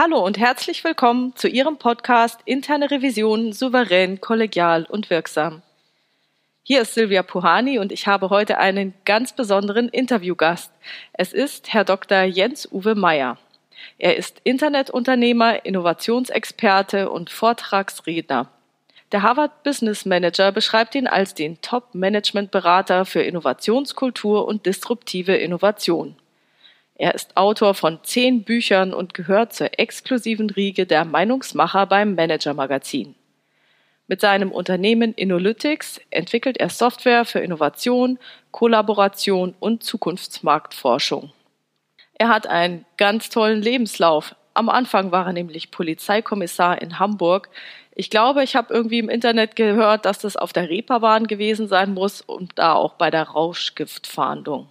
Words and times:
Hallo 0.00 0.24
und 0.24 0.38
herzlich 0.38 0.84
willkommen 0.84 1.34
zu 1.34 1.48
Ihrem 1.48 1.76
Podcast 1.76 2.38
Interne 2.44 2.88
Revision 2.88 3.52
souverän, 3.52 4.20
kollegial 4.20 4.84
und 4.84 5.10
wirksam. 5.10 5.60
Hier 6.62 6.82
ist 6.82 6.94
Silvia 6.94 7.24
Puhani 7.24 7.80
und 7.80 7.90
ich 7.90 8.06
habe 8.06 8.30
heute 8.30 8.58
einen 8.58 8.94
ganz 9.04 9.32
besonderen 9.32 9.88
Interviewgast. 9.88 10.70
Es 11.14 11.32
ist 11.32 11.72
Herr 11.72 11.82
Dr. 11.82 12.22
Jens-Uwe 12.22 12.94
Meyer. 12.94 13.38
Er 13.98 14.16
ist 14.16 14.40
Internetunternehmer, 14.44 15.66
Innovationsexperte 15.66 17.10
und 17.10 17.28
Vortragsredner. 17.30 18.52
Der 19.10 19.22
Harvard 19.22 19.64
Business 19.64 20.06
Manager 20.06 20.52
beschreibt 20.52 20.94
ihn 20.94 21.08
als 21.08 21.34
den 21.34 21.60
Top-Management-Berater 21.60 23.04
für 23.04 23.22
Innovationskultur 23.22 24.46
und 24.46 24.64
disruptive 24.64 25.34
Innovation. 25.34 26.14
Er 26.98 27.14
ist 27.14 27.36
Autor 27.36 27.74
von 27.74 28.00
zehn 28.02 28.42
Büchern 28.42 28.92
und 28.92 29.14
gehört 29.14 29.52
zur 29.52 29.78
exklusiven 29.78 30.50
Riege 30.50 30.84
der 30.84 31.04
Meinungsmacher 31.04 31.86
beim 31.86 32.16
Manager 32.16 32.54
Magazin. 32.54 33.14
Mit 34.08 34.20
seinem 34.20 34.50
Unternehmen 34.50 35.14
Innolytics 35.14 36.00
entwickelt 36.10 36.56
er 36.56 36.70
Software 36.70 37.24
für 37.24 37.38
Innovation, 37.38 38.18
Kollaboration 38.50 39.54
und 39.60 39.84
Zukunftsmarktforschung. 39.84 41.32
Er 42.14 42.28
hat 42.30 42.48
einen 42.48 42.84
ganz 42.96 43.28
tollen 43.28 43.62
Lebenslauf. 43.62 44.34
Am 44.54 44.68
Anfang 44.68 45.12
war 45.12 45.26
er 45.26 45.32
nämlich 45.32 45.70
Polizeikommissar 45.70 46.82
in 46.82 46.98
Hamburg. 46.98 47.48
Ich 47.94 48.10
glaube, 48.10 48.42
ich 48.42 48.56
habe 48.56 48.74
irgendwie 48.74 48.98
im 48.98 49.08
Internet 49.08 49.54
gehört, 49.54 50.04
dass 50.04 50.18
das 50.18 50.36
auf 50.36 50.52
der 50.52 50.68
Reeperbahn 50.68 51.28
gewesen 51.28 51.68
sein 51.68 51.94
muss 51.94 52.22
und 52.22 52.58
da 52.58 52.72
auch 52.72 52.94
bei 52.94 53.12
der 53.12 53.22
Rauschgiftfahndung. 53.24 54.68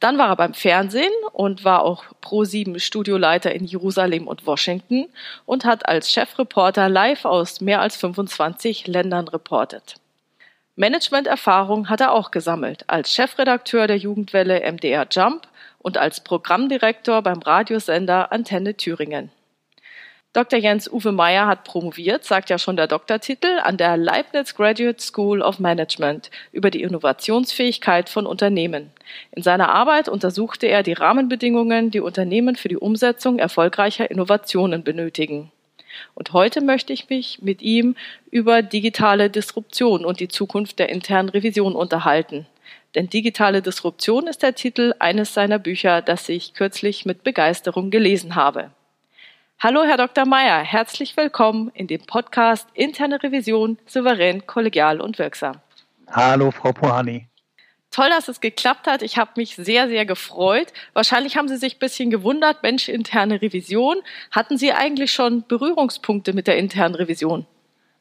Dann 0.00 0.16
war 0.16 0.30
er 0.30 0.36
beim 0.36 0.54
Fernsehen 0.54 1.12
und 1.32 1.64
war 1.64 1.82
auch 1.82 2.04
Pro7 2.22 2.80
Studioleiter 2.80 3.54
in 3.54 3.66
Jerusalem 3.66 4.26
und 4.26 4.46
Washington 4.46 5.08
und 5.44 5.66
hat 5.66 5.86
als 5.86 6.10
Chefreporter 6.10 6.88
live 6.88 7.26
aus 7.26 7.60
mehr 7.60 7.82
als 7.82 7.96
25 7.96 8.86
Ländern 8.86 9.28
reportet. 9.28 9.96
Managementerfahrung 10.76 11.90
hat 11.90 12.00
er 12.00 12.12
auch 12.12 12.30
gesammelt, 12.30 12.84
als 12.86 13.14
Chefredakteur 13.14 13.86
der 13.86 13.98
Jugendwelle 13.98 14.60
MDR 14.72 15.06
Jump 15.10 15.46
und 15.78 15.98
als 15.98 16.20
Programmdirektor 16.20 17.20
beim 17.20 17.40
Radiosender 17.40 18.32
Antenne 18.32 18.74
Thüringen. 18.74 19.30
Dr. 20.32 20.60
Jens 20.60 20.88
Uwe 20.88 21.10
Meyer 21.10 21.48
hat 21.48 21.64
promoviert, 21.64 22.24
sagt 22.24 22.50
ja 22.50 22.58
schon 22.58 22.76
der 22.76 22.86
Doktortitel, 22.86 23.58
an 23.64 23.76
der 23.76 23.96
Leibniz 23.96 24.54
Graduate 24.54 25.02
School 25.02 25.42
of 25.42 25.58
Management 25.58 26.30
über 26.52 26.70
die 26.70 26.82
Innovationsfähigkeit 26.82 28.08
von 28.08 28.26
Unternehmen. 28.26 28.92
In 29.32 29.42
seiner 29.42 29.70
Arbeit 29.70 30.08
untersuchte 30.08 30.68
er 30.68 30.84
die 30.84 30.92
Rahmenbedingungen, 30.92 31.90
die 31.90 31.98
Unternehmen 31.98 32.54
für 32.54 32.68
die 32.68 32.76
Umsetzung 32.76 33.40
erfolgreicher 33.40 34.08
Innovationen 34.08 34.84
benötigen. 34.84 35.50
Und 36.14 36.32
heute 36.32 36.60
möchte 36.60 36.92
ich 36.92 37.08
mich 37.08 37.42
mit 37.42 37.60
ihm 37.60 37.96
über 38.30 38.62
digitale 38.62 39.30
Disruption 39.30 40.04
und 40.04 40.20
die 40.20 40.28
Zukunft 40.28 40.78
der 40.78 40.90
internen 40.90 41.30
Revision 41.30 41.74
unterhalten. 41.74 42.46
Denn 42.94 43.08
digitale 43.08 43.62
Disruption 43.62 44.28
ist 44.28 44.44
der 44.44 44.54
Titel 44.54 44.94
eines 45.00 45.34
seiner 45.34 45.58
Bücher, 45.58 46.02
das 46.02 46.28
ich 46.28 46.54
kürzlich 46.54 47.04
mit 47.04 47.24
Begeisterung 47.24 47.90
gelesen 47.90 48.36
habe. 48.36 48.70
Hallo, 49.62 49.82
Herr 49.84 49.98
Dr. 49.98 50.24
Meyer, 50.24 50.60
herzlich 50.60 51.18
willkommen 51.18 51.70
in 51.74 51.86
dem 51.86 52.00
Podcast 52.06 52.66
Interne 52.72 53.22
Revision 53.22 53.76
souverän, 53.84 54.46
kollegial 54.46 55.02
und 55.02 55.18
wirksam. 55.18 55.56
Hallo, 56.10 56.50
Frau 56.50 56.72
Pohani. 56.72 57.28
Toll, 57.90 58.08
dass 58.08 58.28
es 58.28 58.40
geklappt 58.40 58.86
hat. 58.86 59.02
Ich 59.02 59.18
habe 59.18 59.32
mich 59.36 59.56
sehr, 59.56 59.88
sehr 59.88 60.06
gefreut. 60.06 60.72
Wahrscheinlich 60.94 61.36
haben 61.36 61.46
Sie 61.46 61.58
sich 61.58 61.76
ein 61.76 61.78
bisschen 61.78 62.08
gewundert, 62.08 62.62
Mensch, 62.62 62.88
interne 62.88 63.42
Revision. 63.42 63.96
Hatten 64.30 64.56
Sie 64.56 64.72
eigentlich 64.72 65.12
schon 65.12 65.44
Berührungspunkte 65.46 66.32
mit 66.32 66.46
der 66.46 66.56
internen 66.56 66.94
Revision? 66.94 67.46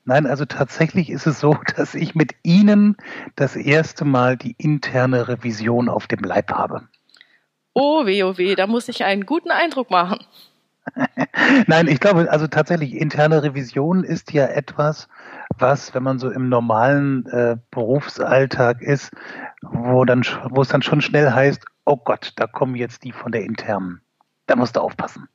Nein, 0.05 0.27
also 0.27 0.45
tatsächlich 0.45 1.09
ist 1.09 1.27
es 1.27 1.41
so, 1.41 1.57
dass 1.75 1.93
ich 1.93 2.15
mit 2.15 2.35
Ihnen 2.41 2.95
das 3.35 3.57
erste 3.57 4.05
Mal 4.05 4.37
die 4.37 4.55
interne 4.57 5.27
Revision 5.27 5.89
auf 5.89 6.07
dem 6.07 6.21
Leib 6.21 6.51
habe. 6.53 6.87
Oh 7.73 8.05
weh, 8.05 8.23
oh 8.23 8.37
weh, 8.37 8.55
da 8.55 8.65
muss 8.65 8.87
ich 8.87 9.03
einen 9.03 9.25
guten 9.25 9.51
Eindruck 9.51 9.91
machen. 9.91 10.25
Nein, 11.67 11.87
ich 11.87 11.99
glaube, 11.99 12.29
also 12.31 12.47
tatsächlich, 12.47 12.95
interne 12.95 13.43
Revision 13.43 14.03
ist 14.03 14.31
ja 14.33 14.45
etwas, 14.45 15.07
was, 15.57 15.93
wenn 15.93 16.03
man 16.03 16.19
so 16.19 16.29
im 16.29 16.49
normalen 16.49 17.25
äh, 17.27 17.57
Berufsalltag 17.71 18.81
ist, 18.81 19.11
wo, 19.61 20.05
dann, 20.05 20.23
wo 20.49 20.61
es 20.61 20.69
dann 20.69 20.81
schon 20.81 21.01
schnell 21.01 21.31
heißt, 21.31 21.65
oh 21.85 21.97
Gott, 21.97 22.33
da 22.35 22.47
kommen 22.47 22.75
jetzt 22.75 23.03
die 23.03 23.11
von 23.11 23.31
der 23.31 23.43
internen. 23.43 24.01
Da 24.47 24.55
musst 24.55 24.75
du 24.75 24.81
aufpassen. 24.81 25.27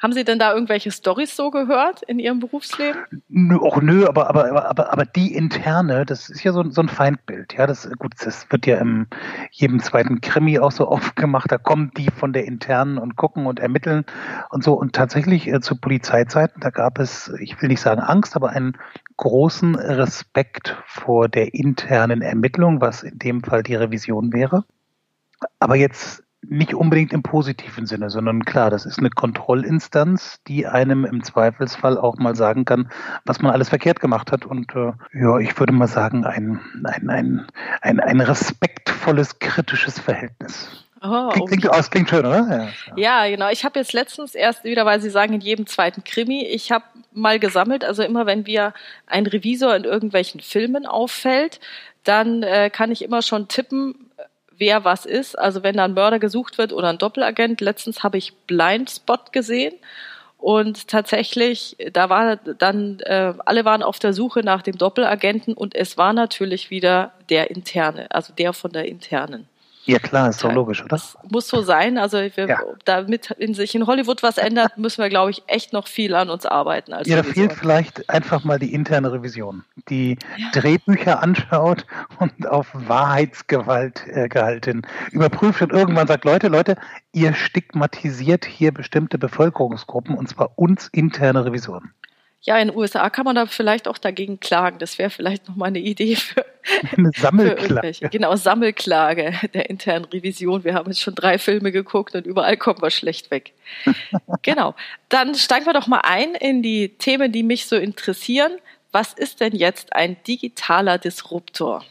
Haben 0.00 0.14
Sie 0.14 0.24
denn 0.24 0.38
da 0.38 0.54
irgendwelche 0.54 0.90
Stories 0.90 1.36
so 1.36 1.50
gehört 1.50 2.02
in 2.02 2.18
Ihrem 2.18 2.40
Berufsleben? 2.40 3.02
Nö, 3.28 3.58
auch 3.58 3.82
nö, 3.82 4.06
aber, 4.06 4.30
aber, 4.30 4.66
aber, 4.66 4.92
aber 4.94 5.04
die 5.04 5.34
interne, 5.34 6.06
das 6.06 6.30
ist 6.30 6.42
ja 6.42 6.52
so, 6.52 6.64
so 6.70 6.80
ein 6.80 6.88
Feindbild. 6.88 7.52
Ja, 7.52 7.66
das, 7.66 7.86
gut, 7.98 8.14
das 8.18 8.50
wird 8.50 8.64
ja 8.64 8.78
in 8.78 9.08
jedem 9.50 9.78
zweiten 9.80 10.22
Krimi 10.22 10.58
auch 10.58 10.72
so 10.72 10.88
oft 10.90 11.16
gemacht. 11.16 11.52
Da 11.52 11.58
kommen 11.58 11.90
die 11.98 12.10
von 12.10 12.32
der 12.32 12.46
internen 12.46 12.96
und 12.96 13.16
gucken 13.16 13.44
und 13.44 13.60
ermitteln 13.60 14.06
und 14.48 14.64
so. 14.64 14.72
Und 14.72 14.94
tatsächlich 14.94 15.46
äh, 15.46 15.60
zu 15.60 15.76
Polizeizeiten, 15.76 16.62
da 16.62 16.70
gab 16.70 16.98
es, 16.98 17.30
ich 17.38 17.60
will 17.60 17.68
nicht 17.68 17.82
sagen 17.82 18.00
Angst, 18.00 18.36
aber 18.36 18.50
einen 18.50 18.78
großen 19.18 19.74
Respekt 19.74 20.78
vor 20.86 21.28
der 21.28 21.52
internen 21.52 22.22
Ermittlung, 22.22 22.80
was 22.80 23.02
in 23.02 23.18
dem 23.18 23.44
Fall 23.44 23.62
die 23.62 23.74
Revision 23.74 24.32
wäre. 24.32 24.64
Aber 25.58 25.76
jetzt 25.76 26.22
nicht 26.42 26.74
unbedingt 26.74 27.12
im 27.12 27.22
positiven 27.22 27.86
Sinne, 27.86 28.10
sondern 28.10 28.44
klar, 28.44 28.70
das 28.70 28.86
ist 28.86 28.98
eine 28.98 29.10
Kontrollinstanz, 29.10 30.40
die 30.48 30.66
einem 30.66 31.04
im 31.04 31.22
Zweifelsfall 31.22 31.98
auch 31.98 32.16
mal 32.16 32.34
sagen 32.34 32.64
kann, 32.64 32.90
was 33.24 33.40
man 33.40 33.52
alles 33.52 33.68
verkehrt 33.68 34.00
gemacht 34.00 34.32
hat. 34.32 34.46
Und 34.46 34.74
äh, 34.74 34.92
ja, 35.12 35.38
ich 35.38 35.58
würde 35.58 35.72
mal 35.72 35.86
sagen, 35.86 36.24
ein, 36.24 36.60
ein, 36.84 37.10
ein, 37.10 37.46
ein, 37.82 38.00
ein 38.00 38.20
respektvolles, 38.20 39.38
kritisches 39.38 39.98
Verhältnis. 39.98 40.86
Oh, 41.02 41.30
klingt, 41.30 41.48
klingt, 41.48 41.68
oh, 41.70 41.82
klingt 41.90 42.10
schön, 42.10 42.26
oder? 42.26 42.46
Ja, 42.48 42.68
ja. 42.96 43.24
ja 43.24 43.30
genau. 43.30 43.48
Ich 43.50 43.64
habe 43.64 43.78
jetzt 43.78 43.94
letztens 43.94 44.34
erst 44.34 44.64
wieder, 44.64 44.84
weil 44.84 45.00
Sie 45.00 45.08
sagen, 45.08 45.32
in 45.32 45.40
jedem 45.40 45.66
zweiten 45.66 46.04
Krimi, 46.04 46.44
ich 46.44 46.72
habe 46.72 46.84
mal 47.12 47.38
gesammelt, 47.38 47.84
also 47.84 48.02
immer 48.02 48.26
wenn 48.26 48.46
wir 48.46 48.74
ein 49.06 49.26
Revisor 49.26 49.74
in 49.76 49.84
irgendwelchen 49.84 50.40
Filmen 50.40 50.86
auffällt, 50.86 51.58
dann 52.04 52.42
äh, 52.42 52.70
kann 52.70 52.92
ich 52.92 53.02
immer 53.02 53.22
schon 53.22 53.48
tippen, 53.48 54.09
wer 54.60 54.84
was 54.84 55.06
ist. 55.06 55.36
Also 55.36 55.64
wenn 55.64 55.76
da 55.76 55.84
ein 55.84 55.94
Mörder 55.94 56.20
gesucht 56.20 56.58
wird 56.58 56.72
oder 56.72 56.90
ein 56.90 56.98
Doppelagent. 56.98 57.60
Letztens 57.60 58.04
habe 58.04 58.18
ich 58.18 58.34
Blindspot 58.46 59.32
gesehen. 59.32 59.74
Und 60.38 60.88
tatsächlich, 60.88 61.76
da 61.92 62.08
war 62.08 62.36
dann, 62.36 63.00
äh, 63.00 63.34
alle 63.44 63.64
waren 63.66 63.82
auf 63.82 63.98
der 63.98 64.14
Suche 64.14 64.40
nach 64.40 64.62
dem 64.62 64.78
Doppelagenten 64.78 65.52
und 65.52 65.74
es 65.74 65.98
war 65.98 66.14
natürlich 66.14 66.70
wieder 66.70 67.12
der 67.28 67.50
interne, 67.50 68.10
also 68.10 68.32
der 68.32 68.54
von 68.54 68.72
der 68.72 68.86
internen. 68.86 69.49
Ja 69.90 69.98
klar, 69.98 70.28
ist 70.30 70.42
doch 70.44 70.52
logisch, 70.52 70.80
oder? 70.80 70.88
Das 70.88 71.16
muss 71.30 71.48
so 71.48 71.62
sein. 71.62 71.98
Also 71.98 72.18
wir, 72.18 72.46
ja. 72.46 72.60
damit 72.84 73.30
in 73.32 73.54
sich 73.54 73.74
in 73.74 73.86
Hollywood 73.86 74.22
was 74.22 74.38
ändert, 74.38 74.78
müssen 74.78 75.02
wir, 75.02 75.08
glaube 75.08 75.30
ich, 75.30 75.42
echt 75.46 75.72
noch 75.72 75.88
viel 75.88 76.14
an 76.14 76.30
uns 76.30 76.46
arbeiten. 76.46 76.92
ja, 77.04 77.16
da 77.16 77.22
fehlt 77.22 77.52
vielleicht 77.52 78.08
einfach 78.08 78.44
mal 78.44 78.58
die 78.58 78.72
interne 78.72 79.12
Revision, 79.12 79.64
die 79.88 80.16
ja. 80.36 80.60
Drehbücher 80.60 81.22
anschaut 81.22 81.86
und 82.18 82.46
auf 82.46 82.68
Wahrheitsgewalt 82.72 84.06
äh, 84.08 84.28
gehalten 84.28 84.82
überprüft 85.10 85.62
und 85.62 85.72
irgendwann 85.72 86.06
sagt, 86.06 86.24
Leute, 86.24 86.48
Leute, 86.48 86.76
ihr 87.12 87.34
stigmatisiert 87.34 88.44
hier 88.44 88.72
bestimmte 88.72 89.18
Bevölkerungsgruppen 89.18 90.16
und 90.16 90.28
zwar 90.28 90.58
uns 90.58 90.88
interne 90.88 91.44
Revisionen. 91.44 91.92
Ja, 92.42 92.58
in 92.58 92.68
den 92.68 92.76
USA 92.76 93.10
kann 93.10 93.26
man 93.26 93.36
da 93.36 93.44
vielleicht 93.44 93.86
auch 93.86 93.98
dagegen 93.98 94.40
klagen. 94.40 94.78
Das 94.78 94.98
wäre 94.98 95.10
vielleicht 95.10 95.46
nochmal 95.46 95.68
eine 95.68 95.78
Idee 95.78 96.16
für 96.16 96.44
eine 96.96 97.10
Sammelklage. 97.14 97.94
Für 97.94 98.08
genau, 98.08 98.34
Sammelklage 98.34 99.34
der 99.52 99.68
internen 99.68 100.06
Revision. 100.06 100.64
Wir 100.64 100.74
haben 100.74 100.90
jetzt 100.90 101.02
schon 101.02 101.14
drei 101.14 101.38
Filme 101.38 101.70
geguckt 101.70 102.14
und 102.14 102.26
überall 102.26 102.56
kommen 102.56 102.80
wir 102.80 102.90
schlecht 102.90 103.30
weg. 103.30 103.52
genau. 104.42 104.74
Dann 105.10 105.34
steigen 105.34 105.66
wir 105.66 105.74
doch 105.74 105.86
mal 105.86 106.00
ein 106.02 106.34
in 106.34 106.62
die 106.62 106.96
Themen, 106.96 107.30
die 107.30 107.42
mich 107.42 107.66
so 107.66 107.76
interessieren. 107.76 108.52
Was 108.90 109.12
ist 109.12 109.40
denn 109.40 109.54
jetzt 109.54 109.94
ein 109.94 110.16
digitaler 110.26 110.96
Disruptor? 110.96 111.84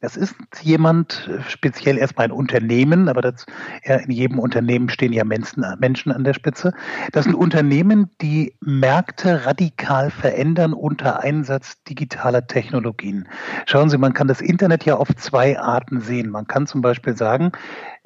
Das 0.00 0.16
ist 0.16 0.34
jemand, 0.62 1.28
äh, 1.28 1.42
speziell 1.48 1.98
erstmal 1.98 2.26
ein 2.26 2.32
Unternehmen, 2.32 3.08
aber 3.08 3.20
das, 3.20 3.46
in 3.82 4.10
jedem 4.10 4.38
Unternehmen 4.38 4.88
stehen 4.88 5.12
ja 5.12 5.24
Menschen, 5.24 5.64
Menschen 5.78 6.12
an 6.12 6.24
der 6.24 6.34
Spitze. 6.34 6.72
Das 7.12 7.24
sind 7.24 7.34
Unternehmen, 7.50 8.10
die 8.20 8.54
Märkte 8.60 9.46
radikal 9.46 10.10
verändern 10.10 10.72
unter 10.72 11.20
Einsatz 11.20 11.82
digitaler 11.84 12.46
Technologien. 12.46 13.28
Schauen 13.66 13.90
Sie, 13.90 13.98
man 13.98 14.14
kann 14.14 14.28
das 14.28 14.40
Internet 14.40 14.84
ja 14.84 14.96
auf 14.96 15.08
zwei 15.16 15.58
Arten 15.58 16.00
sehen. 16.00 16.30
Man 16.30 16.46
kann 16.46 16.66
zum 16.66 16.80
Beispiel 16.80 17.16
sagen, 17.16 17.52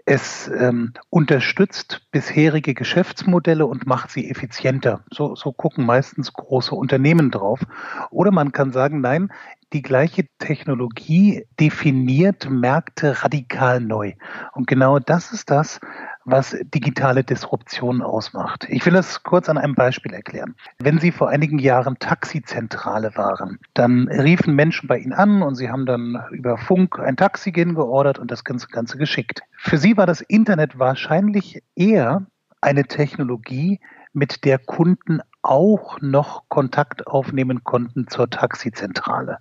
es 0.06 0.48
ähm, 0.48 0.92
unterstützt 1.08 2.02
bisherige 2.10 2.74
Geschäftsmodelle 2.74 3.64
und 3.64 3.86
macht 3.86 4.10
sie 4.10 4.30
effizienter. 4.30 5.02
So, 5.10 5.34
so 5.34 5.52
gucken 5.52 5.86
meistens 5.86 6.32
große 6.32 6.74
Unternehmen 6.74 7.30
drauf. 7.30 7.60
Oder 8.10 8.30
man 8.30 8.52
kann 8.52 8.70
sagen, 8.72 9.00
nein, 9.00 9.30
die 9.74 9.82
gleiche 9.82 10.24
Technologie 10.38 11.46
definiert 11.58 12.48
Märkte 12.48 13.22
radikal 13.24 13.80
neu. 13.80 14.12
Und 14.52 14.68
genau 14.68 15.00
das 15.00 15.32
ist 15.32 15.50
das, 15.50 15.80
was 16.24 16.56
digitale 16.72 17.24
Disruption 17.24 18.00
ausmacht. 18.00 18.66
Ich 18.70 18.86
will 18.86 18.94
das 18.94 19.24
kurz 19.24 19.48
an 19.48 19.58
einem 19.58 19.74
Beispiel 19.74 20.14
erklären. 20.14 20.54
Wenn 20.78 20.98
Sie 20.98 21.10
vor 21.10 21.28
einigen 21.28 21.58
Jahren 21.58 21.98
Taxizentrale 21.98 23.16
waren, 23.16 23.58
dann 23.74 24.08
riefen 24.08 24.54
Menschen 24.54 24.86
bei 24.86 24.98
Ihnen 24.98 25.12
an 25.12 25.42
und 25.42 25.56
Sie 25.56 25.68
haben 25.68 25.84
dann 25.84 26.22
über 26.30 26.56
Funk 26.56 26.98
ein 27.00 27.16
Taxi 27.16 27.50
geordert 27.50 28.18
und 28.18 28.30
das 28.30 28.44
Ganze, 28.44 28.68
Ganze 28.68 28.96
geschickt. 28.96 29.42
Für 29.58 29.76
Sie 29.76 29.96
war 29.96 30.06
das 30.06 30.20
Internet 30.20 30.78
wahrscheinlich 30.78 31.62
eher 31.74 32.26
eine 32.60 32.84
Technologie, 32.84 33.80
mit 34.14 34.44
der 34.44 34.58
Kunden 34.58 35.20
auch 35.44 36.00
noch 36.00 36.48
Kontakt 36.48 37.06
aufnehmen 37.06 37.64
konnten 37.64 38.08
zur 38.08 38.30
Taxizentrale. 38.30 39.38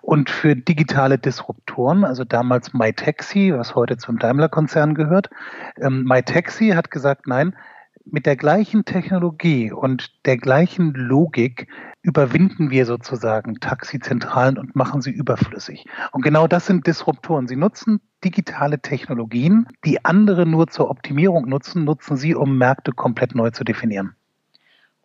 Und 0.00 0.30
für 0.30 0.54
digitale 0.54 1.18
Disruptoren, 1.18 2.04
also 2.04 2.24
damals 2.24 2.72
MyTaxi, 2.72 3.52
was 3.54 3.74
heute 3.74 3.96
zum 3.96 4.18
Daimler-Konzern 4.18 4.94
gehört, 4.94 5.28
ähm, 5.76 6.04
MyTaxi 6.04 6.68
hat 6.70 6.90
gesagt, 6.90 7.26
nein, 7.26 7.56
mit 8.04 8.26
der 8.26 8.36
gleichen 8.36 8.84
Technologie 8.84 9.72
und 9.72 10.24
der 10.24 10.38
gleichen 10.38 10.94
Logik 10.94 11.68
überwinden 12.02 12.70
wir 12.70 12.86
sozusagen 12.86 13.60
Taxizentralen 13.60 14.56
und 14.56 14.74
machen 14.74 15.02
sie 15.02 15.10
überflüssig. 15.10 15.84
Und 16.12 16.22
genau 16.22 16.46
das 16.46 16.66
sind 16.66 16.86
Disruptoren. 16.86 17.46
Sie 17.46 17.56
nutzen 17.56 18.00
digitale 18.24 18.80
Technologien, 18.80 19.66
die 19.84 20.04
andere 20.04 20.46
nur 20.46 20.68
zur 20.68 20.90
Optimierung 20.90 21.48
nutzen, 21.48 21.84
nutzen 21.84 22.16
sie, 22.16 22.34
um 22.34 22.56
Märkte 22.56 22.92
komplett 22.92 23.34
neu 23.34 23.50
zu 23.50 23.64
definieren. 23.64 24.16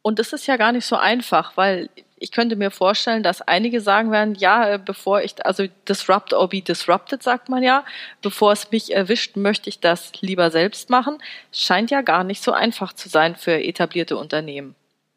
Und 0.05 0.19
das 0.19 0.33
ist 0.33 0.45
ja 0.45 0.55
gar 0.55 0.71
nicht 0.71 0.85
so 0.85 0.97
einfach, 0.97 1.57
weil 1.57 1.89
ich 2.19 2.31
könnte 2.31 2.55
mir 2.55 2.69
vorstellen, 2.69 3.23
dass 3.23 3.41
einige 3.41 3.81
sagen 3.81 4.11
werden, 4.11 4.35
ja, 4.35 4.73
äh, 4.73 4.77
bevor 4.77 5.23
ich, 5.23 5.43
also 5.43 5.65
disrupt 5.89 6.31
or 6.31 6.47
be 6.47 6.61
disrupted, 6.61 7.23
sagt 7.23 7.49
man 7.49 7.63
ja, 7.63 7.83
bevor 8.21 8.51
es 8.51 8.69
mich 8.69 8.93
erwischt, 8.93 9.35
möchte 9.35 9.67
ich 9.67 9.79
das 9.79 10.11
lieber 10.21 10.51
selbst 10.51 10.91
machen. 10.91 11.17
Scheint 11.51 11.89
ja 11.89 12.03
gar 12.03 12.23
nicht 12.23 12.43
so 12.43 12.51
einfach 12.51 12.93
zu 12.93 13.09
sein 13.09 13.35
für 13.35 13.59
etablierte 13.63 14.15
Unternehmen. 14.15 14.75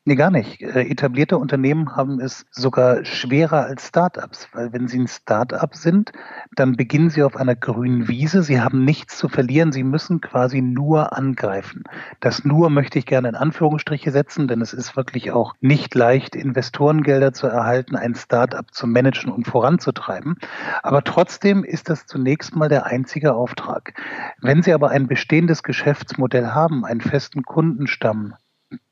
Nee, 0.09 0.15
gar 0.15 0.31
nicht. 0.31 0.63
Äh, 0.63 0.89
etablierte 0.89 1.37
Unternehmen 1.37 1.95
haben 1.95 2.19
es 2.19 2.47
sogar 2.51 3.05
schwerer 3.05 3.67
als 3.67 3.89
Startups, 3.89 4.49
weil 4.55 4.73
wenn 4.73 4.89
sie 4.89 5.01
ein 5.01 5.07
Startup 5.07 5.75
sind, 5.75 6.13
dann 6.57 6.77
beginnen 6.77 7.11
sie 7.11 7.23
auf 7.23 7.37
einer 7.37 7.55
grünen 7.55 8.09
Wiese. 8.09 8.43
Sie 8.43 8.59
haben 8.59 8.87
nichts 8.87 9.19
zu 9.19 9.29
verlieren. 9.29 9.71
Sie 9.71 9.83
müssen 9.83 10.23
quasi 10.23 10.63
nur 10.63 11.15
angreifen. 11.15 11.85
Das 12.21 12.43
nur 12.43 12.71
möchte 12.71 12.99
ich 12.99 13.05
gerne 13.05 13.29
in 13.29 13.35
Anführungsstriche 13.35 14.11
setzen, 14.11 14.49
denn 14.49 14.63
es 14.63 14.73
ist 14.73 14.97
wirklich 14.97 15.31
auch 15.31 15.53
nicht 15.61 15.95
leicht, 15.95 16.35
Investorengelder 16.35 17.35
zu 17.35 17.47
erhalten, 17.47 17.95
ein 17.95 18.15
Startup 18.15 18.65
zu 18.73 18.87
managen 18.87 19.31
und 19.31 19.47
voranzutreiben. 19.47 20.39
Aber 20.83 21.05
trotzdem 21.05 21.65
ist 21.65 21.91
das 21.91 22.07
zunächst 22.07 22.57
mal 22.57 22.71
der 22.71 22.87
einzige 22.87 23.35
Auftrag. 23.35 23.93
Wenn 24.41 24.63
Sie 24.63 24.73
aber 24.73 24.89
ein 24.89 25.07
bestehendes 25.07 25.63
Geschäftsmodell 25.63 26.47
haben, 26.47 26.87
einen 26.87 27.03
festen 27.03 27.43
Kundenstamm, 27.43 28.33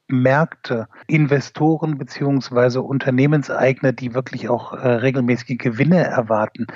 Märkte, 0.08 0.88
Investoren 1.06 1.98
beziehungsweise 1.98 2.82
Unternehmenseigner, 2.82 3.92
die 3.92 4.14
wirklich 4.14 4.48
auch 4.48 4.72
äh, 4.72 4.88
regelmäßige 4.88 5.58
Gewinne 5.58 6.04
erwarten, 6.04 6.66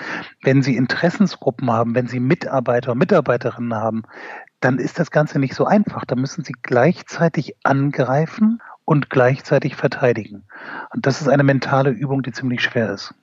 wenn 0.43 0.63
sie 0.63 0.77
Interessensgruppen 0.77 1.71
haben, 1.71 1.95
wenn 1.95 2.09
sie 2.09 2.21
Mitarbeiter 2.21 2.93
und 2.93 2.99
Mitarbeiterinnen 2.99 3.75
haben, 3.75 4.03
dann 4.61 4.79
ist 4.79 4.99
das 4.99 5.11
Ganze 5.11 5.39
nicht 5.39 5.55
so 5.55 5.65
einfach. 5.65 6.05
Da 6.05 6.17
müssen 6.17 6.45
sie 6.45 6.55
gleichzeitig 6.63 7.57
angreifen 7.63 8.61
und 8.85 9.11
gleichzeitig 9.11 9.77
verteidigen. 9.77 10.45
Und 10.93 11.07
das 11.07 11.21
ist 11.21 11.29
eine 11.29 11.45
mentale 11.45 11.91
Übung, 11.91 12.23
die 12.23 12.33
ziemlich 12.33 12.63
schwer 12.63 12.91
ist. 12.93 13.15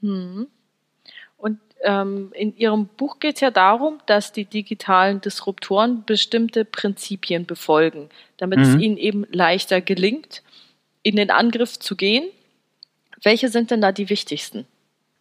Hm. 0.00 0.48
Und 1.36 1.60
in 1.84 2.56
Ihrem 2.56 2.86
Buch 2.86 3.18
geht 3.18 3.36
es 3.36 3.40
ja 3.40 3.50
darum, 3.50 3.98
dass 4.06 4.32
die 4.32 4.44
digitalen 4.44 5.20
Disruptoren 5.20 6.04
bestimmte 6.04 6.64
Prinzipien 6.64 7.44
befolgen, 7.44 8.08
damit 8.36 8.60
mhm. 8.60 8.64
es 8.64 8.74
ihnen 8.76 8.96
eben 8.96 9.26
leichter 9.32 9.80
gelingt, 9.80 10.42
in 11.02 11.16
den 11.16 11.30
Angriff 11.30 11.78
zu 11.78 11.96
gehen. 11.96 12.24
Welche 13.22 13.48
sind 13.48 13.70
denn 13.70 13.80
da 13.80 13.90
die 13.90 14.10
wichtigsten? 14.10 14.66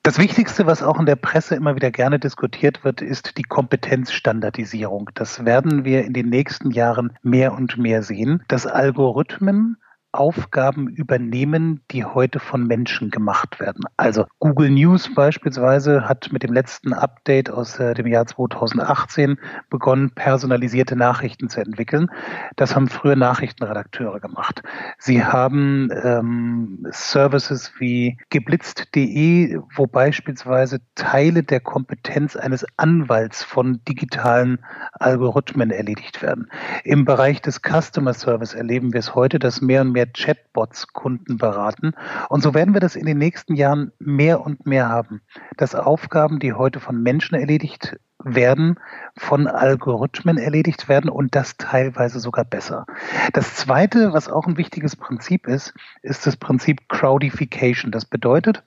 Das 0.03 0.17
Wichtigste, 0.17 0.65
was 0.65 0.81
auch 0.81 0.99
in 0.99 1.05
der 1.05 1.15
Presse 1.15 1.55
immer 1.55 1.75
wieder 1.75 1.91
gerne 1.91 2.17
diskutiert 2.17 2.83
wird, 2.83 3.01
ist 3.01 3.37
die 3.37 3.43
Kompetenzstandardisierung. 3.43 5.11
Das 5.13 5.45
werden 5.45 5.85
wir 5.85 6.03
in 6.03 6.13
den 6.13 6.29
nächsten 6.29 6.71
Jahren 6.71 7.15
mehr 7.21 7.53
und 7.53 7.77
mehr 7.77 8.01
sehen, 8.01 8.43
dass 8.47 8.65
Algorithmen 8.65 9.77
Aufgaben 10.11 10.89
übernehmen, 10.89 11.81
die 11.91 12.03
heute 12.03 12.39
von 12.39 12.67
Menschen 12.67 13.11
gemacht 13.11 13.59
werden. 13.59 13.85
Also 13.95 14.25
Google 14.39 14.69
News 14.69 15.13
beispielsweise 15.13 16.07
hat 16.07 16.31
mit 16.31 16.43
dem 16.43 16.51
letzten 16.51 16.93
Update 16.93 17.49
aus 17.49 17.79
äh, 17.79 17.93
dem 17.93 18.07
Jahr 18.07 18.25
2018 18.25 19.37
begonnen, 19.69 20.11
personalisierte 20.11 20.95
Nachrichten 20.97 21.49
zu 21.49 21.61
entwickeln. 21.61 22.09
Das 22.57 22.75
haben 22.75 22.89
früher 22.89 23.15
Nachrichtenredakteure 23.15 24.19
gemacht. 24.19 24.63
Sie 24.97 25.23
haben 25.23 25.89
ähm, 26.03 26.85
Services 26.91 27.71
wie 27.79 28.17
geblitzt.de, 28.29 29.59
wo 29.75 29.87
beispielsweise 29.87 30.79
Teile 30.95 31.43
der 31.43 31.61
Kompetenz 31.61 32.35
eines 32.35 32.65
Anwalts 32.75 33.43
von 33.43 33.81
digitalen 33.87 34.59
Algorithmen 34.93 35.71
erledigt 35.71 36.21
werden. 36.21 36.49
Im 36.83 37.05
Bereich 37.05 37.41
des 37.41 37.61
Customer 37.61 38.13
Service 38.13 38.53
erleben 38.53 38.91
wir 38.91 38.99
es 38.99 39.15
heute, 39.15 39.39
dass 39.39 39.61
mehr 39.61 39.81
und 39.81 39.93
mehr 39.93 40.00
mehr 40.01 40.11
Chatbots 40.11 40.87
Kunden 40.93 41.37
beraten. 41.37 41.93
Und 42.29 42.41
so 42.41 42.53
werden 42.53 42.73
wir 42.73 42.81
das 42.81 42.95
in 42.95 43.05
den 43.05 43.17
nächsten 43.17 43.55
Jahren 43.55 43.91
mehr 43.99 44.41
und 44.41 44.65
mehr 44.65 44.89
haben, 44.89 45.21
dass 45.57 45.75
Aufgaben, 45.75 46.39
die 46.39 46.53
heute 46.53 46.79
von 46.79 47.01
Menschen 47.01 47.35
erledigt 47.35 47.99
werden, 48.23 48.79
von 49.17 49.47
Algorithmen 49.47 50.37
erledigt 50.37 50.89
werden 50.89 51.09
und 51.09 51.35
das 51.35 51.57
teilweise 51.57 52.19
sogar 52.19 52.45
besser. 52.45 52.85
Das 53.33 53.55
Zweite, 53.55 54.13
was 54.13 54.27
auch 54.27 54.47
ein 54.47 54.57
wichtiges 54.57 54.95
Prinzip 54.95 55.47
ist, 55.47 55.73
ist 56.01 56.25
das 56.25 56.37
Prinzip 56.37 56.87
Crowdification. 56.89 57.91
Das 57.91 58.05
bedeutet, 58.05 58.63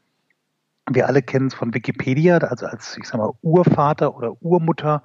wir 0.89 1.07
alle 1.09 1.23
kennen 1.23 1.47
es 1.47 1.55
von 1.55 1.73
Wikipedia, 1.73 2.39
also 2.39 2.67
als, 2.67 2.97
ich 2.97 3.07
sag 3.07 3.19
mal, 3.19 3.33
Urvater 3.43 4.17
oder 4.17 4.41
Urmutter 4.43 5.03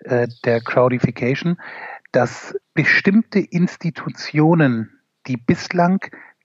äh, 0.00 0.28
der 0.44 0.60
Crowdification, 0.60 1.58
dass 2.12 2.56
bestimmte 2.74 3.38
Institutionen 3.38 4.99
die 5.26 5.36
bislang 5.36 6.00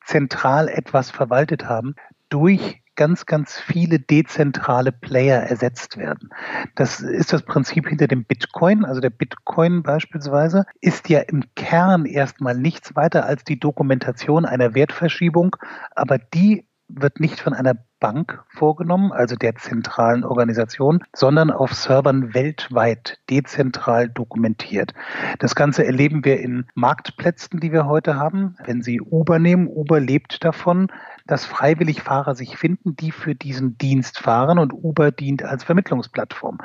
zentral 0.06 0.68
etwas 0.70 1.10
verwaltet 1.12 1.66
haben, 1.66 1.96
durch 2.30 2.82
ganz, 2.96 3.26
ganz 3.26 3.60
viele 3.60 4.00
dezentrale 4.00 4.92
Player 4.92 5.42
ersetzt 5.42 5.98
werden. 5.98 6.30
Das 6.76 7.02
ist 7.02 7.34
das 7.34 7.44
Prinzip 7.44 7.88
hinter 7.88 8.08
dem 8.08 8.24
Bitcoin. 8.24 8.86
Also 8.86 9.02
der 9.02 9.10
Bitcoin 9.10 9.84
beispielsweise 9.84 10.66
ist 10.82 11.10
ja 11.10 11.20
im 11.20 11.44
Kern 11.56 12.06
erstmal 12.06 12.58
nichts 12.58 12.96
weiter 12.96 13.26
als 13.26 13.44
die 13.44 13.60
Dokumentation 13.60 14.46
einer 14.46 14.74
Wertverschiebung, 14.74 15.56
aber 15.92 16.18
die 16.18 16.68
wird 16.88 17.20
nicht 17.20 17.40
von 17.40 17.54
einer 17.54 17.76
Bank 18.00 18.44
vorgenommen, 18.50 19.12
also 19.12 19.36
der 19.36 19.56
zentralen 19.56 20.24
Organisation, 20.24 21.04
sondern 21.14 21.52
auf 21.52 21.74
Servern 21.74 22.34
weltweit 22.34 23.20
dezentral 23.30 24.10
dokumentiert. 24.10 24.94
Das 25.40 25.56
Ganze 25.56 25.86
erleben 25.86 26.26
wir 26.26 26.40
in 26.40 26.66
Marktplätzen, 26.76 27.60
die 27.60 27.72
wir 27.72 27.86
heute 27.86 28.16
haben. 28.18 28.58
Wenn 28.64 28.82
Sie 28.82 29.02
Uber 29.02 29.40
nehmen, 29.40 29.68
Uber 29.68 30.00
lebt 30.00 30.44
davon, 30.44 30.88
dass 31.28 31.46
freiwillig 31.46 32.02
Fahrer 32.02 32.36
sich 32.36 32.58
finden, 32.58 32.96
die 32.96 33.12
für 33.12 33.34
diesen 33.34 33.78
Dienst 33.78 34.20
fahren 34.20 34.60
und 34.60 34.74
Uber 34.74 35.12
dient 35.12 35.44
als 35.44 35.64
Vermittlungsplattform. 35.64 36.60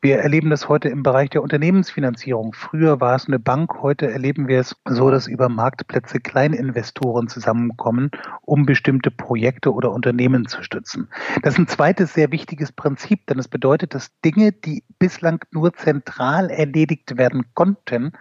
Wir 0.00 0.18
erleben 0.18 0.50
das 0.50 0.68
heute 0.68 0.88
im 0.88 1.02
Bereich 1.02 1.30
der 1.30 1.42
Unternehmensfinanzierung. 1.42 2.54
Früher 2.54 3.00
war 3.00 3.14
es 3.14 3.28
eine 3.28 3.38
Bank, 3.38 3.82
heute 3.82 4.10
erleben 4.10 4.48
wir 4.48 4.60
es 4.60 4.76
so, 4.84 5.10
dass 5.10 5.28
über 5.28 5.48
Marktplätze 5.48 6.18
Kleininvestoren 6.18 7.28
zusammenkommen, 7.28 8.10
um 8.42 8.66
bestimmte 8.66 9.10
Projekte 9.10 9.72
oder 9.72 9.92
Unternehmen 9.92 10.46
zu 10.46 10.53
stützen. 10.62 11.08
Das 11.42 11.54
ist 11.54 11.58
ein 11.58 11.68
zweites 11.68 12.14
sehr 12.14 12.30
wichtiges 12.30 12.72
Prinzip, 12.72 13.26
denn 13.26 13.38
es 13.38 13.48
bedeutet, 13.48 13.94
dass 13.94 14.10
Dinge, 14.20 14.52
die 14.52 14.84
bislang 14.98 15.40
nur 15.50 15.74
zentral 15.74 16.50
erledigt 16.50 17.16
werden 17.16 17.44
konnten, 17.54 18.12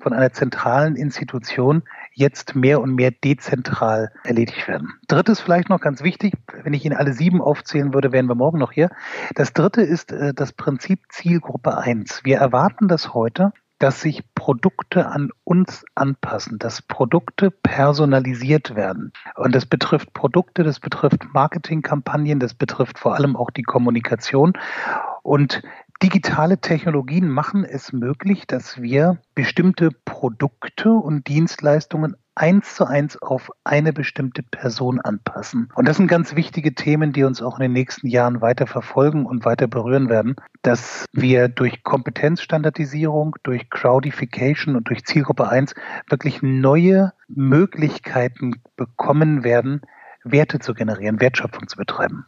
von 0.00 0.12
einer 0.12 0.32
zentralen 0.32 0.96
Institution 0.96 1.82
jetzt 2.14 2.56
mehr 2.56 2.80
und 2.80 2.94
mehr 2.94 3.10
dezentral 3.10 4.10
erledigt 4.24 4.66
werden. 4.66 4.94
Drittes 5.08 5.40
vielleicht 5.40 5.68
noch 5.68 5.80
ganz 5.80 6.02
wichtig, 6.02 6.34
wenn 6.62 6.72
ich 6.72 6.84
Ihnen 6.84 6.96
alle 6.96 7.12
sieben 7.12 7.40
aufzählen 7.40 7.94
würde, 7.94 8.12
wären 8.12 8.26
wir 8.26 8.34
morgen 8.34 8.58
noch 8.58 8.72
hier. 8.72 8.90
Das 9.34 9.52
dritte 9.52 9.82
ist 9.82 10.12
äh, 10.12 10.34
das 10.34 10.52
Prinzip 10.52 11.00
Zielgruppe 11.10 11.76
1. 11.76 12.24
Wir 12.24 12.38
erwarten 12.38 12.88
das 12.88 13.14
heute, 13.14 13.52
dass 13.80 14.00
sich 14.02 14.22
Produkte 14.34 15.08
an 15.08 15.30
uns 15.42 15.84
anpassen, 15.96 16.58
dass 16.58 16.82
Produkte 16.82 17.50
personalisiert 17.50 18.76
werden. 18.76 19.12
Und 19.34 19.54
das 19.54 19.66
betrifft 19.66 20.12
Produkte, 20.12 20.62
das 20.62 20.78
betrifft 20.78 21.24
Marketingkampagnen, 21.32 22.38
das 22.38 22.54
betrifft 22.54 22.98
vor 22.98 23.16
allem 23.16 23.36
auch 23.36 23.50
die 23.50 23.62
Kommunikation. 23.62 24.52
Und 25.22 25.62
Digitale 26.02 26.56
Technologien 26.56 27.28
machen 27.28 27.62
es 27.62 27.92
möglich, 27.92 28.46
dass 28.46 28.80
wir 28.80 29.18
bestimmte 29.34 29.90
Produkte 30.06 30.90
und 30.92 31.28
Dienstleistungen 31.28 32.16
eins 32.34 32.74
zu 32.74 32.86
eins 32.86 33.20
auf 33.20 33.50
eine 33.64 33.92
bestimmte 33.92 34.42
Person 34.42 35.00
anpassen. 35.00 35.68
Und 35.74 35.86
das 35.86 35.96
sind 35.96 36.06
ganz 36.06 36.36
wichtige 36.36 36.74
Themen, 36.74 37.12
die 37.12 37.24
uns 37.24 37.42
auch 37.42 37.58
in 37.58 37.62
den 37.62 37.72
nächsten 37.72 38.06
Jahren 38.06 38.40
weiter 38.40 38.66
verfolgen 38.66 39.26
und 39.26 39.44
weiter 39.44 39.66
berühren 39.66 40.08
werden, 40.08 40.36
dass 40.62 41.06
wir 41.12 41.48
durch 41.48 41.82
Kompetenzstandardisierung, 41.82 43.36
durch 43.42 43.68
Crowdification 43.70 44.76
und 44.76 44.88
durch 44.88 45.04
Zielgruppe 45.04 45.48
1 45.48 45.74
wirklich 46.08 46.42
neue 46.42 47.12
Möglichkeiten 47.28 48.62
bekommen 48.76 49.44
werden, 49.44 49.82
Werte 50.24 50.58
zu 50.58 50.74
generieren, 50.74 51.20
Wertschöpfung 51.20 51.68
zu 51.68 51.76
betreiben. 51.76 52.26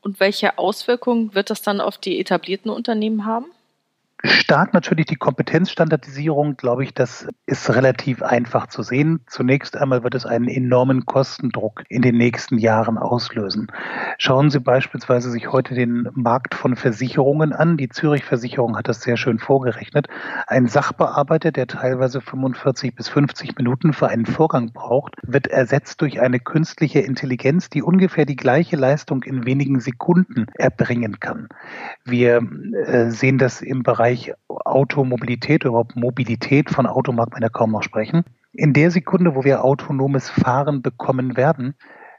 Und 0.00 0.20
welche 0.20 0.58
Auswirkungen 0.58 1.34
wird 1.34 1.48
das 1.48 1.62
dann 1.62 1.80
auf 1.80 1.96
die 1.96 2.20
etablierten 2.20 2.70
Unternehmen 2.70 3.24
haben? 3.24 3.46
Stark 4.26 4.72
natürlich 4.72 5.04
die 5.04 5.16
Kompetenzstandardisierung, 5.16 6.56
glaube 6.56 6.82
ich, 6.82 6.94
das 6.94 7.28
ist 7.44 7.68
relativ 7.68 8.22
einfach 8.22 8.68
zu 8.68 8.82
sehen. 8.82 9.20
Zunächst 9.26 9.76
einmal 9.76 10.02
wird 10.02 10.14
es 10.14 10.24
einen 10.24 10.48
enormen 10.48 11.04
Kostendruck 11.04 11.82
in 11.90 12.00
den 12.00 12.16
nächsten 12.16 12.56
Jahren 12.56 12.96
auslösen. 12.96 13.70
Schauen 14.16 14.48
Sie 14.48 14.60
beispielsweise 14.60 15.30
sich 15.30 15.52
heute 15.52 15.74
den 15.74 16.08
Markt 16.14 16.54
von 16.54 16.74
Versicherungen 16.74 17.52
an. 17.52 17.76
Die 17.76 17.90
Zürich 17.90 18.24
Versicherung 18.24 18.78
hat 18.78 18.88
das 18.88 19.02
sehr 19.02 19.18
schön 19.18 19.38
vorgerechnet. 19.38 20.08
Ein 20.46 20.68
Sachbearbeiter, 20.68 21.52
der 21.52 21.66
teilweise 21.66 22.22
45 22.22 22.94
bis 22.94 23.10
50 23.10 23.58
Minuten 23.58 23.92
für 23.92 24.08
einen 24.08 24.24
Vorgang 24.24 24.72
braucht, 24.72 25.16
wird 25.22 25.48
ersetzt 25.48 26.00
durch 26.00 26.22
eine 26.22 26.40
künstliche 26.40 27.00
Intelligenz, 27.00 27.68
die 27.68 27.82
ungefähr 27.82 28.24
die 28.24 28.36
gleiche 28.36 28.76
Leistung 28.76 29.22
in 29.24 29.44
wenigen 29.44 29.80
Sekunden 29.80 30.46
erbringen 30.54 31.20
kann. 31.20 31.48
Wir 32.06 32.40
äh, 32.86 33.10
sehen 33.10 33.36
das 33.36 33.60
im 33.60 33.82
Bereich 33.82 34.13
Bereich 34.14 34.32
Automobilität, 34.48 35.64
überhaupt 35.64 35.96
Mobilität, 35.96 36.70
von 36.70 36.86
Auto 36.86 37.10
mag 37.10 37.32
man 37.32 37.42
ja 37.42 37.48
kaum 37.48 37.72
noch 37.72 37.82
sprechen. 37.82 38.24
In 38.52 38.72
der 38.72 38.92
Sekunde, 38.92 39.34
wo 39.34 39.42
wir 39.42 39.64
autonomes 39.64 40.30
Fahren 40.30 40.82
bekommen 40.82 41.36
werden, 41.36 41.74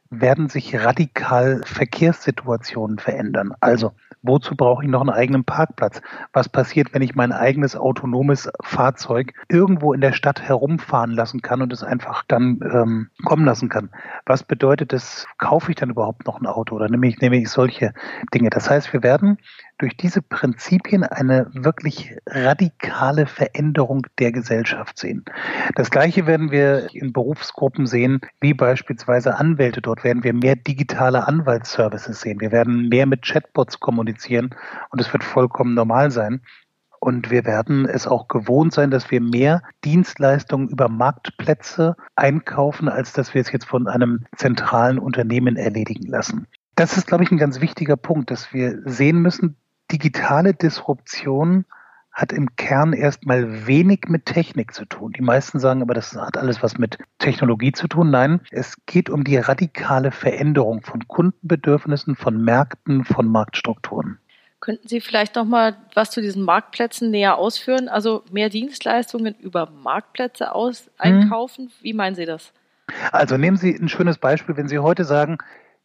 werden 0.09 0.49
sich 0.49 0.77
radikal 0.77 1.61
Verkehrssituationen 1.65 2.99
verändern. 2.99 3.53
Also, 3.61 3.93
wozu 4.21 4.55
brauche 4.55 4.83
ich 4.83 4.89
noch 4.89 5.01
einen 5.01 5.09
eigenen 5.09 5.45
Parkplatz? 5.45 6.01
Was 6.33 6.49
passiert, 6.49 6.93
wenn 6.93 7.01
ich 7.01 7.15
mein 7.15 7.31
eigenes 7.31 7.75
autonomes 7.75 8.49
Fahrzeug 8.61 9.33
irgendwo 9.47 9.93
in 9.93 10.01
der 10.01 10.13
Stadt 10.13 10.41
herumfahren 10.41 11.11
lassen 11.11 11.41
kann 11.41 11.61
und 11.61 11.71
es 11.71 11.83
einfach 11.83 12.23
dann 12.27 12.59
ähm, 12.71 13.09
kommen 13.23 13.45
lassen 13.45 13.69
kann? 13.69 13.89
Was 14.25 14.43
bedeutet 14.43 14.93
das? 14.93 15.27
Kaufe 15.37 15.71
ich 15.71 15.77
dann 15.77 15.89
überhaupt 15.89 16.27
noch 16.27 16.39
ein 16.39 16.45
Auto 16.45 16.75
oder 16.75 16.89
nehme 16.89 17.07
ich, 17.07 17.19
nehme 17.19 17.37
ich 17.37 17.49
solche 17.49 17.93
Dinge? 18.33 18.49
Das 18.49 18.69
heißt, 18.69 18.93
wir 18.93 19.01
werden 19.01 19.37
durch 19.77 19.97
diese 19.97 20.21
Prinzipien 20.21 21.03
eine 21.03 21.47
wirklich 21.53 22.15
radikale 22.27 23.25
Veränderung 23.25 24.07
der 24.19 24.31
Gesellschaft 24.31 24.97
sehen. 24.97 25.25
Das 25.75 25.91
Gleiche 25.91 26.27
werden 26.27 26.51
wir 26.51 26.93
in 26.93 27.11
Berufsgruppen 27.11 27.85
sehen, 27.85 28.21
wie 28.39 28.53
beispielsweise 28.53 29.37
Anwälte. 29.37 29.81
Dort 29.81 30.03
werden 30.03 30.23
wir 30.23 30.33
mehr 30.33 30.55
digitale 30.55 31.27
Anwaltsservices 31.27 32.21
sehen. 32.21 32.39
Wir 32.39 32.51
werden 32.51 32.87
mehr 32.87 33.05
mit 33.05 33.23
Chatbots 33.23 33.79
kommunizieren 33.79 34.55
und 34.91 35.01
es 35.01 35.11
wird 35.11 35.23
vollkommen 35.23 35.73
normal 35.73 36.11
sein. 36.11 36.41
Und 36.99 37.29
wir 37.29 37.45
werden 37.45 37.85
es 37.85 38.07
auch 38.07 38.27
gewohnt 38.27 38.73
sein, 38.73 38.89
dass 38.89 39.11
wir 39.11 39.21
mehr 39.21 39.61
Dienstleistungen 39.83 40.69
über 40.69 40.89
Marktplätze 40.89 41.95
einkaufen, 42.15 42.89
als 42.89 43.13
dass 43.13 43.33
wir 43.33 43.41
es 43.41 43.51
jetzt 43.51 43.65
von 43.65 43.87
einem 43.87 44.25
zentralen 44.35 44.97
Unternehmen 44.97 45.55
erledigen 45.55 46.07
lassen. 46.07 46.47
Das 46.75 46.97
ist, 46.97 47.05
glaube 47.05 47.23
ich, 47.23 47.31
ein 47.31 47.37
ganz 47.37 47.61
wichtiger 47.61 47.95
Punkt, 47.95 48.31
dass 48.31 48.53
wir 48.53 48.81
sehen 48.85 49.21
müssen, 49.21 49.55
digitale 49.91 50.53
Disruption 50.53 51.65
hat 52.15 52.31
im 52.31 52.55
Kern 52.55 52.93
erstmal 52.93 53.67
wenig 53.67 54.03
mit 54.07 54.25
Technik 54.25 54.73
zu 54.73 54.85
tun. 54.85 55.11
Die 55.11 55.21
meisten 55.21 55.59
sagen 55.59 55.81
aber, 55.81 55.93
das 55.93 56.15
hat 56.15 56.37
alles 56.37 56.63
was 56.63 56.77
mit 56.77 56.97
Technologie 57.19 57.73
zu 57.73 57.89
tun. 57.89 58.09
Nein, 58.09 58.39
es 58.51 58.77
geht 58.85 59.09
um 59.09 59.25
die 59.25 59.35
radikale 59.35 60.11
Veränderung 60.11 60.81
von 60.81 61.05
Kundenbedürfnissen, 61.07 62.15
von 62.15 62.41
Märkten, 62.41 63.03
von 63.03 63.27
Marktstrukturen. 63.27 64.19
Könnten 64.61 64.87
Sie 64.87 65.01
vielleicht 65.01 65.35
noch 65.35 65.43
mal 65.43 65.75
was 65.93 66.09
zu 66.09 66.21
diesen 66.21 66.43
Marktplätzen 66.43 67.11
näher 67.11 67.37
ausführen? 67.37 67.89
Also 67.89 68.23
mehr 68.31 68.49
Dienstleistungen 68.49 69.35
über 69.35 69.69
Marktplätze 69.69 70.55
aus 70.55 70.89
einkaufen? 70.97 71.65
Hm. 71.65 71.71
Wie 71.81 71.93
meinen 71.93 72.15
Sie 72.15 72.25
das? 72.25 72.53
Also 73.11 73.35
nehmen 73.35 73.57
Sie 73.57 73.75
ein 73.75 73.89
schönes 73.89 74.17
Beispiel, 74.17 74.55
wenn 74.55 74.69
Sie 74.69 74.79
heute 74.79 75.03
sagen, 75.03 75.37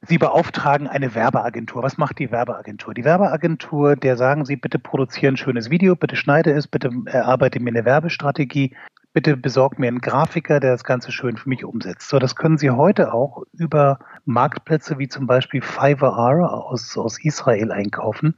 Sie 0.02 0.16
beauftragen 0.16 0.86
eine 0.86 1.14
Werbeagentur. 1.14 1.82
Was 1.82 1.98
macht 1.98 2.18
die 2.18 2.30
Werbeagentur? 2.30 2.94
Die 2.94 3.04
Werbeagentur, 3.04 3.96
der 3.96 4.16
sagen 4.16 4.46
Sie, 4.46 4.56
bitte 4.56 4.78
produziere 4.78 5.32
ein 5.32 5.36
schönes 5.36 5.68
Video, 5.70 5.94
bitte 5.94 6.16
schneide 6.16 6.52
es, 6.52 6.66
bitte 6.66 6.90
erarbeite 7.04 7.60
mir 7.60 7.70
eine 7.70 7.84
Werbestrategie, 7.84 8.74
bitte 9.12 9.36
besorg 9.36 9.78
mir 9.78 9.88
einen 9.88 10.00
Grafiker, 10.00 10.58
der 10.58 10.72
das 10.72 10.84
Ganze 10.84 11.12
schön 11.12 11.36
für 11.36 11.50
mich 11.50 11.64
umsetzt. 11.64 12.08
So, 12.08 12.18
das 12.18 12.34
können 12.34 12.56
Sie 12.56 12.70
heute 12.70 13.12
auch 13.12 13.42
über 13.52 13.98
Marktplätze 14.24 14.98
wie 14.98 15.08
zum 15.08 15.26
Beispiel 15.26 15.60
Fiverr 15.60 16.50
aus, 16.50 16.96
aus 16.96 17.22
Israel 17.22 17.70
einkaufen. 17.70 18.34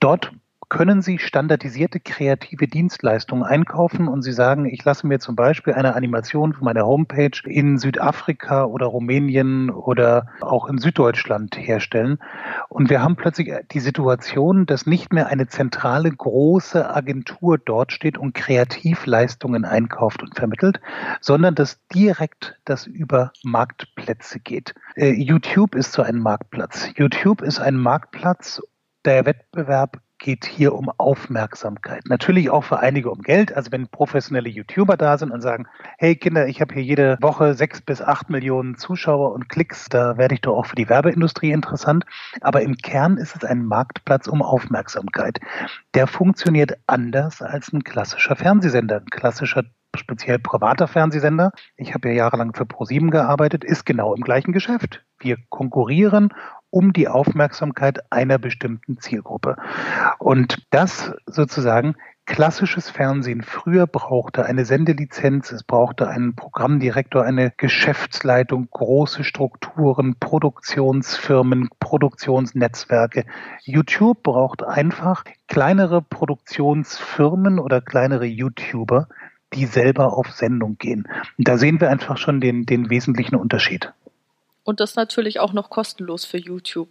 Dort 0.00 0.32
können 0.68 1.00
Sie 1.00 1.18
standardisierte 1.18 2.00
kreative 2.00 2.66
Dienstleistungen 2.66 3.44
einkaufen 3.44 4.08
und 4.08 4.22
Sie 4.22 4.32
sagen, 4.32 4.66
ich 4.66 4.84
lasse 4.84 5.06
mir 5.06 5.20
zum 5.20 5.36
Beispiel 5.36 5.74
eine 5.74 5.94
Animation 5.94 6.54
für 6.54 6.64
meine 6.64 6.84
Homepage 6.84 7.38
in 7.44 7.78
Südafrika 7.78 8.64
oder 8.64 8.86
Rumänien 8.86 9.70
oder 9.70 10.28
auch 10.40 10.68
in 10.68 10.78
Süddeutschland 10.78 11.56
herstellen. 11.56 12.18
Und 12.68 12.90
wir 12.90 13.00
haben 13.00 13.14
plötzlich 13.14 13.52
die 13.70 13.80
Situation, 13.80 14.66
dass 14.66 14.86
nicht 14.86 15.12
mehr 15.12 15.28
eine 15.28 15.46
zentrale 15.46 16.10
große 16.10 16.88
Agentur 16.94 17.58
dort 17.58 17.92
steht 17.92 18.18
und 18.18 18.34
Kreativleistungen 18.34 19.64
einkauft 19.64 20.22
und 20.22 20.34
vermittelt, 20.34 20.80
sondern 21.20 21.54
dass 21.54 21.80
direkt 21.94 22.58
das 22.64 22.86
über 22.86 23.32
Marktplätze 23.44 24.40
geht. 24.40 24.74
Äh, 24.96 25.12
YouTube 25.12 25.76
ist 25.76 25.92
so 25.92 26.02
ein 26.02 26.18
Marktplatz. 26.18 26.88
YouTube 26.96 27.42
ist 27.42 27.60
ein 27.60 27.76
Marktplatz, 27.76 28.60
der 29.04 29.24
Wettbewerb 29.24 30.00
geht 30.18 30.46
hier 30.46 30.74
um 30.74 30.90
Aufmerksamkeit. 30.96 32.02
Natürlich 32.06 32.50
auch 32.50 32.64
für 32.64 32.78
einige 32.78 33.10
um 33.10 33.22
Geld. 33.22 33.54
Also 33.54 33.72
wenn 33.72 33.88
professionelle 33.88 34.48
YouTuber 34.48 34.96
da 34.96 35.18
sind 35.18 35.30
und 35.30 35.40
sagen, 35.40 35.66
hey 35.98 36.16
Kinder, 36.16 36.46
ich 36.48 36.60
habe 36.60 36.74
hier 36.74 36.82
jede 36.82 37.18
Woche 37.20 37.54
sechs 37.54 37.80
bis 37.80 38.00
acht 38.00 38.30
Millionen 38.30 38.76
Zuschauer 38.76 39.32
und 39.32 39.48
Klicks, 39.48 39.88
da 39.88 40.16
werde 40.16 40.34
ich 40.34 40.40
doch 40.40 40.56
auch 40.56 40.66
für 40.66 40.76
die 40.76 40.88
Werbeindustrie 40.88 41.50
interessant. 41.50 42.04
Aber 42.40 42.62
im 42.62 42.76
Kern 42.76 43.16
ist 43.16 43.36
es 43.36 43.44
ein 43.44 43.64
Marktplatz 43.64 44.26
um 44.28 44.42
Aufmerksamkeit. 44.42 45.38
Der 45.94 46.06
funktioniert 46.06 46.78
anders 46.86 47.42
als 47.42 47.72
ein 47.72 47.84
klassischer 47.84 48.36
Fernsehsender. 48.36 48.96
Ein 48.96 49.10
klassischer 49.10 49.64
speziell 49.94 50.38
privater 50.38 50.88
Fernsehsender, 50.88 51.52
ich 51.76 51.94
habe 51.94 52.08
ja 52.08 52.14
jahrelang 52.14 52.54
für 52.54 52.66
ProSieben 52.66 53.10
gearbeitet, 53.10 53.64
ist 53.64 53.86
genau 53.86 54.14
im 54.14 54.22
gleichen 54.22 54.52
Geschäft. 54.52 55.04
Wir 55.18 55.36
konkurrieren 55.48 56.32
um 56.70 56.92
die 56.92 57.08
Aufmerksamkeit 57.08 58.00
einer 58.10 58.38
bestimmten 58.38 58.98
Zielgruppe. 58.98 59.56
Und 60.18 60.66
das 60.70 61.14
sozusagen 61.26 61.96
klassisches 62.26 62.90
Fernsehen 62.90 63.42
früher 63.42 63.86
brauchte 63.86 64.44
eine 64.44 64.64
Sendelizenz, 64.64 65.52
es 65.52 65.62
brauchte 65.62 66.08
einen 66.08 66.34
Programmdirektor, 66.34 67.22
eine 67.22 67.52
Geschäftsleitung, 67.56 68.68
große 68.70 69.22
Strukturen, 69.22 70.16
Produktionsfirmen, 70.18 71.70
Produktionsnetzwerke. 71.78 73.24
YouTube 73.62 74.24
braucht 74.24 74.64
einfach 74.64 75.24
kleinere 75.46 76.02
Produktionsfirmen 76.02 77.60
oder 77.60 77.80
kleinere 77.80 78.26
YouTuber, 78.26 79.08
die 79.52 79.66
selber 79.66 80.16
auf 80.16 80.30
Sendung 80.32 80.76
gehen. 80.78 81.08
Und 81.38 81.48
da 81.48 81.58
sehen 81.58 81.80
wir 81.80 81.90
einfach 81.90 82.18
schon 82.18 82.40
den, 82.40 82.66
den 82.66 82.90
wesentlichen 82.90 83.36
Unterschied. 83.36 83.92
Und 84.64 84.80
das 84.80 84.96
natürlich 84.96 85.38
auch 85.40 85.52
noch 85.52 85.70
kostenlos 85.70 86.24
für 86.24 86.38
YouTube. 86.38 86.88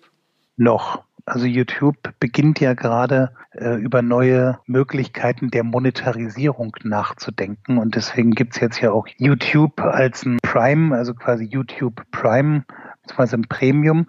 Noch. 0.56 1.04
Also 1.26 1.48
YouTube 1.48 1.98
beginnt 2.20 2.60
ja 2.60 2.76
gerade 2.76 3.32
äh, 3.52 3.76
über 3.76 4.02
neue 4.04 4.60
Möglichkeiten 4.68 5.50
der 5.50 5.64
Monetarisierung 5.64 6.76
nachzudenken. 6.84 7.80
Und 7.80 7.96
deswegen 7.96 8.32
gibt's 8.32 8.60
jetzt 8.60 8.80
ja 8.80 8.92
auch 8.92 9.08
YouTube 9.18 9.82
als 9.82 10.24
ein 10.24 10.38
Prime, 10.44 10.96
also 10.96 11.16
quasi 11.16 11.46
YouTube 11.46 12.04
Prime, 12.12 12.64
beziehungsweise 13.02 13.38
ein 13.38 13.48
Premium. 13.50 14.08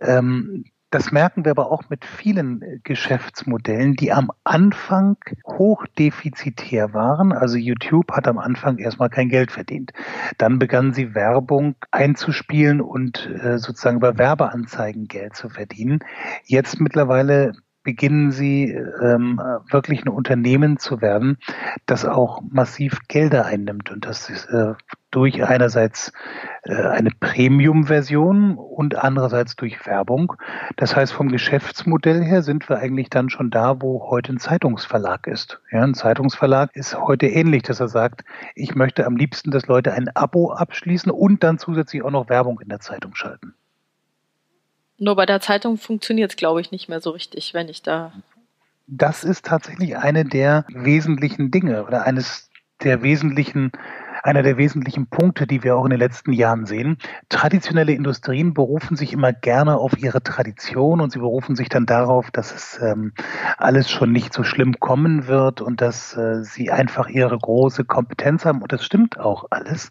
Ähm, 0.00 0.64
das 0.96 1.12
merken 1.12 1.44
wir 1.44 1.50
aber 1.50 1.70
auch 1.70 1.82
mit 1.90 2.06
vielen 2.06 2.62
äh, 2.62 2.78
Geschäftsmodellen, 2.82 3.96
die 3.96 4.12
am 4.12 4.32
Anfang 4.44 5.18
hochdefizitär 5.46 6.94
waren. 6.94 7.32
Also 7.32 7.58
YouTube 7.58 8.12
hat 8.12 8.26
am 8.26 8.38
Anfang 8.38 8.78
erstmal 8.78 9.10
kein 9.10 9.28
Geld 9.28 9.52
verdient. 9.52 9.92
Dann 10.38 10.58
begannen 10.58 10.94
sie 10.94 11.14
Werbung 11.14 11.74
einzuspielen 11.90 12.80
und 12.80 13.28
äh, 13.42 13.58
sozusagen 13.58 13.98
über 13.98 14.16
Werbeanzeigen 14.16 15.06
Geld 15.06 15.36
zu 15.36 15.50
verdienen. 15.50 15.98
Jetzt 16.44 16.80
mittlerweile 16.80 17.52
beginnen 17.86 18.32
sie 18.32 18.72
ähm, 18.72 19.40
wirklich 19.70 20.04
ein 20.04 20.08
Unternehmen 20.08 20.76
zu 20.76 21.00
werden, 21.00 21.38
das 21.86 22.04
auch 22.04 22.42
massiv 22.42 22.98
Gelder 23.06 23.46
einnimmt 23.46 23.92
und 23.92 24.04
das 24.04 24.28
ist, 24.28 24.46
äh, 24.46 24.74
durch 25.12 25.44
einerseits 25.44 26.12
äh, 26.64 26.74
eine 26.74 27.10
Premium-Version 27.10 28.58
und 28.58 28.96
andererseits 28.96 29.54
durch 29.54 29.86
Werbung. 29.86 30.32
Das 30.74 30.96
heißt, 30.96 31.12
vom 31.12 31.28
Geschäftsmodell 31.28 32.24
her 32.24 32.42
sind 32.42 32.68
wir 32.68 32.78
eigentlich 32.78 33.08
dann 33.08 33.30
schon 33.30 33.50
da, 33.50 33.80
wo 33.80 34.10
heute 34.10 34.32
ein 34.32 34.38
Zeitungsverlag 34.38 35.28
ist. 35.28 35.60
Ja, 35.70 35.84
ein 35.84 35.94
Zeitungsverlag 35.94 36.74
ist 36.74 36.98
heute 36.98 37.28
ähnlich, 37.28 37.62
dass 37.62 37.78
er 37.78 37.88
sagt, 37.88 38.24
ich 38.56 38.74
möchte 38.74 39.06
am 39.06 39.16
liebsten, 39.16 39.52
dass 39.52 39.68
Leute 39.68 39.92
ein 39.92 40.08
Abo 40.14 40.52
abschließen 40.52 41.12
und 41.12 41.44
dann 41.44 41.58
zusätzlich 41.58 42.02
auch 42.02 42.10
noch 42.10 42.28
Werbung 42.28 42.58
in 42.58 42.68
der 42.68 42.80
Zeitung 42.80 43.14
schalten. 43.14 43.54
Nur 44.98 45.16
bei 45.16 45.26
der 45.26 45.40
Zeitung 45.40 45.76
funktioniert 45.76 46.32
es, 46.32 46.36
glaube 46.36 46.60
ich, 46.60 46.70
nicht 46.70 46.88
mehr 46.88 47.00
so 47.00 47.10
richtig, 47.10 47.54
wenn 47.54 47.68
ich 47.68 47.82
da. 47.82 48.12
Das 48.86 49.24
ist 49.24 49.44
tatsächlich 49.44 49.96
eine 49.96 50.24
der 50.24 50.64
wesentlichen 50.68 51.50
Dinge 51.50 51.84
oder 51.84 52.04
eines 52.04 52.50
der 52.82 53.02
wesentlichen 53.02 53.72
einer 54.26 54.42
der 54.42 54.56
wesentlichen 54.56 55.06
Punkte, 55.06 55.46
die 55.46 55.62
wir 55.62 55.76
auch 55.76 55.84
in 55.84 55.90
den 55.90 56.00
letzten 56.00 56.32
Jahren 56.32 56.66
sehen. 56.66 56.98
Traditionelle 57.28 57.92
Industrien 57.92 58.54
berufen 58.54 58.96
sich 58.96 59.12
immer 59.12 59.32
gerne 59.32 59.78
auf 59.78 59.96
ihre 59.98 60.22
Tradition 60.22 61.00
und 61.00 61.12
sie 61.12 61.20
berufen 61.20 61.54
sich 61.54 61.68
dann 61.68 61.86
darauf, 61.86 62.30
dass 62.32 62.52
es 62.52 62.80
ähm, 62.82 63.12
alles 63.56 63.88
schon 63.88 64.10
nicht 64.10 64.32
so 64.32 64.42
schlimm 64.42 64.80
kommen 64.80 65.28
wird 65.28 65.60
und 65.60 65.80
dass 65.80 66.16
äh, 66.16 66.42
sie 66.42 66.72
einfach 66.72 67.08
ihre 67.08 67.38
große 67.38 67.84
Kompetenz 67.84 68.44
haben. 68.44 68.62
Und 68.62 68.72
das 68.72 68.84
stimmt 68.84 69.18
auch 69.18 69.46
alles. 69.50 69.90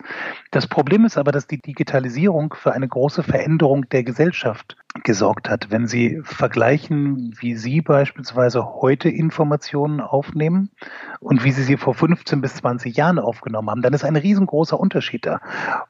Das 0.51 0.67
Problem 0.67 1.05
ist 1.05 1.17
aber, 1.17 1.31
dass 1.31 1.47
die 1.47 1.61
Digitalisierung 1.61 2.53
für 2.55 2.73
eine 2.73 2.87
große 2.87 3.23
Veränderung 3.23 3.87
der 3.89 4.03
Gesellschaft 4.03 4.75
gesorgt 5.03 5.49
hat. 5.49 5.71
Wenn 5.71 5.87
Sie 5.87 6.21
vergleichen, 6.23 7.33
wie 7.39 7.55
Sie 7.55 7.81
beispielsweise 7.81 8.65
heute 8.81 9.09
Informationen 9.09 9.99
aufnehmen 9.99 10.71
und 11.19 11.43
wie 11.43 11.51
Sie 11.51 11.63
sie 11.63 11.77
vor 11.77 11.93
15 11.93 12.41
bis 12.41 12.55
20 12.55 12.95
Jahren 12.95 13.19
aufgenommen 13.19 13.69
haben, 13.69 13.81
dann 13.81 13.93
ist 13.93 14.05
ein 14.05 14.15
riesengroßer 14.15 14.79
Unterschied 14.79 15.25
da. 15.25 15.41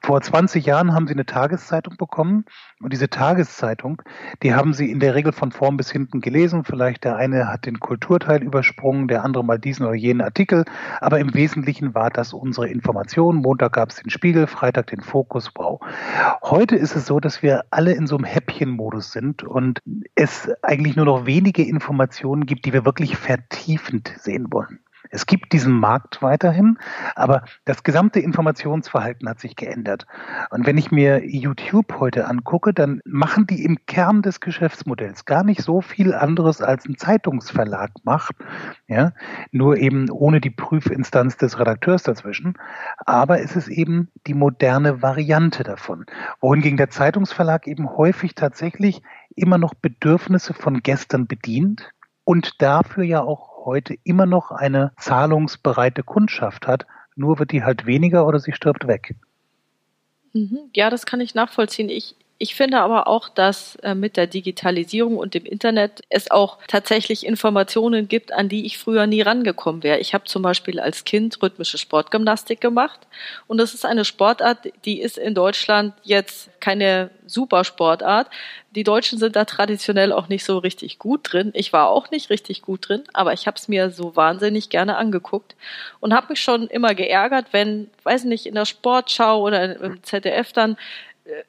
Vor 0.01 0.21
20 0.21 0.65
Jahren 0.65 0.93
haben 0.93 1.07
Sie 1.07 1.13
eine 1.13 1.25
Tageszeitung 1.25 1.97
bekommen 1.97 2.45
und 2.82 2.91
diese 2.91 3.10
Tageszeitung, 3.10 4.01
die 4.44 4.53
haben 4.53 4.74
Sie 4.74 4.91
in 4.91 5.00
der 5.00 5.15
Regel 5.15 5.32
von 5.32 5.51
vorn 5.51 5.77
bis 5.77 5.91
hinten 5.91 6.22
gelesen. 6.22 6.63
Vielleicht 6.63 7.03
der 7.03 7.15
eine 7.15 7.48
hat 7.48 7.65
den 7.65 7.79
Kulturteil 7.79 8.44
übersprungen, 8.44 9.08
der 9.08 9.24
andere 9.24 9.44
mal 9.46 9.60
diesen 9.60 9.86
oder 9.86 9.96
jenen 9.96 10.22
Artikel, 10.22 10.65
aber 11.00 11.20
im 11.20 11.34
Wesentlichen 11.34 11.94
war 11.94 12.10
das 12.10 12.34
unsere 12.34 12.67
Information. 12.67 13.38
Montag 13.38 13.74
gab 13.74 13.89
es 13.91 13.98
den 13.98 14.10
Spiegel, 14.10 14.48
Freitag 14.48 14.88
den 14.88 15.01
Fokus, 15.01 15.51
wow. 15.55 15.79
Heute 16.44 16.75
ist 16.75 16.96
es 16.96 17.05
so, 17.05 17.20
dass 17.20 17.41
wir 17.41 17.63
alle 17.72 17.94
in 17.94 18.08
so 18.08 18.17
einem 18.17 18.25
Häppchenmodus 18.25 18.86
Modus 18.86 19.12
sind 19.12 19.44
und 19.44 19.82
es 20.13 20.50
eigentlich 20.62 20.96
nur 20.96 21.05
noch 21.05 21.25
wenige 21.25 21.63
Informationen 21.63 22.46
gibt, 22.46 22.65
die 22.65 22.74
wir 22.74 22.86
wirklich 22.86 23.17
vertiefend 23.17 24.13
sehen 24.20 24.48
wollen. 24.51 24.79
Es 25.09 25.25
gibt 25.25 25.53
diesen 25.53 25.74
Markt 25.74 26.21
weiterhin, 26.21 26.77
aber 27.15 27.43
das 27.65 27.83
gesamte 27.83 28.19
Informationsverhalten 28.19 29.27
hat 29.29 29.39
sich 29.39 29.55
geändert. 29.55 30.05
Und 30.50 30.65
wenn 30.65 30.77
ich 30.77 30.91
mir 30.91 31.25
YouTube 31.25 32.00
heute 32.00 32.27
angucke, 32.27 32.74
dann 32.74 33.01
machen 33.05 33.47
die 33.47 33.63
im 33.63 33.85
Kern 33.85 34.21
des 34.21 34.39
Geschäftsmodells 34.39 35.25
gar 35.25 35.43
nicht 35.43 35.62
so 35.62 35.81
viel 35.81 36.13
anderes 36.13 36.62
als 36.62 36.85
ein 36.85 36.97
Zeitungsverlag 36.97 37.91
macht, 38.03 38.35
ja, 38.88 39.13
nur 39.51 39.77
eben 39.77 40.09
ohne 40.09 40.41
die 40.41 40.50
Prüfinstanz 40.50 41.38
des 41.38 41.59
Redakteurs 41.59 42.03
dazwischen. 42.03 42.57
Aber 43.05 43.41
es 43.41 43.55
ist 43.55 43.67
eben 43.67 44.09
die 44.27 44.33
moderne 44.33 45.01
Variante 45.01 45.63
davon. 45.63 46.05
Wohingegen 46.41 46.77
der 46.77 46.89
Zeitungsverlag 46.89 47.67
eben 47.67 47.89
häufig 47.97 48.35
tatsächlich 48.35 49.01
immer 49.35 49.57
noch 49.57 49.74
Bedürfnisse 49.74 50.53
von 50.53 50.81
gestern 50.81 51.27
bedient 51.27 51.91
und 52.24 52.62
dafür 52.62 53.03
ja 53.03 53.21
auch 53.21 53.54
heute 53.65 53.95
immer 54.03 54.25
noch 54.25 54.51
eine 54.51 54.91
zahlungsbereite 54.98 56.03
Kundschaft 56.03 56.67
hat, 56.67 56.86
nur 57.15 57.39
wird 57.39 57.51
die 57.51 57.63
halt 57.63 57.86
weniger 57.86 58.27
oder 58.27 58.39
sie 58.39 58.53
stirbt 58.53 58.88
weg. 58.88 59.15
Mhm. 60.34 60.69
Ja, 60.74 60.89
das 60.89 61.05
kann 61.05 61.22
ich 61.22 61.34
nachvollziehen. 61.34 61.89
Ich, 61.89 62.15
ich 62.38 62.54
finde 62.54 62.80
aber 62.80 63.08
auch, 63.08 63.30
dass 63.30 63.77
äh, 63.77 63.96
mit 63.96 64.18
der 64.18 64.27
Digitalisierung 64.27 65.18
und 65.18 65.34
dem 65.34 65.46
Internet 65.46 66.01
es 66.10 66.30
auch 66.30 66.58
tatsächlich 66.68 67.25
Informationen 67.25 68.10
gibt, 68.10 68.34
an 68.34 68.50
die 68.50 68.65
ich 68.65 68.77
früher 68.77 69.08
nie 69.08 69.22
rangekommen 69.22 69.84
wäre. 69.84 70.00
Ich 70.00 70.13
habe 70.13 70.25
zum 70.25 70.42
Beispiel 70.42 70.82
als 70.82 71.06
Kind 71.06 71.42
rhythmische 71.42 71.77
Sportgymnastik 71.77 72.60
gemacht 72.60 73.00
und 73.48 73.58
das 73.58 73.74
ist 73.74 73.86
eine 73.86 74.04
Sportart, 74.04 74.70
die 74.84 75.00
ist 75.00 75.18
in 75.18 75.34
Deutschland 75.34 75.93
jetzt 76.04 76.50
keine 76.60 77.10
Supersportart. 77.26 78.30
Die 78.71 78.84
Deutschen 78.84 79.17
sind 79.17 79.38
da 79.38 79.45
traditionell 79.45 80.12
auch 80.12 80.28
nicht 80.28 80.43
so 80.43 80.58
richtig 80.58 81.00
gut 81.00 81.32
drin. 81.32 81.52
Ich 81.54 81.71
war 81.71 81.89
auch 81.89 82.12
nicht 82.12 82.30
richtig 82.30 82.62
gut 82.62 82.89
drin, 82.89 83.04
aber 83.13 83.32
ich 83.32 83.48
habe 83.48 83.56
es 83.56 83.69
mir 83.69 83.91
so 83.91 84.17
wahnsinnig 84.17 84.69
gerne 84.69 84.98
angeguckt 84.98 85.56
und 86.02 86.13
habe 86.13 86.28
mich 86.30 86.41
schon 86.41 86.67
immer 86.67 86.95
geärgert, 86.95 87.48
wenn, 87.52 87.89
weiß 88.04 88.26
nicht, 88.26 88.45
in 88.45 88.56
der 88.56 88.65
Sportschau 88.65 89.41
oder 89.41 89.80
im 89.80 90.04
ZDF 90.04 90.52
dann 90.52 90.76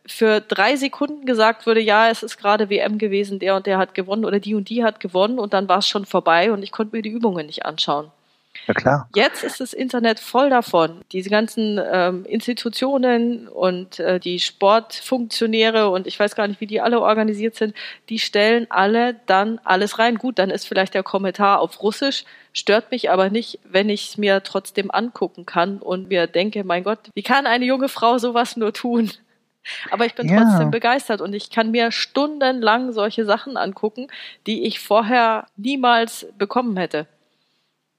für 0.06 0.40
drei 0.40 0.76
Sekunden 0.76 1.26
gesagt 1.26 1.66
würde, 1.66 1.80
ja, 1.80 2.08
es 2.08 2.22
ist 2.22 2.38
gerade 2.38 2.70
WM 2.70 2.98
gewesen, 2.98 3.38
der 3.38 3.56
und 3.56 3.66
der 3.66 3.78
hat 3.78 3.94
gewonnen 3.94 4.24
oder 4.24 4.40
die 4.40 4.54
und 4.54 4.68
die 4.68 4.82
hat 4.82 5.00
gewonnen 5.00 5.38
und 5.38 5.52
dann 5.52 5.68
war 5.68 5.78
es 5.78 5.88
schon 5.88 6.06
vorbei 6.06 6.52
und 6.52 6.62
ich 6.62 6.72
konnte 6.72 6.96
mir 6.96 7.02
die 7.02 7.10
Übungen 7.10 7.46
nicht 7.46 7.66
anschauen. 7.66 8.10
Ja, 8.66 8.74
klar. 8.74 9.08
Jetzt 9.14 9.44
ist 9.44 9.60
das 9.60 9.72
Internet 9.72 10.18
voll 10.18 10.50
davon. 10.50 11.02
Diese 11.12 11.30
ganzen 11.30 11.78
ähm, 11.92 12.24
Institutionen 12.24 13.48
und 13.48 14.00
äh, 14.00 14.18
die 14.18 14.40
Sportfunktionäre 14.40 15.90
und 15.90 16.06
ich 16.06 16.18
weiß 16.18 16.34
gar 16.34 16.48
nicht, 16.48 16.60
wie 16.60 16.66
die 16.66 16.80
alle 16.80 17.00
organisiert 17.00 17.54
sind, 17.54 17.74
die 18.08 18.18
stellen 18.18 18.66
alle 18.70 19.16
dann 19.26 19.60
alles 19.62 19.98
rein. 19.98 20.16
Gut, 20.16 20.38
dann 20.38 20.50
ist 20.50 20.66
vielleicht 20.66 20.94
der 20.94 21.02
Kommentar 21.02 21.60
auf 21.60 21.82
Russisch, 21.82 22.24
stört 22.52 22.90
mich 22.90 23.10
aber 23.10 23.30
nicht, 23.30 23.60
wenn 23.64 23.88
ich 23.88 24.08
es 24.08 24.18
mir 24.18 24.42
trotzdem 24.42 24.90
angucken 24.90 25.46
kann 25.46 25.78
und 25.78 26.08
mir 26.08 26.26
denke, 26.26 26.64
mein 26.64 26.82
Gott, 26.82 26.98
wie 27.14 27.22
kann 27.22 27.46
eine 27.46 27.66
junge 27.66 27.88
Frau 27.88 28.18
sowas 28.18 28.56
nur 28.56 28.72
tun? 28.72 29.12
Aber 29.90 30.06
ich 30.06 30.14
bin 30.14 30.28
ja. 30.28 30.42
trotzdem 30.42 30.70
begeistert 30.70 31.20
und 31.20 31.34
ich 31.34 31.50
kann 31.50 31.70
mir 31.70 31.92
stundenlang 31.92 32.92
solche 32.92 33.24
Sachen 33.24 33.56
angucken, 33.56 34.08
die 34.46 34.66
ich 34.66 34.80
vorher 34.80 35.46
niemals 35.56 36.26
bekommen 36.38 36.76
hätte. 36.76 37.06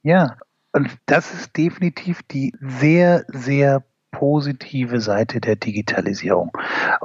Ja, 0.04 0.38
und 0.74 0.90
das 1.06 1.34
ist 1.34 1.58
definitiv 1.58 2.22
die 2.24 2.54
sehr, 2.60 3.26
sehr 3.28 3.84
positive 4.12 5.00
Seite 5.00 5.42
der 5.42 5.56
Digitalisierung. 5.56 6.52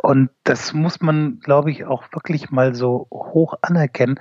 Und 0.03 0.31
das 0.45 0.73
muss 0.73 1.01
man, 1.01 1.41
glaube 1.41 1.71
ich, 1.71 1.85
auch 1.85 2.05
wirklich 2.13 2.51
mal 2.51 2.75
so 2.75 3.07
hoch 3.11 3.55
anerkennen 3.63 4.19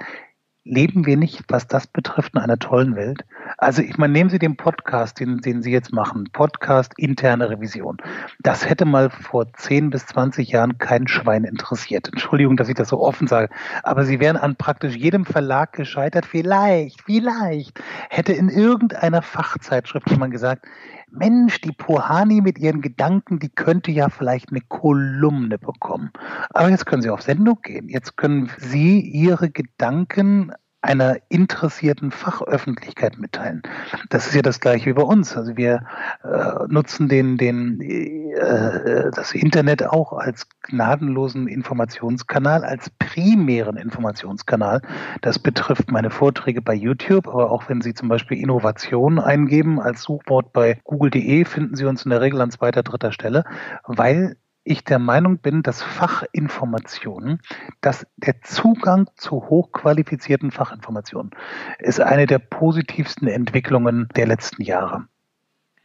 leben 0.63 1.05
wir 1.05 1.17
nicht, 1.17 1.43
was 1.47 1.67
das 1.67 1.87
betrifft, 1.87 2.35
in 2.35 2.41
einer 2.41 2.59
tollen 2.59 2.95
Welt? 2.95 3.25
Also 3.57 3.81
ich 3.81 3.97
meine, 3.97 4.13
nehmen 4.13 4.29
Sie 4.29 4.39
den 4.39 4.57
Podcast, 4.57 5.19
den, 5.19 5.37
den 5.37 5.61
Sie 5.61 5.71
jetzt 5.71 5.91
machen, 5.91 6.29
Podcast 6.31 6.93
interne 6.97 7.49
Revision. 7.49 7.97
Das 8.39 8.69
hätte 8.69 8.85
mal 8.85 9.09
vor 9.09 9.51
10 9.53 9.89
bis 9.89 10.05
20 10.07 10.49
Jahren 10.49 10.77
kein 10.77 11.07
Schwein 11.07 11.43
interessiert. 11.43 12.07
Entschuldigung, 12.07 12.57
dass 12.57 12.69
ich 12.69 12.75
das 12.75 12.89
so 12.89 12.99
offen 12.99 13.27
sage. 13.27 13.49
Aber 13.83 14.05
Sie 14.05 14.19
wären 14.19 14.37
an 14.37 14.55
praktisch 14.55 14.95
jedem 14.95 15.25
Verlag 15.25 15.73
gescheitert. 15.73 16.25
Vielleicht, 16.25 17.01
vielleicht 17.01 17.81
hätte 18.09 18.33
in 18.33 18.49
irgendeiner 18.49 19.21
Fachzeitschrift 19.21 20.09
jemand 20.09 20.31
gesagt, 20.31 20.65
Mensch, 21.11 21.61
die 21.61 21.71
Pohani 21.73 22.41
mit 22.41 22.57
ihren 22.57 22.81
Gedanken, 22.81 23.39
die 23.39 23.49
könnte 23.49 23.91
ja 23.91 24.09
vielleicht 24.09 24.49
eine 24.49 24.61
Kolumne 24.61 25.57
bekommen. 25.57 26.11
Aber 26.51 26.69
jetzt 26.69 26.85
können 26.85 27.01
Sie 27.01 27.09
auf 27.09 27.21
Sendung 27.21 27.61
gehen. 27.61 27.89
Jetzt 27.89 28.17
können 28.17 28.49
Sie 28.57 28.99
Ihre 29.01 29.49
Gedanken 29.49 30.51
einer 30.81 31.17
interessierten 31.29 32.11
Fachöffentlichkeit 32.11 33.19
mitteilen. 33.19 33.61
Das 34.09 34.27
ist 34.27 34.33
ja 34.33 34.41
das 34.41 34.59
gleiche 34.59 34.87
wie 34.87 34.93
bei 34.93 35.03
uns. 35.03 35.37
Also 35.37 35.55
wir 35.55 35.83
äh, 36.23 36.67
nutzen 36.67 37.07
den, 37.07 37.37
den, 37.37 37.79
äh, 37.79 39.11
das 39.11 39.33
Internet 39.33 39.85
auch 39.85 40.13
als 40.13 40.47
gnadenlosen 40.63 41.47
Informationskanal, 41.47 42.63
als 42.63 42.89
primären 42.89 43.77
Informationskanal. 43.77 44.81
Das 45.21 45.37
betrifft 45.37 45.91
meine 45.91 46.09
Vorträge 46.09 46.61
bei 46.61 46.73
YouTube, 46.73 47.27
aber 47.27 47.51
auch 47.51 47.69
wenn 47.69 47.81
Sie 47.81 47.93
zum 47.93 48.09
Beispiel 48.09 48.39
Innovation 48.39 49.19
eingeben 49.19 49.79
als 49.79 50.01
Suchwort 50.01 50.51
bei 50.51 50.79
google.de, 50.83 51.45
finden 51.45 51.75
Sie 51.75 51.85
uns 51.85 52.05
in 52.05 52.09
der 52.09 52.21
Regel 52.21 52.41
an 52.41 52.49
zweiter, 52.49 52.81
dritter 52.81 53.11
Stelle, 53.11 53.43
weil 53.85 54.35
ich 54.63 54.83
der 54.83 54.99
Meinung 54.99 55.39
bin, 55.39 55.63
dass 55.63 55.81
Fachinformationen, 55.81 57.39
dass 57.81 58.05
der 58.17 58.41
Zugang 58.41 59.09
zu 59.15 59.49
hochqualifizierten 59.49 60.51
Fachinformationen 60.51 61.31
ist 61.79 61.99
eine 61.99 62.27
der 62.27 62.39
positivsten 62.39 63.27
Entwicklungen 63.27 64.07
der 64.15 64.27
letzten 64.27 64.61
Jahre. 64.61 65.05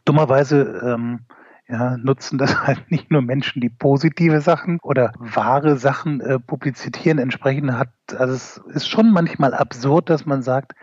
Dummerweise 0.05 0.81
ähm, 0.85 1.25
ja, 1.67 1.97
nutzen 1.97 2.37
das 2.37 2.55
halt 2.67 2.89
nicht 2.91 3.11
nur 3.11 3.21
Menschen, 3.21 3.61
die 3.61 3.69
positive 3.69 4.41
Sachen 4.41 4.79
oder 4.81 5.11
wahre 5.17 5.77
Sachen 5.77 6.21
äh, 6.21 6.39
publizieren. 6.39 7.19
Entsprechend 7.19 7.73
hat, 7.73 7.89
also 8.17 8.33
es 8.33 8.57
ist 8.75 8.89
schon 8.89 9.11
manchmal 9.11 9.53
absurd, 9.53 10.09
dass 10.09 10.25
man 10.25 10.43
sagt, 10.43 10.73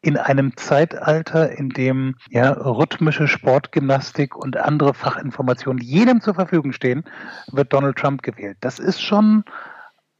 in 0.00 0.16
einem 0.16 0.56
Zeitalter, 0.56 1.50
in 1.50 1.70
dem 1.70 2.14
ja, 2.30 2.52
rhythmische 2.52 3.26
Sportgymnastik 3.26 4.36
und 4.36 4.56
andere 4.56 4.94
Fachinformationen 4.94 5.82
jedem 5.82 6.20
zur 6.20 6.34
Verfügung 6.34 6.72
stehen, 6.72 7.04
wird 7.50 7.72
Donald 7.72 7.96
Trump 7.96 8.22
gewählt. 8.22 8.58
Das 8.60 8.78
ist 8.78 9.00
schon 9.02 9.44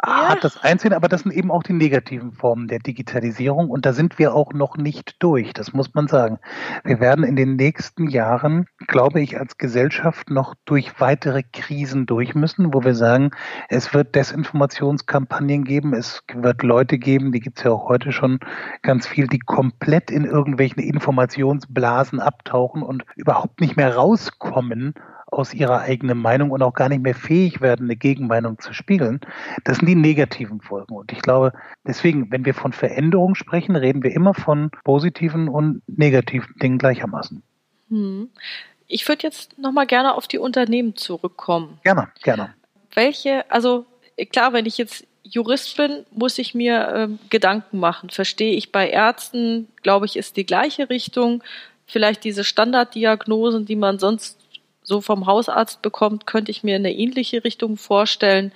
ja. 0.05 0.29
hat 0.29 0.45
das 0.45 0.63
Einzige, 0.63 0.95
aber 0.95 1.09
das 1.09 1.23
sind 1.23 1.33
eben 1.33 1.51
auch 1.51 1.63
die 1.63 1.73
negativen 1.73 2.33
Formen 2.33 2.69
der 2.69 2.79
Digitalisierung 2.79 3.69
und 3.71 3.85
da 3.85 3.93
sind 3.93 4.19
wir 4.19 4.35
auch 4.35 4.53
noch 4.53 4.77
nicht 4.77 5.17
durch, 5.23 5.53
das 5.53 5.73
muss 5.73 5.95
man 5.95 6.07
sagen. 6.09 6.39
Wir 6.85 7.01
werden 7.01 7.25
in 7.25 7.37
den 7.37 7.57
nächsten 7.57 8.09
Jahren, 8.09 8.67
glaube 8.87 9.21
ich, 9.21 9.39
als 9.39 9.59
Gesellschaft 9.59 10.31
noch 10.31 10.55
durch 10.65 11.01
weitere 11.01 11.43
Krisen 11.43 12.07
durch 12.07 12.35
müssen, 12.35 12.73
wo 12.73 12.85
wir 12.85 12.95
sagen, 12.95 13.31
es 13.69 13.93
wird 13.93 14.15
Desinformationskampagnen 14.15 15.65
geben, 15.65 15.95
es 15.95 16.23
wird 16.33 16.63
Leute 16.63 16.99
geben, 16.99 17.33
die 17.33 17.41
gibt 17.41 17.59
es 17.59 17.65
ja 17.65 17.73
auch 17.73 17.89
heute 17.89 18.13
schon 18.13 18.39
ganz 18.83 19.07
viel, 19.07 19.27
die 19.27 19.41
komplett 19.41 20.11
in 20.11 20.25
irgendwelchen 20.25 20.83
Informationsblasen 20.83 22.21
abtauchen 22.21 22.83
und 22.83 23.05
überhaupt 23.17 23.61
nicht 23.61 23.77
mehr 23.77 23.97
rauskommen 23.97 24.95
aus 25.31 25.55
ihrer 25.55 25.81
eigenen 25.81 26.19
Meinung 26.19 26.51
und 26.51 26.63
auch 26.63 26.75
gar 26.75 26.89
nicht 26.89 27.03
mehr 27.03 27.15
fähig 27.15 27.61
werden, 27.61 27.87
eine 27.87 27.97
Gegenmeinung 27.97 28.59
zu 28.59 28.73
spiegeln. 28.73 29.21
Das 29.65 29.79
sind 29.79 29.87
die 29.87 29.95
negativen 29.95 30.61
Folgen. 30.61 30.95
Und 30.95 31.13
ich 31.13 31.21
glaube, 31.21 31.53
deswegen, 31.87 32.31
wenn 32.31 32.45
wir 32.45 32.55
von 32.55 32.73
Veränderung 32.73 33.35
sprechen, 33.35 33.77
reden 33.77 34.03
wir 34.03 34.13
immer 34.13 34.35
von 34.35 34.71
positiven 34.85 35.49
und 35.49 35.83
negativen 35.87 36.55
Dingen 36.61 36.79
gleichermaßen. 36.79 37.43
Hm. 37.91 38.31
Ich 38.87 39.07
würde 39.07 39.23
jetzt 39.23 39.59
nochmal 39.59 39.87
gerne 39.87 40.15
auf 40.15 40.27
die 40.27 40.39
Unternehmen 40.39 40.97
zurückkommen. 40.97 41.79
Gerne, 41.85 42.09
gerne. 42.23 42.55
Welche, 42.95 43.51
also 43.51 43.85
klar, 44.33 44.55
wenn 44.55 44.65
ich 44.65 44.79
jetzt 44.79 45.07
Jurist 45.23 45.77
bin, 45.77 46.07
muss 46.11 46.39
ich 46.39 46.55
mir 46.55 46.89
äh, 46.89 47.09
Gedanken 47.29 47.79
machen. 47.79 48.09
Verstehe 48.09 48.55
ich 48.55 48.73
bei 48.73 48.89
Ärzten, 48.89 49.69
glaube 49.83 50.07
ich, 50.07 50.17
ist 50.17 50.37
die 50.39 50.47
gleiche 50.47 50.89
Richtung. 50.89 51.43
Vielleicht 51.87 52.25
diese 52.25 52.45
Standarddiagnosen, 52.45 53.67
die 53.67 53.77
man 53.77 53.99
sonst 53.99 54.38
so 54.89 55.03
vom 55.03 55.27
Hausarzt 55.27 55.83
bekommt, 55.83 56.27
könnte 56.27 56.51
ich 56.51 56.65
mir 56.65 56.77
eine 56.77 56.93
ähnliche 56.93 57.45
Richtung 57.45 57.77
vorstellen. 57.77 58.53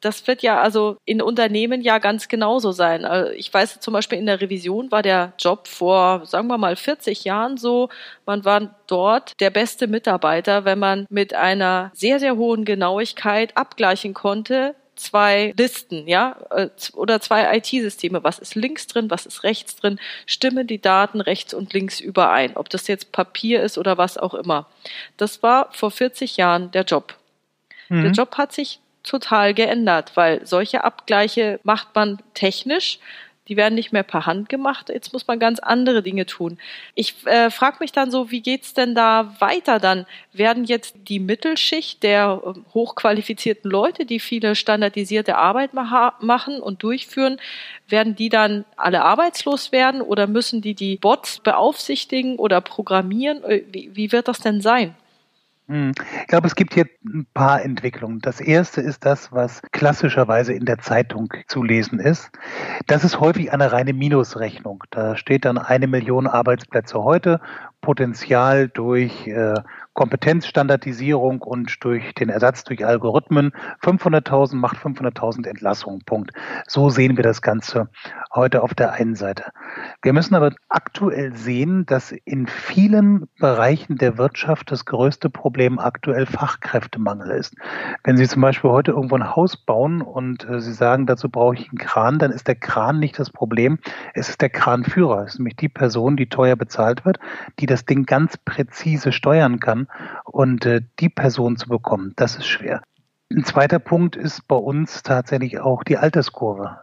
Das 0.00 0.26
wird 0.26 0.42
ja 0.42 0.60
also 0.60 0.96
in 1.04 1.22
Unternehmen 1.22 1.82
ja 1.82 1.98
ganz 1.98 2.28
genauso 2.28 2.72
sein. 2.72 3.04
Also 3.04 3.32
ich 3.32 3.52
weiß 3.52 3.80
zum 3.80 3.92
Beispiel 3.94 4.18
in 4.18 4.26
der 4.26 4.40
Revision 4.40 4.90
war 4.90 5.02
der 5.02 5.34
Job 5.38 5.68
vor, 5.68 6.26
sagen 6.26 6.48
wir 6.48 6.58
mal, 6.58 6.74
40 6.74 7.24
Jahren 7.24 7.56
so. 7.56 7.88
Man 8.26 8.44
war 8.44 8.74
dort 8.86 9.38
der 9.40 9.50
beste 9.50 9.86
Mitarbeiter, 9.86 10.64
wenn 10.64 10.78
man 10.78 11.06
mit 11.10 11.34
einer 11.34 11.92
sehr, 11.94 12.18
sehr 12.18 12.36
hohen 12.36 12.64
Genauigkeit 12.64 13.56
abgleichen 13.56 14.14
konnte, 14.14 14.74
zwei 15.00 15.54
Listen, 15.56 16.06
ja, 16.06 16.36
äh, 16.50 16.68
oder 16.94 17.20
zwei 17.20 17.56
IT-Systeme. 17.56 18.22
Was 18.22 18.38
ist 18.38 18.54
links 18.54 18.86
drin, 18.86 19.10
was 19.10 19.26
ist 19.26 19.42
rechts 19.42 19.76
drin? 19.76 19.98
Stimmen 20.26 20.66
die 20.66 20.80
Daten 20.80 21.20
rechts 21.20 21.54
und 21.54 21.72
links 21.72 22.00
überein? 22.00 22.56
Ob 22.56 22.68
das 22.68 22.86
jetzt 22.86 23.12
Papier 23.12 23.62
ist 23.62 23.78
oder 23.78 23.98
was 23.98 24.18
auch 24.18 24.34
immer. 24.34 24.66
Das 25.16 25.42
war 25.42 25.72
vor 25.72 25.90
40 25.90 26.36
Jahren 26.36 26.70
der 26.70 26.84
Job. 26.84 27.16
Mhm. 27.88 28.02
Der 28.02 28.12
Job 28.12 28.36
hat 28.36 28.52
sich 28.52 28.80
total 29.02 29.54
geändert, 29.54 30.12
weil 30.14 30.46
solche 30.46 30.84
Abgleiche 30.84 31.60
macht 31.62 31.94
man 31.94 32.18
technisch 32.34 32.98
die 33.50 33.56
werden 33.56 33.74
nicht 33.74 33.92
mehr 33.92 34.04
per 34.04 34.26
Hand 34.26 34.48
gemacht. 34.48 34.88
Jetzt 34.88 35.12
muss 35.12 35.26
man 35.26 35.40
ganz 35.40 35.58
andere 35.58 36.04
Dinge 36.04 36.24
tun. 36.24 36.56
Ich 36.94 37.26
äh, 37.26 37.50
frage 37.50 37.78
mich 37.80 37.90
dann 37.90 38.12
so, 38.12 38.30
wie 38.30 38.42
geht's 38.42 38.74
denn 38.74 38.94
da 38.94 39.34
weiter 39.40 39.80
dann? 39.80 40.06
Werden 40.32 40.62
jetzt 40.64 40.94
die 41.08 41.18
Mittelschicht 41.18 42.04
der 42.04 42.40
äh, 42.46 42.60
hochqualifizierten 42.72 43.68
Leute, 43.68 44.06
die 44.06 44.20
viele 44.20 44.54
standardisierte 44.54 45.36
Arbeit 45.36 45.74
ma 45.74 46.14
machen 46.20 46.60
und 46.60 46.84
durchführen, 46.84 47.40
werden 47.88 48.14
die 48.14 48.28
dann 48.28 48.64
alle 48.76 49.02
arbeitslos 49.02 49.72
werden 49.72 50.00
oder 50.00 50.28
müssen 50.28 50.62
die 50.62 50.74
die 50.74 50.96
Bots 50.96 51.40
beaufsichtigen 51.40 52.36
oder 52.36 52.60
programmieren? 52.60 53.42
Äh, 53.42 53.64
wie, 53.72 53.90
wie 53.94 54.12
wird 54.12 54.28
das 54.28 54.38
denn 54.38 54.60
sein? 54.60 54.94
Hm. 55.70 55.92
Ich 56.22 56.26
glaube, 56.26 56.48
es 56.48 56.56
gibt 56.56 56.74
hier 56.74 56.86
ein 57.04 57.28
paar 57.32 57.62
Entwicklungen. 57.64 58.18
Das 58.18 58.40
erste 58.40 58.80
ist 58.80 59.06
das, 59.06 59.30
was 59.30 59.62
klassischerweise 59.70 60.52
in 60.52 60.64
der 60.64 60.78
Zeitung 60.78 61.32
zu 61.46 61.62
lesen 61.62 62.00
ist. 62.00 62.28
Das 62.88 63.04
ist 63.04 63.20
häufig 63.20 63.52
eine 63.52 63.70
reine 63.70 63.92
Minusrechnung. 63.92 64.82
Da 64.90 65.16
steht 65.16 65.44
dann 65.44 65.58
eine 65.58 65.86
Million 65.86 66.26
Arbeitsplätze 66.26 67.04
heute, 67.04 67.40
Potenzial 67.82 68.66
durch 68.66 69.28
äh, 69.28 69.54
Kompetenzstandardisierung 69.94 71.42
und 71.42 71.84
durch 71.84 72.14
den 72.14 72.28
Ersatz 72.28 72.64
durch 72.64 72.86
Algorithmen. 72.86 73.52
500.000 73.82 74.54
macht 74.54 74.76
500.000 74.78 75.46
Entlassungen. 75.46 76.00
Punkt. 76.06 76.32
So 76.66 76.90
sehen 76.90 77.16
wir 77.16 77.24
das 77.24 77.42
Ganze 77.42 77.88
heute 78.34 78.62
auf 78.62 78.74
der 78.74 78.92
einen 78.92 79.14
Seite. 79.14 79.44
Wir 80.02 80.12
müssen 80.12 80.34
aber 80.34 80.52
aktuell 80.68 81.34
sehen, 81.34 81.86
dass 81.86 82.12
in 82.12 82.46
vielen 82.46 83.28
Bereichen 83.38 83.96
der 83.96 84.16
Wirtschaft 84.16 84.70
das 84.70 84.84
größte 84.84 85.28
Problem 85.28 85.78
aktuell 85.78 86.26
Fachkräftemangel 86.26 87.30
ist. 87.32 87.54
Wenn 88.04 88.16
Sie 88.16 88.28
zum 88.28 88.42
Beispiel 88.42 88.70
heute 88.70 88.92
irgendwo 88.92 89.16
ein 89.16 89.34
Haus 89.34 89.56
bauen 89.56 90.02
und 90.02 90.48
äh, 90.48 90.60
Sie 90.60 90.72
sagen, 90.72 91.06
dazu 91.06 91.28
brauche 91.28 91.54
ich 91.54 91.68
einen 91.68 91.78
Kran, 91.78 92.18
dann 92.18 92.30
ist 92.30 92.48
der 92.48 92.54
Kran 92.54 93.00
nicht 93.00 93.18
das 93.18 93.30
Problem. 93.30 93.78
Es 94.14 94.28
ist 94.28 94.40
der 94.40 94.50
Kranführer. 94.50 95.24
Es 95.24 95.34
ist 95.34 95.38
nämlich 95.40 95.56
die 95.56 95.68
Person, 95.68 96.16
die 96.16 96.28
teuer 96.28 96.56
bezahlt 96.56 97.04
wird, 97.04 97.18
die 97.58 97.66
das 97.66 97.84
Ding 97.84 98.06
ganz 98.06 98.36
präzise 98.36 99.12
steuern 99.12 99.58
kann 99.60 99.79
kann. 99.86 99.88
Und 100.24 100.66
äh, 100.66 100.82
die 100.98 101.08
Person 101.08 101.56
zu 101.56 101.68
bekommen, 101.68 102.12
das 102.16 102.36
ist 102.36 102.46
schwer. 102.46 102.82
Ein 103.32 103.44
zweiter 103.44 103.78
Punkt 103.78 104.16
ist 104.16 104.48
bei 104.48 104.56
uns 104.56 105.04
tatsächlich 105.04 105.60
auch 105.60 105.84
die 105.84 105.96
Alterskurve. 105.96 106.80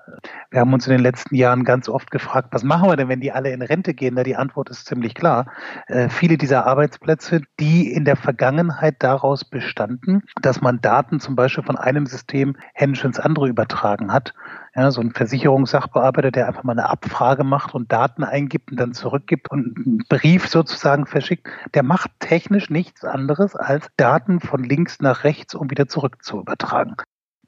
Wir 0.50 0.62
haben 0.62 0.72
uns 0.72 0.88
in 0.88 0.94
den 0.94 1.02
letzten 1.02 1.36
Jahren 1.36 1.66
ganz 1.66 1.90
oft 1.90 2.10
gefragt, 2.10 2.48
was 2.52 2.64
machen 2.64 2.90
wir 2.90 2.96
denn, 2.96 3.10
wenn 3.10 3.20
die 3.20 3.34
alle 3.34 3.52
in 3.52 3.62
Rente 3.62 3.94
gehen? 3.94 4.14
Na, 4.16 4.24
die 4.24 4.38
Antwort 4.38 4.70
ist 4.70 4.86
ziemlich 4.86 5.14
klar. 5.14 5.48
Äh, 5.88 6.08
viele 6.08 6.38
dieser 6.38 6.66
Arbeitsplätze, 6.66 7.42
die 7.60 7.92
in 7.92 8.06
der 8.06 8.16
Vergangenheit 8.16 8.96
daraus 9.00 9.44
bestanden, 9.44 10.24
dass 10.42 10.62
man 10.62 10.80
Daten 10.80 11.20
zum 11.20 11.36
Beispiel 11.36 11.66
von 11.66 11.76
einem 11.76 12.06
System 12.06 12.56
händisch 12.74 13.04
ins 13.04 13.20
andere 13.20 13.50
übertragen 13.50 14.14
hat, 14.14 14.34
ja, 14.78 14.92
so 14.92 15.02
ein 15.02 15.12
Versicherungssachbearbeiter, 15.12 16.30
der 16.30 16.48
einfach 16.48 16.64
mal 16.64 16.74
eine 16.74 16.88
Abfrage 16.88 17.44
macht 17.44 17.74
und 17.74 17.92
Daten 17.92 18.24
eingibt 18.24 18.70
und 18.72 18.80
dann 18.80 18.94
zurückgibt 18.94 19.50
und 19.50 19.76
einen 19.76 20.04
Brief 20.08 20.48
sozusagen 20.48 21.08
verschickt, 21.08 21.48
der 21.74 21.82
macht 21.82 22.12
technisch 22.20 22.70
nichts 22.70 23.04
anderes 23.04 23.56
als 23.56 23.88
Daten 23.98 24.40
von 24.40 24.64
links 24.64 25.02
nach 25.02 25.24
rechts, 25.24 25.56
um 25.56 25.72
wieder 25.72 25.88
zurück 25.88 26.24
zu 26.24 26.40
übertragen. 26.40 26.96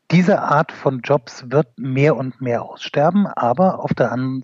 Diese 0.09 0.41
Art 0.41 0.71
von 0.71 1.01
Jobs 1.01 1.51
wird 1.51 1.67
mehr 1.77 2.17
und 2.17 2.41
mehr 2.41 2.63
aussterben, 2.63 3.27
aber 3.27 3.79
auf 3.79 3.93
der 3.93 4.11
einen 4.11 4.41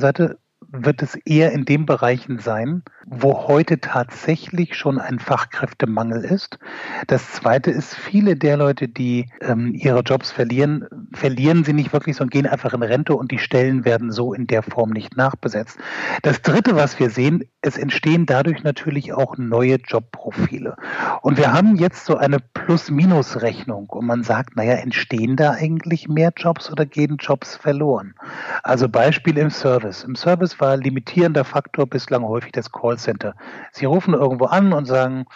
Seite 0.00 0.38
wird 0.70 1.02
es 1.02 1.14
eher 1.14 1.52
in 1.52 1.64
den 1.64 1.86
Bereichen 1.86 2.38
sein, 2.38 2.82
wo 3.06 3.48
heute 3.48 3.80
tatsächlich 3.80 4.76
schon 4.76 4.98
ein 4.98 5.18
Fachkräftemangel 5.18 6.24
ist. 6.24 6.58
Das 7.06 7.32
Zweite 7.32 7.70
ist, 7.70 7.94
viele 7.94 8.36
der 8.36 8.58
Leute, 8.58 8.86
die 8.86 9.30
ähm, 9.40 9.72
ihre 9.74 10.00
Jobs 10.00 10.30
verlieren, 10.30 10.86
verlieren 11.14 11.64
sie 11.64 11.72
nicht 11.72 11.92
wirklich, 11.92 12.16
sondern 12.16 12.30
gehen 12.30 12.46
einfach 12.46 12.74
in 12.74 12.82
Rente 12.82 13.14
und 13.14 13.30
die 13.30 13.38
Stellen 13.38 13.86
werden 13.86 14.12
so 14.12 14.34
in 14.34 14.46
der 14.46 14.62
Form 14.62 14.90
nicht 14.90 15.16
nachbesetzt. 15.16 15.78
Das 16.22 16.42
Dritte, 16.42 16.76
was 16.76 16.98
wir 16.98 17.08
sehen, 17.08 17.44
es 17.62 17.78
entstehen 17.78 18.26
dadurch 18.26 18.62
natürlich 18.62 19.14
auch 19.14 19.38
neue 19.38 19.76
Jobprofile. 19.76 20.76
Und 21.22 21.38
wir 21.38 21.52
haben 21.52 21.76
jetzt 21.76 22.04
so 22.04 22.16
eine 22.16 22.40
Plus-Minus-Rechnung 22.40 23.88
und 23.88 24.06
man 24.06 24.22
sagt, 24.22 24.56
naja, 24.56 24.74
entstehen 24.74 25.36
da 25.36 25.52
eigentlich 25.52 26.08
mehr 26.08 26.32
Jobs 26.36 26.70
oder 26.70 26.84
gehen 26.84 27.16
Jobs 27.18 27.56
verloren? 27.56 28.14
Also 28.62 28.88
Beispiel 28.88 29.38
im 29.38 29.50
Service. 29.50 30.04
Im 30.04 30.14
Service 30.14 30.57
war 30.60 30.76
limitierender 30.76 31.44
Faktor 31.44 31.86
bislang 31.86 32.24
häufig 32.24 32.52
das 32.52 32.72
Callcenter. 32.72 33.34
Sie 33.72 33.84
rufen 33.84 34.14
irgendwo 34.14 34.46
an 34.46 34.72
und 34.72 34.86
sagen, 34.86 35.26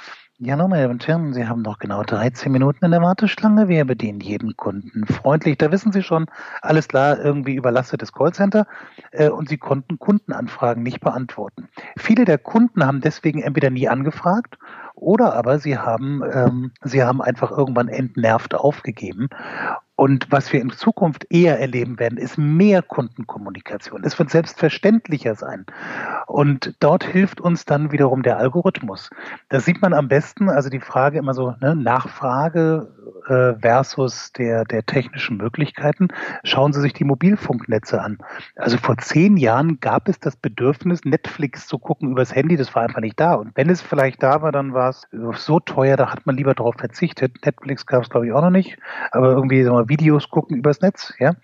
ja, 0.44 0.56
nochmal, 0.56 0.80
Herr 0.80 0.88
Herren, 0.88 1.32
Sie 1.32 1.46
haben 1.46 1.62
noch 1.62 1.78
genau 1.78 2.02
13 2.02 2.50
Minuten 2.50 2.84
in 2.84 2.90
der 2.90 3.00
Warteschlange. 3.00 3.68
Wir 3.68 3.84
bedienen 3.84 4.18
jeden 4.18 4.56
Kunden 4.56 5.06
freundlich. 5.06 5.56
Da 5.56 5.70
wissen 5.70 5.92
Sie 5.92 6.02
schon, 6.02 6.26
alles 6.62 6.88
klar, 6.88 7.20
irgendwie 7.20 7.54
überlastetes 7.54 8.12
Callcenter. 8.12 8.66
Äh, 9.12 9.28
und 9.28 9.48
Sie 9.48 9.58
konnten 9.58 10.00
Kundenanfragen 10.00 10.82
nicht 10.82 11.00
beantworten. 11.00 11.68
Viele 11.96 12.24
der 12.24 12.38
Kunden 12.38 12.84
haben 12.84 13.00
deswegen 13.00 13.40
entweder 13.40 13.70
nie 13.70 13.88
angefragt 13.88 14.58
oder 15.02 15.34
aber 15.34 15.58
sie 15.58 15.78
haben, 15.78 16.22
ähm, 16.32 16.70
sie 16.82 17.02
haben 17.02 17.20
einfach 17.20 17.50
irgendwann 17.50 17.88
entnervt 17.88 18.54
aufgegeben. 18.54 19.28
Und 19.94 20.26
was 20.30 20.52
wir 20.52 20.60
in 20.60 20.70
Zukunft 20.70 21.26
eher 21.30 21.60
erleben 21.60 21.98
werden, 21.98 22.18
ist 22.18 22.38
mehr 22.38 22.82
Kundenkommunikation. 22.82 24.02
Es 24.04 24.18
wird 24.18 24.30
selbstverständlicher 24.30 25.34
sein. 25.34 25.66
Und 26.32 26.74
dort 26.80 27.04
hilft 27.04 27.42
uns 27.42 27.66
dann 27.66 27.92
wiederum 27.92 28.22
der 28.22 28.38
Algorithmus. 28.38 29.10
Das 29.50 29.66
sieht 29.66 29.82
man 29.82 29.92
am 29.92 30.08
besten, 30.08 30.48
also 30.48 30.70
die 30.70 30.80
Frage 30.80 31.18
immer 31.18 31.34
so, 31.34 31.54
ne, 31.60 31.76
Nachfrage 31.76 32.88
äh, 33.28 33.60
versus 33.60 34.32
der, 34.32 34.64
der 34.64 34.86
technischen 34.86 35.36
Möglichkeiten. 35.36 36.08
Schauen 36.42 36.72
Sie 36.72 36.80
sich 36.80 36.94
die 36.94 37.04
Mobilfunknetze 37.04 38.00
an. 38.00 38.16
Also 38.56 38.78
vor 38.78 38.96
zehn 38.96 39.36
Jahren 39.36 39.78
gab 39.80 40.08
es 40.08 40.20
das 40.20 40.36
Bedürfnis, 40.36 41.04
Netflix 41.04 41.66
zu 41.66 41.78
gucken 41.78 42.12
übers 42.12 42.34
Handy. 42.34 42.56
Das 42.56 42.74
war 42.74 42.82
einfach 42.82 43.00
nicht 43.02 43.20
da. 43.20 43.34
Und 43.34 43.54
wenn 43.54 43.68
es 43.68 43.82
vielleicht 43.82 44.22
da 44.22 44.40
war, 44.40 44.52
dann 44.52 44.72
war 44.72 44.88
es 44.88 45.06
so 45.36 45.60
teuer, 45.60 45.98
da 45.98 46.10
hat 46.10 46.24
man 46.24 46.38
lieber 46.38 46.54
darauf 46.54 46.76
verzichtet. 46.78 47.44
Netflix 47.44 47.84
gab 47.84 48.04
es, 48.04 48.08
glaube 48.08 48.26
ich, 48.26 48.32
auch 48.32 48.40
noch 48.40 48.48
nicht. 48.48 48.78
Aber 49.10 49.32
irgendwie 49.32 49.62
sagen 49.64 49.76
wir, 49.76 49.90
Videos 49.90 50.30
gucken 50.30 50.56
übers 50.56 50.80
Netz, 50.80 51.12
ja. 51.18 51.34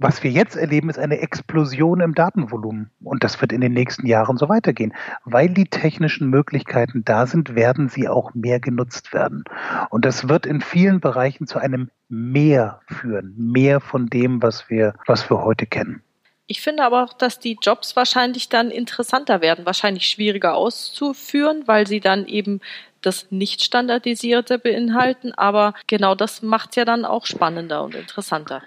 Was 0.00 0.22
wir 0.22 0.30
jetzt 0.30 0.56
erleben, 0.56 0.88
ist 0.88 0.98
eine 0.98 1.20
Explosion 1.20 2.00
im 2.00 2.14
Datenvolumen. 2.14 2.90
Und 3.04 3.22
das 3.22 3.40
wird 3.40 3.52
in 3.52 3.60
den 3.60 3.74
nächsten 3.74 4.06
Jahren 4.06 4.38
so 4.38 4.48
weitergehen. 4.48 4.94
Weil 5.24 5.50
die 5.50 5.66
technischen 5.66 6.30
Möglichkeiten 6.30 7.04
da 7.04 7.26
sind, 7.26 7.54
werden 7.54 7.90
sie 7.90 8.08
auch 8.08 8.32
mehr 8.32 8.60
genutzt 8.60 9.12
werden. 9.12 9.44
Und 9.90 10.06
das 10.06 10.26
wird 10.26 10.46
in 10.46 10.62
vielen 10.62 11.00
Bereichen 11.00 11.46
zu 11.46 11.58
einem 11.58 11.90
Mehr 12.08 12.80
führen. 12.86 13.34
Mehr 13.36 13.80
von 13.80 14.06
dem, 14.06 14.42
was 14.42 14.70
wir, 14.70 14.94
was 15.06 15.28
wir 15.28 15.44
heute 15.44 15.66
kennen. 15.66 16.02
Ich 16.46 16.62
finde 16.62 16.82
aber 16.82 17.04
auch, 17.04 17.12
dass 17.12 17.38
die 17.38 17.58
Jobs 17.60 17.94
wahrscheinlich 17.94 18.48
dann 18.48 18.70
interessanter 18.70 19.42
werden, 19.42 19.66
wahrscheinlich 19.66 20.06
schwieriger 20.06 20.54
auszuführen, 20.54 21.62
weil 21.66 21.86
sie 21.86 22.00
dann 22.00 22.26
eben 22.26 22.60
das 23.02 23.26
nicht 23.30 23.62
standardisierte 23.62 24.58
beinhalten. 24.58 25.32
Aber 25.32 25.74
genau 25.86 26.14
das 26.14 26.42
macht 26.42 26.70
es 26.70 26.76
ja 26.76 26.84
dann 26.86 27.04
auch 27.04 27.26
spannender 27.26 27.84
und 27.84 27.94
interessanter. 27.94 28.62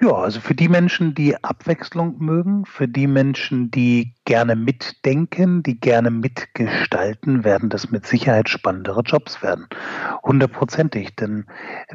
Ja, 0.00 0.10
also 0.12 0.40
für 0.40 0.56
die 0.56 0.68
Menschen, 0.68 1.14
die 1.14 1.42
Abwechslung 1.44 2.18
mögen, 2.18 2.66
für 2.66 2.88
die 2.88 3.06
Menschen, 3.06 3.70
die 3.70 4.12
gerne 4.24 4.56
mitdenken, 4.56 5.62
die 5.62 5.78
gerne 5.78 6.10
mitgestalten, 6.10 7.44
werden 7.44 7.68
das 7.68 7.92
mit 7.92 8.04
Sicherheit 8.04 8.48
spannendere 8.48 9.02
Jobs 9.02 9.40
werden. 9.40 9.68
Hundertprozentig. 10.24 11.14
Denn 11.14 11.46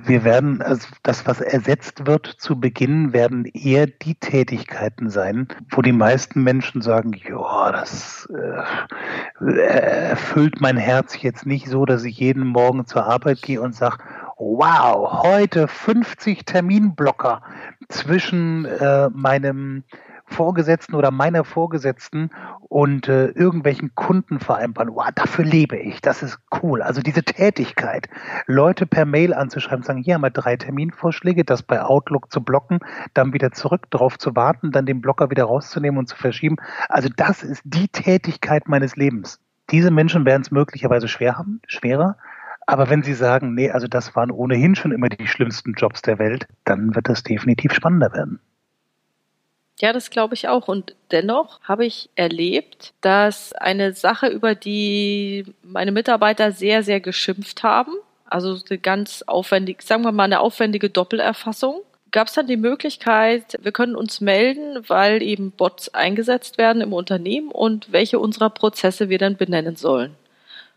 wir 0.01 0.23
werden, 0.23 0.61
also 0.61 0.87
das, 1.03 1.27
was 1.27 1.41
ersetzt 1.41 2.07
wird 2.07 2.25
zu 2.25 2.57
Beginn, 2.57 3.11
werden 3.11 3.43
eher 3.45 3.87
die 3.87 4.15
Tätigkeiten 4.15 5.09
sein, 5.09 5.49
wo 5.69 5.81
die 5.81 5.91
meisten 5.91 6.41
Menschen 6.41 6.81
sagen, 6.81 7.11
ja, 7.11 7.71
das 7.73 8.29
äh, 8.33 9.59
erfüllt 9.59 10.61
mein 10.61 10.77
Herz 10.77 11.21
jetzt 11.21 11.45
nicht 11.45 11.67
so, 11.67 11.85
dass 11.85 12.05
ich 12.05 12.17
jeden 12.17 12.47
Morgen 12.47 12.87
zur 12.87 13.05
Arbeit 13.05 13.41
gehe 13.41 13.61
und 13.61 13.75
sage, 13.75 13.97
wow, 14.39 15.21
heute 15.23 15.67
50 15.67 16.45
Terminblocker 16.45 17.41
zwischen 17.89 18.63
äh, 18.63 19.09
meinem 19.09 19.83
Vorgesetzten 20.25 20.95
oder 20.95 21.11
meiner 21.11 21.43
Vorgesetzten 21.43 22.29
und 22.69 23.09
äh, 23.09 23.27
irgendwelchen 23.29 23.93
Kunden 23.95 24.39
vereinbaren. 24.39 24.95
Wow, 24.95 25.09
dafür 25.13 25.43
lebe 25.43 25.77
ich. 25.77 26.01
Das 26.01 26.23
ist 26.23 26.39
cool. 26.63 26.81
Also 26.81 27.01
diese 27.01 27.23
Tätigkeit, 27.23 28.07
Leute 28.45 28.85
per 28.85 29.05
Mail 29.05 29.33
anzuschreiben, 29.33 29.83
sagen, 29.83 30.03
hier 30.03 30.13
haben 30.13 30.21
wir 30.21 30.29
drei 30.29 30.55
Terminvorschläge, 30.55 31.43
das 31.43 31.63
bei 31.63 31.83
Outlook 31.83 32.31
zu 32.31 32.41
blocken, 32.41 32.79
dann 33.13 33.33
wieder 33.33 33.51
zurück 33.51 33.87
darauf 33.89 34.17
zu 34.17 34.35
warten, 34.37 34.71
dann 34.71 34.85
den 34.85 35.01
Blocker 35.01 35.29
wieder 35.31 35.45
rauszunehmen 35.45 35.97
und 35.97 36.07
zu 36.07 36.15
verschieben. 36.15 36.55
Also 36.87 37.09
das 37.13 37.43
ist 37.43 37.61
die 37.65 37.89
Tätigkeit 37.89 38.69
meines 38.69 38.95
Lebens. 38.95 39.41
Diese 39.71 39.91
Menschen 39.91 40.25
werden 40.25 40.43
es 40.43 40.51
möglicherweise 40.51 41.07
schwer 41.07 41.37
haben, 41.37 41.61
schwerer. 41.67 42.17
Aber 42.69 42.87
wenn 42.87 43.01
Sie 43.01 43.15
sagen, 43.15 43.55
nee, 43.55 43.71
also 43.71 43.87
das 43.87 44.15
waren 44.15 44.29
ohnehin 44.29 44.75
schon 44.75 44.91
immer 44.91 45.09
die 45.09 45.25
schlimmsten 45.25 45.73
Jobs 45.73 46.03
der 46.03 46.19
Welt, 46.19 46.45
dann 46.65 46.93
wird 46.93 47.09
das 47.09 47.23
definitiv 47.23 47.73
spannender 47.73 48.13
werden. 48.13 48.39
Ja, 49.79 49.91
das 49.91 50.11
glaube 50.11 50.35
ich 50.35 50.47
auch. 50.47 50.67
Und 50.67 50.95
dennoch 51.11 51.61
habe 51.63 51.87
ich 51.87 52.11
erlebt, 52.13 52.93
dass 53.01 53.53
eine 53.53 53.93
Sache, 53.93 54.27
über 54.27 54.53
die 54.53 55.45
meine 55.63 55.91
Mitarbeiter 55.91 56.51
sehr, 56.51 56.83
sehr 56.83 56.99
geschimpft 56.99 57.63
haben, 57.63 57.93
also 58.25 58.59
eine 58.69 58.77
ganz 58.77 59.23
aufwendige, 59.23 59.81
sagen 59.81 60.03
wir 60.03 60.11
mal 60.11 60.25
eine 60.25 60.39
aufwendige 60.39 60.91
Doppelerfassung, 60.91 61.81
gab 62.11 62.27
es 62.27 62.33
dann 62.33 62.45
die 62.45 62.57
Möglichkeit, 62.57 63.57
wir 63.63 63.71
können 63.71 63.95
uns 63.95 64.21
melden, 64.21 64.83
weil 64.87 65.23
eben 65.23 65.49
Bots 65.49 65.91
eingesetzt 65.95 66.59
werden 66.59 66.83
im 66.83 66.93
Unternehmen 66.93 67.49
und 67.49 67.91
welche 67.91 68.19
unserer 68.19 68.51
Prozesse 68.51 69.09
wir 69.09 69.17
dann 69.17 69.37
benennen 69.37 69.75
sollen. 69.75 70.15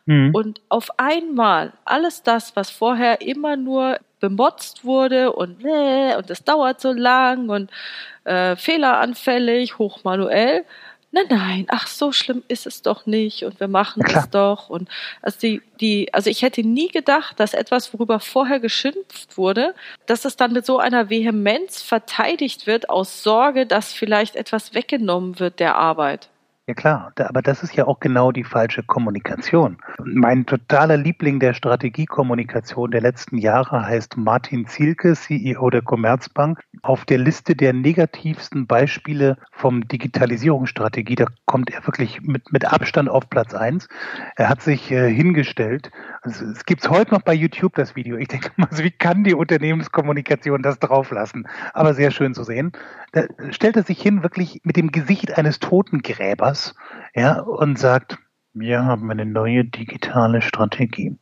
Mhm. 0.06 0.34
Und 0.34 0.60
auf 0.68 0.98
einmal 0.98 1.72
alles 1.84 2.22
das, 2.22 2.56
was 2.56 2.70
vorher 2.70 3.20
immer 3.20 3.56
nur 3.56 3.98
bemotzt 4.20 4.84
wurde 4.84 5.32
und 5.32 5.64
äh, 5.64 6.16
und 6.16 6.30
das 6.30 6.44
dauert 6.44 6.80
so 6.80 6.92
lang 6.92 7.48
und 7.48 7.70
äh, 8.24 8.56
fehleranfällig, 8.56 9.78
hochmanuell. 9.78 10.64
Nein, 11.14 11.26
nein, 11.28 11.66
ach 11.68 11.88
so 11.88 12.10
schlimm 12.10 12.42
ist 12.48 12.66
es 12.66 12.80
doch 12.80 13.04
nicht 13.04 13.44
und 13.44 13.60
wir 13.60 13.68
machen 13.68 14.02
es 14.06 14.30
doch 14.30 14.70
und 14.70 14.88
also 15.20 15.38
die 15.40 15.60
die 15.80 16.14
also 16.14 16.30
ich 16.30 16.40
hätte 16.42 16.62
nie 16.62 16.88
gedacht, 16.88 17.38
dass 17.38 17.52
etwas 17.52 17.92
worüber 17.92 18.18
vorher 18.20 18.60
geschimpft 18.60 19.36
wurde, 19.36 19.74
dass 20.06 20.24
es 20.24 20.36
dann 20.36 20.52
mit 20.52 20.64
so 20.64 20.78
einer 20.78 21.10
Vehemenz 21.10 21.82
verteidigt 21.82 22.66
wird 22.66 22.88
aus 22.88 23.22
Sorge, 23.22 23.66
dass 23.66 23.92
vielleicht 23.92 24.36
etwas 24.36 24.72
weggenommen 24.74 25.38
wird 25.38 25.60
der 25.60 25.76
Arbeit. 25.76 26.31
Ja 26.68 26.74
klar, 26.74 27.12
aber 27.16 27.42
das 27.42 27.64
ist 27.64 27.74
ja 27.74 27.88
auch 27.88 27.98
genau 27.98 28.30
die 28.30 28.44
falsche 28.44 28.84
Kommunikation. 28.84 29.78
Mein 30.04 30.46
totaler 30.46 30.96
Liebling 30.96 31.40
der 31.40 31.54
Strategiekommunikation 31.54 32.92
der 32.92 33.00
letzten 33.00 33.36
Jahre 33.36 33.84
heißt 33.84 34.16
Martin 34.16 34.66
Zielke, 34.68 35.14
CEO 35.14 35.70
der 35.70 35.82
Commerzbank. 35.82 36.60
Auf 36.82 37.04
der 37.04 37.18
Liste 37.18 37.56
der 37.56 37.72
negativsten 37.72 38.68
Beispiele 38.68 39.38
vom 39.50 39.88
Digitalisierungsstrategie, 39.88 41.16
da 41.16 41.26
kommt 41.46 41.68
er 41.70 41.84
wirklich 41.84 42.20
mit, 42.20 42.52
mit 42.52 42.64
Abstand 42.64 43.08
auf 43.08 43.28
Platz 43.28 43.54
eins. 43.54 43.88
Er 44.36 44.48
hat 44.48 44.62
sich 44.62 44.92
äh, 44.92 45.12
hingestellt. 45.12 45.90
Also, 46.22 46.44
es 46.44 46.64
gibt 46.64 46.88
heute 46.88 47.12
noch 47.12 47.22
bei 47.22 47.34
YouTube 47.34 47.74
das 47.74 47.96
Video. 47.96 48.16
Ich 48.16 48.28
denke 48.28 48.52
mal, 48.56 48.68
wie 48.70 48.92
kann 48.92 49.24
die 49.24 49.34
Unternehmenskommunikation 49.34 50.62
das 50.62 50.78
drauflassen? 50.78 51.48
Aber 51.74 51.94
sehr 51.94 52.12
schön 52.12 52.34
zu 52.34 52.44
sehen. 52.44 52.70
Da 53.10 53.24
stellt 53.50 53.76
er 53.76 53.82
sich 53.82 54.00
hin, 54.00 54.22
wirklich 54.22 54.60
mit 54.62 54.76
dem 54.76 54.92
Gesicht 54.92 55.36
eines 55.36 55.58
Totengräbers 55.58 56.51
was, 56.52 56.74
ja, 57.14 57.40
und 57.40 57.78
sagt, 57.78 58.18
wir 58.52 58.84
haben 58.84 59.10
eine 59.10 59.24
neue 59.24 59.64
digitale 59.64 60.42
Strategie. 60.42 61.16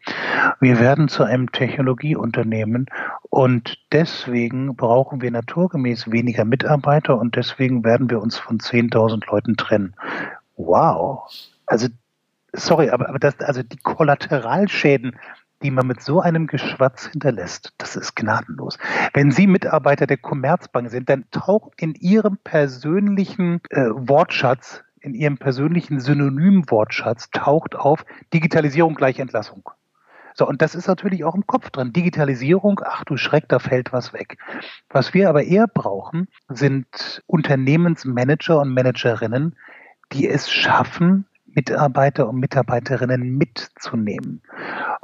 Wir 0.58 0.80
werden 0.80 1.06
zu 1.06 1.22
einem 1.22 1.52
Technologieunternehmen 1.52 2.86
und 3.28 3.78
deswegen 3.92 4.74
brauchen 4.74 5.22
wir 5.22 5.30
naturgemäß 5.30 6.10
weniger 6.10 6.44
Mitarbeiter 6.44 7.16
und 7.16 7.36
deswegen 7.36 7.84
werden 7.84 8.10
wir 8.10 8.20
uns 8.20 8.38
von 8.38 8.58
10.000 8.58 9.30
Leuten 9.30 9.56
trennen. 9.56 9.94
Wow. 10.56 11.30
Also, 11.64 11.86
sorry, 12.52 12.90
aber, 12.90 13.08
aber 13.08 13.20
das, 13.20 13.38
also 13.38 13.62
die 13.62 13.78
Kollateralschäden, 13.78 15.16
die 15.62 15.70
man 15.70 15.86
mit 15.86 16.02
so 16.02 16.20
einem 16.20 16.48
Geschwatz 16.48 17.06
hinterlässt, 17.06 17.72
das 17.78 17.94
ist 17.94 18.16
gnadenlos. 18.16 18.78
Wenn 19.12 19.30
Sie 19.30 19.46
Mitarbeiter 19.46 20.08
der 20.08 20.16
Commerzbank 20.16 20.90
sind, 20.90 21.08
dann 21.08 21.26
taucht 21.30 21.74
in 21.76 21.94
Ihrem 21.94 22.38
persönlichen 22.42 23.60
äh, 23.70 23.90
Wortschatz 23.90 24.82
in 25.00 25.14
ihrem 25.14 25.38
persönlichen 25.38 26.00
Synonymwortschatz 26.00 27.30
taucht 27.30 27.74
auf 27.74 28.04
Digitalisierung 28.32 28.94
gleich 28.94 29.18
Entlassung. 29.18 29.70
So, 30.34 30.46
und 30.46 30.62
das 30.62 30.74
ist 30.74 30.86
natürlich 30.86 31.24
auch 31.24 31.34
im 31.34 31.46
Kopf 31.46 31.70
dran. 31.70 31.92
Digitalisierung, 31.92 32.80
ach 32.84 33.04
du 33.04 33.16
Schreck, 33.16 33.48
da 33.48 33.58
fällt 33.58 33.92
was 33.92 34.12
weg. 34.12 34.38
Was 34.88 35.12
wir 35.12 35.28
aber 35.28 35.42
eher 35.42 35.66
brauchen, 35.66 36.28
sind 36.48 37.22
Unternehmensmanager 37.26 38.60
und 38.60 38.72
Managerinnen, 38.72 39.56
die 40.12 40.28
es 40.28 40.50
schaffen, 40.50 41.26
Mitarbeiter 41.54 42.28
und 42.28 42.36
Mitarbeiterinnen 42.36 43.36
mitzunehmen. 43.36 44.42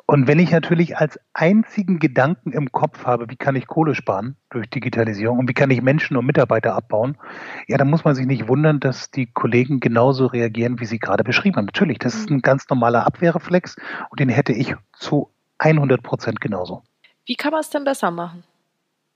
Und 0.07 0.29
wenn 0.29 0.39
ich 0.39 0.53
natürlich 0.53 0.97
als 0.97 1.19
einzigen 1.35 1.99
Gedanken 1.99 2.53
im 2.53 2.71
Kopf 2.71 3.05
habe, 3.05 3.29
wie 3.29 3.37
kann 3.37 3.57
ich 3.57 3.67
Kohle 3.67 3.95
sparen 3.95 4.37
durch 4.51 4.71
Digitalisierung 4.71 5.41
und 5.41 5.49
wie 5.49 5.55
kann 5.55 5.71
ich 5.71 5.83
Menschen 5.83 6.17
und 6.17 6.27
Mitarbeiter 6.27 6.75
abbauen, 6.75 7.19
ja, 7.67 7.77
dann 7.77 7.91
muss 7.91 8.05
man 8.05 8.15
sich 8.15 8.27
nicht 8.27 8.47
wundern, 8.47 8.79
dass 8.79 9.11
die 9.11 9.27
Kollegen 9.27 9.81
genauso 9.81 10.27
reagieren, 10.27 10.79
wie 10.79 10.87
sie 10.87 11.01
gerade 11.01 11.25
beschrieben 11.25 11.57
haben. 11.57 11.67
Natürlich, 11.67 11.99
das 11.99 12.15
ist 12.15 12.31
ein 12.31 12.41
ganz 12.41 12.69
normaler 12.69 13.07
Abwehrreflex 13.07 13.77
und 14.11 14.21
den 14.21 14.29
hätte 14.29 14.53
ich 14.53 14.77
zu 14.93 15.31
100 15.59 16.03
Prozent 16.03 16.41
genauso. 16.41 16.83
Wie 17.25 17.35
kann 17.35 17.51
man 17.51 17.61
es 17.61 17.71
denn 17.71 17.85
besser 17.85 18.13
machen? 18.13 18.45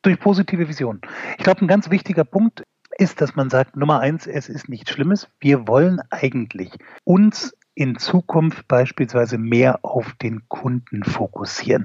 Durch 0.02 0.18
positive 0.18 0.66
Vision. 0.66 1.00
Ich 1.38 1.44
glaube, 1.44 1.64
ein 1.64 1.68
ganz 1.68 1.90
wichtiger 1.90 2.24
Punkt 2.24 2.64
ist, 3.00 3.20
dass 3.20 3.34
man 3.34 3.48
sagt, 3.48 3.76
Nummer 3.76 4.00
eins, 4.00 4.26
es 4.26 4.48
ist 4.48 4.68
nichts 4.68 4.90
Schlimmes. 4.90 5.28
Wir 5.40 5.66
wollen 5.66 6.00
eigentlich 6.10 6.70
uns 7.04 7.56
in 7.74 7.96
Zukunft 7.96 8.66
beispielsweise 8.68 9.38
mehr 9.38 9.78
auf 9.82 10.12
den 10.14 10.48
Kunden 10.48 11.04
fokussieren. 11.04 11.84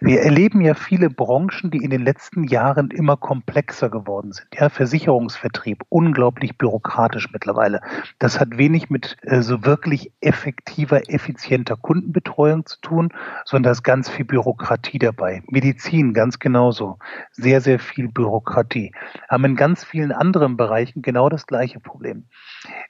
Wir 0.00 0.22
erleben 0.22 0.60
ja 0.60 0.74
viele 0.74 1.10
Branchen, 1.10 1.70
die 1.70 1.78
in 1.78 1.90
den 1.90 2.02
letzten 2.02 2.44
Jahren 2.44 2.90
immer 2.90 3.16
komplexer 3.16 3.90
geworden 3.90 4.32
sind. 4.32 4.48
Ja, 4.54 4.68
Versicherungsvertrieb, 4.68 5.82
unglaublich 5.88 6.56
bürokratisch 6.56 7.30
mittlerweile. 7.32 7.80
Das 8.18 8.40
hat 8.40 8.56
wenig 8.56 8.88
mit 8.88 9.16
äh, 9.22 9.42
so 9.42 9.64
wirklich 9.64 10.10
effektiver, 10.20 11.08
effizienter 11.10 11.76
Kundenbetreuung 11.76 12.64
zu 12.64 12.80
tun, 12.80 13.12
sondern 13.44 13.64
da 13.64 13.70
ist 13.72 13.82
ganz 13.82 14.08
viel 14.08 14.24
Bürokratie 14.24 14.98
dabei. 14.98 15.42
Medizin 15.48 16.14
ganz 16.14 16.38
genauso. 16.38 16.98
Sehr, 17.32 17.60
sehr 17.60 17.78
viel 17.78 18.08
Bürokratie. 18.08 18.92
Haben 19.28 19.44
in 19.44 19.56
ganz 19.56 19.84
vielen 19.84 20.12
anderen 20.12 20.56
Bereichen 20.56 21.02
genau 21.02 21.28
das 21.28 21.46
gleiche 21.46 21.78
Problem. 21.78 22.26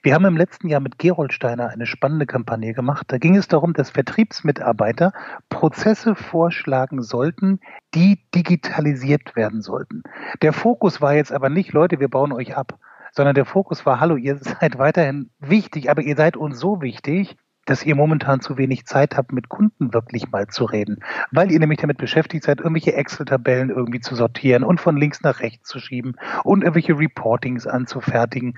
Wir 0.01 0.13
haben 0.13 0.25
im 0.25 0.37
letzten 0.37 0.69
Jahr 0.69 0.79
mit 0.79 0.97
Gerold 0.97 1.33
Steiner 1.33 1.69
eine 1.69 1.85
spannende 1.85 2.25
Kampagne 2.37 2.73
gemacht. 2.73 3.05
Da 3.07 3.17
ging 3.17 3.35
es 3.35 3.47
darum, 3.47 3.73
dass 3.73 3.89
Vertriebsmitarbeiter 3.89 5.11
Prozesse 5.49 6.13
vorschlagen 6.13 7.01
sollten, 7.01 7.59
die 7.95 8.19
digitalisiert 8.35 9.35
werden 9.35 9.61
sollten. 9.63 10.03
Der 10.43 10.53
Fokus 10.53 11.01
war 11.01 11.15
jetzt 11.15 11.31
aber 11.31 11.49
nicht, 11.49 11.73
Leute, 11.73 11.99
wir 11.99 12.09
bauen 12.09 12.31
euch 12.31 12.55
ab, 12.55 12.77
sondern 13.11 13.33
der 13.33 13.45
Fokus 13.45 13.87
war, 13.87 13.99
hallo, 13.99 14.17
ihr 14.17 14.37
seid 14.41 14.77
weiterhin 14.77 15.31
wichtig, 15.39 15.89
aber 15.89 16.03
ihr 16.03 16.15
seid 16.15 16.37
uns 16.37 16.59
so 16.59 16.79
wichtig, 16.79 17.37
dass 17.65 17.83
ihr 17.83 17.95
momentan 17.95 18.39
zu 18.39 18.57
wenig 18.57 18.85
Zeit 18.85 19.17
habt, 19.17 19.33
mit 19.33 19.49
Kunden 19.49 19.93
wirklich 19.93 20.31
mal 20.31 20.47
zu 20.47 20.63
reden, 20.63 20.99
weil 21.31 21.51
ihr 21.51 21.59
nämlich 21.59 21.79
damit 21.79 21.97
beschäftigt 21.97 22.43
seid, 22.45 22.59
irgendwelche 22.59 22.93
Excel-Tabellen 22.93 23.71
irgendwie 23.71 23.99
zu 23.99 24.15
sortieren 24.15 24.63
und 24.63 24.79
von 24.79 24.95
links 24.95 25.21
nach 25.21 25.41
rechts 25.41 25.67
zu 25.67 25.79
schieben 25.79 26.15
und 26.43 26.61
irgendwelche 26.61 26.97
Reportings 26.97 27.67
anzufertigen 27.67 28.53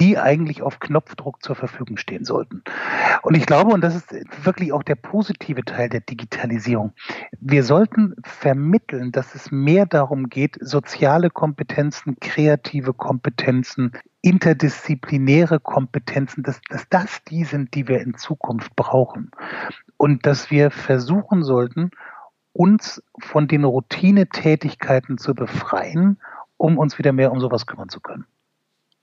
die 0.00 0.18
eigentlich 0.18 0.62
auf 0.62 0.80
Knopfdruck 0.80 1.42
zur 1.42 1.54
Verfügung 1.54 1.96
stehen 1.96 2.24
sollten. 2.24 2.62
Und 3.22 3.36
ich 3.36 3.46
glaube, 3.46 3.72
und 3.72 3.82
das 3.82 3.94
ist 3.94 4.12
wirklich 4.44 4.72
auch 4.72 4.82
der 4.82 4.94
positive 4.94 5.64
Teil 5.64 5.88
der 5.88 6.00
Digitalisierung, 6.00 6.92
wir 7.38 7.64
sollten 7.64 8.14
vermitteln, 8.24 9.12
dass 9.12 9.34
es 9.34 9.50
mehr 9.50 9.86
darum 9.86 10.28
geht, 10.28 10.56
soziale 10.60 11.30
Kompetenzen, 11.30 12.16
kreative 12.20 12.94
Kompetenzen, 12.94 13.92
interdisziplinäre 14.22 15.60
Kompetenzen, 15.60 16.42
dass, 16.42 16.60
dass 16.68 16.88
das 16.88 17.22
die 17.24 17.44
sind, 17.44 17.74
die 17.74 17.88
wir 17.88 18.00
in 18.00 18.14
Zukunft 18.14 18.74
brauchen. 18.76 19.30
Und 19.96 20.24
dass 20.26 20.50
wir 20.50 20.70
versuchen 20.70 21.42
sollten, 21.42 21.90
uns 22.52 23.02
von 23.18 23.48
den 23.48 23.64
Routinetätigkeiten 23.64 25.18
zu 25.18 25.34
befreien, 25.34 26.18
um 26.56 26.78
uns 26.78 26.98
wieder 26.98 27.12
mehr 27.12 27.32
um 27.32 27.40
sowas 27.40 27.66
kümmern 27.66 27.88
zu 27.88 28.00
können. 28.00 28.26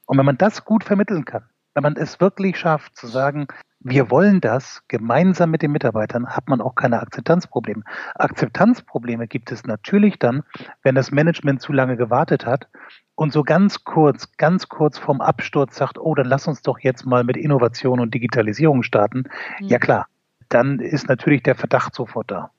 Und 0.07 0.17
wenn 0.17 0.25
man 0.25 0.37
das 0.37 0.65
gut 0.65 0.83
vermitteln 0.83 1.25
kann, 1.25 1.43
wenn 1.75 1.83
man 1.83 1.95
es 1.95 2.19
wirklich 2.19 2.57
schafft 2.57 2.97
zu 2.97 3.05
sagen, 3.05 3.47
wir 3.79 4.09
wollen 4.09 4.41
das 4.41 4.81
gemeinsam 4.87 5.51
mit 5.51 5.61
den 5.61 5.71
Mitarbeitern, 5.71 6.29
hat 6.29 6.49
man 6.49 6.61
auch 6.61 6.73
keine 6.73 6.99
Akzeptanzprobleme. 7.01 7.83
Akzeptanzprobleme 8.15 9.27
gibt 9.27 9.51
es 9.51 9.65
natürlich 9.65 10.17
dann, 10.17 10.43
wenn 10.81 10.95
das 10.95 11.11
Management 11.11 11.61
zu 11.61 11.71
lange 11.73 11.95
gewartet 11.95 12.47
hat 12.47 12.67
und 13.13 13.31
so 13.31 13.43
ganz 13.43 13.83
kurz, 13.83 14.35
ganz 14.37 14.69
kurz 14.69 14.97
vorm 14.97 15.21
Absturz 15.21 15.75
sagt, 15.75 15.99
oh, 15.99 16.15
dann 16.15 16.25
lass 16.25 16.47
uns 16.47 16.63
doch 16.63 16.79
jetzt 16.79 17.05
mal 17.05 17.23
mit 17.23 17.37
Innovation 17.37 17.99
und 17.99 18.13
Digitalisierung 18.13 18.81
starten. 18.81 19.25
Mhm. 19.59 19.67
Ja 19.67 19.77
klar, 19.77 20.07
dann 20.49 20.79
ist 20.79 21.07
natürlich 21.07 21.43
der 21.43 21.55
Verdacht 21.55 21.93
sofort 21.93 22.31
da. 22.31 22.49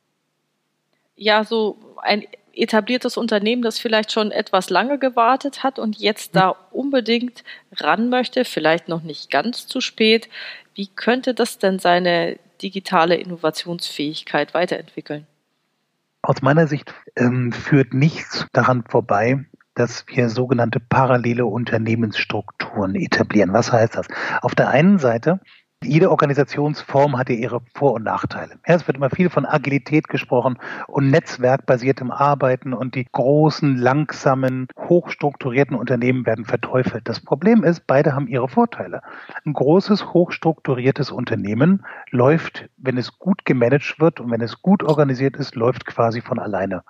Ja, 1.17 1.43
so 1.43 1.97
ein 2.03 2.23
etabliertes 2.61 3.17
Unternehmen, 3.17 3.63
das 3.63 3.79
vielleicht 3.79 4.13
schon 4.13 4.31
etwas 4.31 4.71
lange 4.71 4.99
gewartet 4.99 5.63
hat 5.63 5.79
und 5.79 5.99
jetzt 5.99 6.37
da 6.37 6.51
unbedingt 6.71 7.45
ran 7.77 8.09
möchte, 8.09 8.45
vielleicht 8.45 8.89
noch 8.89 9.03
nicht 9.03 9.31
ganz 9.31 9.67
zu 9.67 9.81
spät. 9.81 10.29
Wie 10.75 10.87
könnte 10.87 11.35
das 11.35 11.59
denn 11.59 11.79
seine 11.79 12.39
digitale 12.63 13.17
Innovationsfähigkeit 13.17 14.55
weiterentwickeln? 14.55 15.27
Aus 16.23 16.43
meiner 16.43 16.67
Sicht 16.67 16.93
ähm, 17.17 17.53
führt 17.53 17.95
nichts 17.95 18.47
daran 18.53 18.85
vorbei, 18.89 19.45
dass 19.75 20.05
wir 20.09 20.29
sogenannte 20.29 20.81
parallele 20.81 21.47
Unternehmensstrukturen 21.47 22.97
etablieren. 22.97 23.53
Was 23.53 23.73
heißt 23.73 23.97
das? 23.97 24.09
Auf 24.43 24.55
der 24.55 24.69
einen 24.69 24.99
Seite 24.99 25.41
jede 25.85 26.11
Organisationsform 26.11 27.17
hat 27.17 27.29
ja 27.29 27.37
ihre 27.37 27.61
Vor- 27.75 27.95
und 27.95 28.03
Nachteile. 28.03 28.59
Es 28.65 28.87
wird 28.89 28.97
immer 28.97 29.11
viel 29.11 29.31
von 29.31 29.47
Agilität 29.47 30.09
gesprochen 30.09 30.59
und 30.89 31.11
netzwerkbasiertem 31.11 32.11
Arbeiten 32.11 32.75
und 32.75 32.97
die 32.97 33.07
großen, 33.11 33.77
langsamen, 33.77 34.67
hochstrukturierten 34.77 35.77
Unternehmen 35.77 36.27
werden 36.27 36.45
verteufelt. 36.45 37.09
Das 37.09 37.21
Problem 37.21 37.63
ist, 37.63 37.87
beide 37.87 38.15
haben 38.15 38.27
ihre 38.27 38.49
Vorteile. 38.49 39.03
Ein 39.45 39.53
großes, 39.53 40.13
hochstrukturiertes 40.13 41.13
Unternehmen 41.13 41.85
läuft, 42.11 42.69
wenn 42.77 42.99
es 42.99 43.17
gut 43.19 43.45
gemanagt 43.45 44.01
wird 44.01 44.19
und 44.19 44.33
wenn 44.33 44.41
es 44.41 44.61
gut 44.63 44.83
organisiert 44.83 45.37
ist, 45.37 45.55
läuft 45.55 45.87
quasi 45.87 46.21
von 46.21 46.41
alleine. 46.41 46.83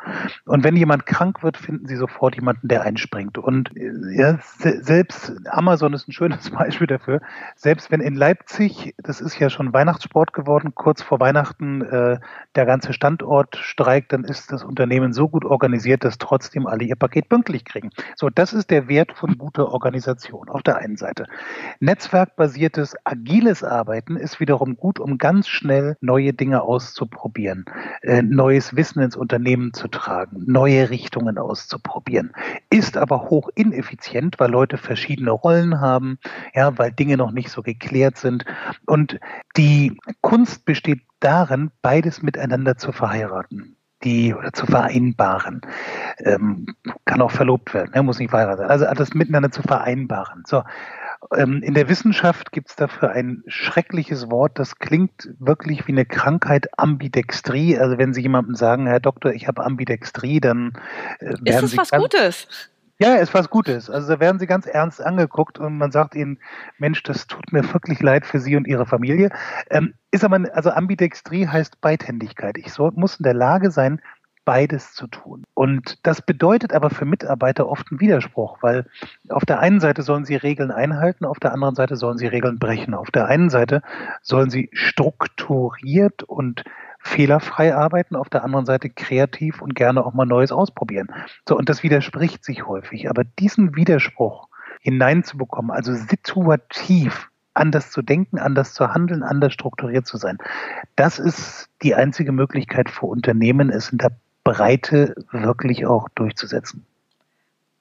Und 0.47 0.65
wenn 0.65 0.77
jemand 0.77 1.05
krank 1.05 1.43
wird, 1.43 1.59
finden 1.59 1.87
sie 1.87 1.97
sofort 1.97 2.37
jemanden, 2.37 2.69
der 2.69 2.83
einspringt. 2.83 3.37
Und 3.37 3.71
ja, 4.13 4.39
selbst 4.59 5.33
Amazon 5.51 5.93
ist 5.93 6.09
ein 6.09 6.13
schönes 6.13 6.51
Beispiel 6.59 6.87
dafür. 6.87 7.21
Selbst 7.55 7.91
wenn 7.91 8.01
in 8.01 8.15
Leipzig 8.15 8.78
das 8.99 9.21
ist 9.21 9.39
ja 9.39 9.51
schon 9.51 9.73
Weihnachtssport 9.73 10.33
geworden, 10.33 10.75
kurz 10.75 11.03
vor 11.03 11.21
Weihnachten 11.21 11.83
äh, 11.83 12.19
der 12.55 12.67
ganze 12.67 12.93
Standort 12.93 13.57
streikt, 13.57 14.13
dann 14.13 14.25
ist 14.25 14.53
das 14.53 14.65
Unternehmen 14.65 15.13
so 15.13 15.29
gut 15.29 15.45
organisiert, 15.45 16.05
dass 16.05 16.19
trotzdem 16.19 16.67
alle 16.67 16.85
ihr 16.85 16.97
Paket 16.97 17.29
pünktlich 17.29 17.65
kriegen. 17.65 17.91
So, 18.17 18.31
das 18.31 18.53
ist 18.53 18.71
der 18.71 18.89
Wert 18.89 19.13
von 19.13 19.39
guter 19.39 19.73
Organisation 19.73 20.49
auf 20.49 20.63
der 20.63 20.79
einen 20.79 20.97
Seite. 20.97 21.27
Netzwerkbasiertes, 21.81 22.97
agiles 23.05 23.65
Arbeiten 23.65 24.17
ist 24.17 24.41
wiederum 24.41 24.77
gut, 24.77 25.01
um 25.01 25.19
ganz 25.19 25.49
schnell 25.49 25.97
neue 26.01 26.33
Dinge 26.33 26.63
auszuprobieren, 26.63 27.65
äh, 28.03 28.23
neues 28.23 28.77
Wissen 28.77 29.01
ins 29.03 29.17
Unternehmen 29.17 29.73
zu 29.73 29.89
tragen, 29.89 30.45
neue 30.47 30.91
Richtungen 30.91 31.39
auszuprobieren. 31.39 32.33
Ist 32.71 32.97
aber 32.97 33.31
hoch 33.31 33.49
ineffizient, 33.55 34.39
weil 34.39 34.51
Leute 34.51 34.77
verschiedene 34.77 35.31
Rollen 35.31 35.81
haben, 35.81 36.19
ja, 36.55 36.77
weil 36.79 36.93
Dinge 36.93 37.17
noch 37.17 37.33
nicht 37.33 37.51
so 37.51 37.63
geklärt 37.63 38.17
sind 38.17 38.45
und 38.87 39.19
die 39.57 39.97
Kunst 40.21 40.65
besteht 40.65 41.01
darin, 41.21 41.71
beides 41.83 42.23
miteinander 42.23 42.77
zu 42.77 42.93
verheiraten 42.93 43.79
die 44.05 44.35
oder 44.35 44.53
zu 44.53 44.67
vereinbaren. 44.67 45.61
Ähm, 46.19 46.67
kann 47.05 47.21
auch 47.21 47.31
verlobt 47.31 47.75
werden, 47.75 47.93
ne? 47.95 48.03
muss 48.03 48.19
nicht 48.19 48.31
verheiratet 48.31 48.61
sein. 48.61 48.71
Also 48.71 48.87
das 48.95 49.15
miteinander 49.15 49.51
zu 49.51 49.63
vereinbaren. 49.63 50.45
So. 50.47 50.63
Ähm, 51.35 51.63
in 51.63 51.75
der 51.75 51.89
Wissenschaft 51.89 52.53
gibt 52.53 52.71
es 52.71 52.77
dafür 52.77 53.11
ein 53.11 53.43
schreckliches 53.49 54.31
Wort, 54.31 54.59
das 54.59 54.79
klingt 54.79 55.35
wirklich 55.41 55.87
wie 55.89 55.93
eine 55.93 56.07
Krankheit, 56.07 56.69
Ambidextrie. 56.77 57.77
Also 57.77 57.99
wenn 57.99 58.15
Sie 58.15 58.23
jemandem 58.23 58.55
sagen, 58.55 58.87
Herr 58.87 59.01
Doktor, 59.01 59.33
ich 59.33 59.49
habe 59.49 59.65
Ambidextrie, 59.65 60.41
dann 60.41 60.75
äh, 61.19 61.27
werden 61.27 61.47
Ist 61.47 61.63
das 61.63 61.71
Sie 61.73 61.79
was 61.79 61.91
Gutes? 61.91 62.71
Ja, 63.01 63.15
ist 63.15 63.33
was 63.33 63.49
Gutes. 63.49 63.89
Also 63.89 64.15
da 64.15 64.21
werden 64.21 64.41
sie 64.41 64.49
ganz 64.49 64.67
ernst 64.67 65.01
angeguckt 65.01 65.61
und 65.61 65.79
man 65.79 65.93
sagt 65.93 66.17
ihnen, 66.17 66.41
Mensch, 66.79 67.05
das 67.05 67.29
tut 67.29 67.53
mir 67.53 67.63
wirklich 67.73 68.01
leid 68.01 68.27
für 68.27 68.41
Sie 68.41 68.57
und 68.57 68.67
Ihre 68.67 68.87
Familie. 68.87 69.31
Ähm, 69.71 69.95
ist 70.11 70.25
aber, 70.25 70.41
also 70.53 70.71
Ambidextrie 70.71 71.47
heißt 71.47 71.81
Beidhändigkeit. 71.81 72.59
Ich 72.59 72.73
so, 72.73 72.91
muss 72.97 73.17
in 73.19 73.23
der 73.23 73.35
Lage 73.35 73.71
sein, 73.71 74.01
beides 74.45 74.95
zu 74.95 75.07
tun. 75.07 75.45
Und 75.55 76.05
das 76.07 76.23
bedeutet 76.23 76.73
aber 76.73 76.91
für 76.91 77.05
Mitarbeiter 77.05 77.69
oft 77.69 77.87
einen 77.91 78.01
Widerspruch, 78.01 78.59
weil 78.63 78.87
auf 79.29 79.45
der 79.45 79.61
einen 79.61 79.79
Seite 79.79 80.03
sollen 80.03 80.25
sie 80.25 80.37
Regeln 80.37 80.73
einhalten, 80.73 81.25
auf 81.25 81.39
der 81.39 81.53
anderen 81.53 81.77
Seite 81.77 81.97
sollen 81.97 82.19
sie 82.19 82.27
Regeln 82.27 82.59
brechen. 82.59 82.95
Auf 82.95 83.11
der 83.13 83.27
einen 83.27 83.51
Seite 83.51 83.83
sollen 84.23 84.51
sie 84.51 84.71
strukturiert 84.73 86.25
und 86.25 86.65
fehlerfrei 86.99 87.75
arbeiten, 87.75 88.17
auf 88.17 88.29
der 88.29 88.45
anderen 88.45 88.67
Seite 88.67 88.91
kreativ 88.91 89.63
und 89.63 89.75
gerne 89.75 90.05
auch 90.05 90.15
mal 90.15 90.27
Neues 90.27 90.53
ausprobieren. 90.53 91.09
So, 91.49 91.57
und 91.57 91.69
das 91.69 91.83
widerspricht 91.83 92.45
sich 92.45 92.67
häufig. 92.67 93.09
Aber 93.09 93.25
diesen 93.25 93.77
Widerspruch 93.77 94.49
hineinzubekommen, 94.81 95.71
also 95.71 95.95
situativ 95.95 97.29
anders 97.55 97.91
zu 97.91 98.03
denken, 98.03 98.39
anders 98.39 98.75
zu 98.75 98.93
handeln, 98.93 99.23
anders 99.23 99.53
strukturiert 99.53 100.07
zu 100.07 100.17
sein, 100.17 100.39
das 100.97 101.19
ist 101.19 101.69
die 101.83 101.95
einzige 101.95 102.33
Möglichkeit 102.33 102.91
für 102.91 103.07
Unternehmen, 103.07 103.71
es 103.71 103.91
in 103.91 103.99
der 103.99 104.13
Breite 104.45 105.15
wirklich 105.33 105.87
auch 105.87 106.09
durchzusetzen. 106.15 106.85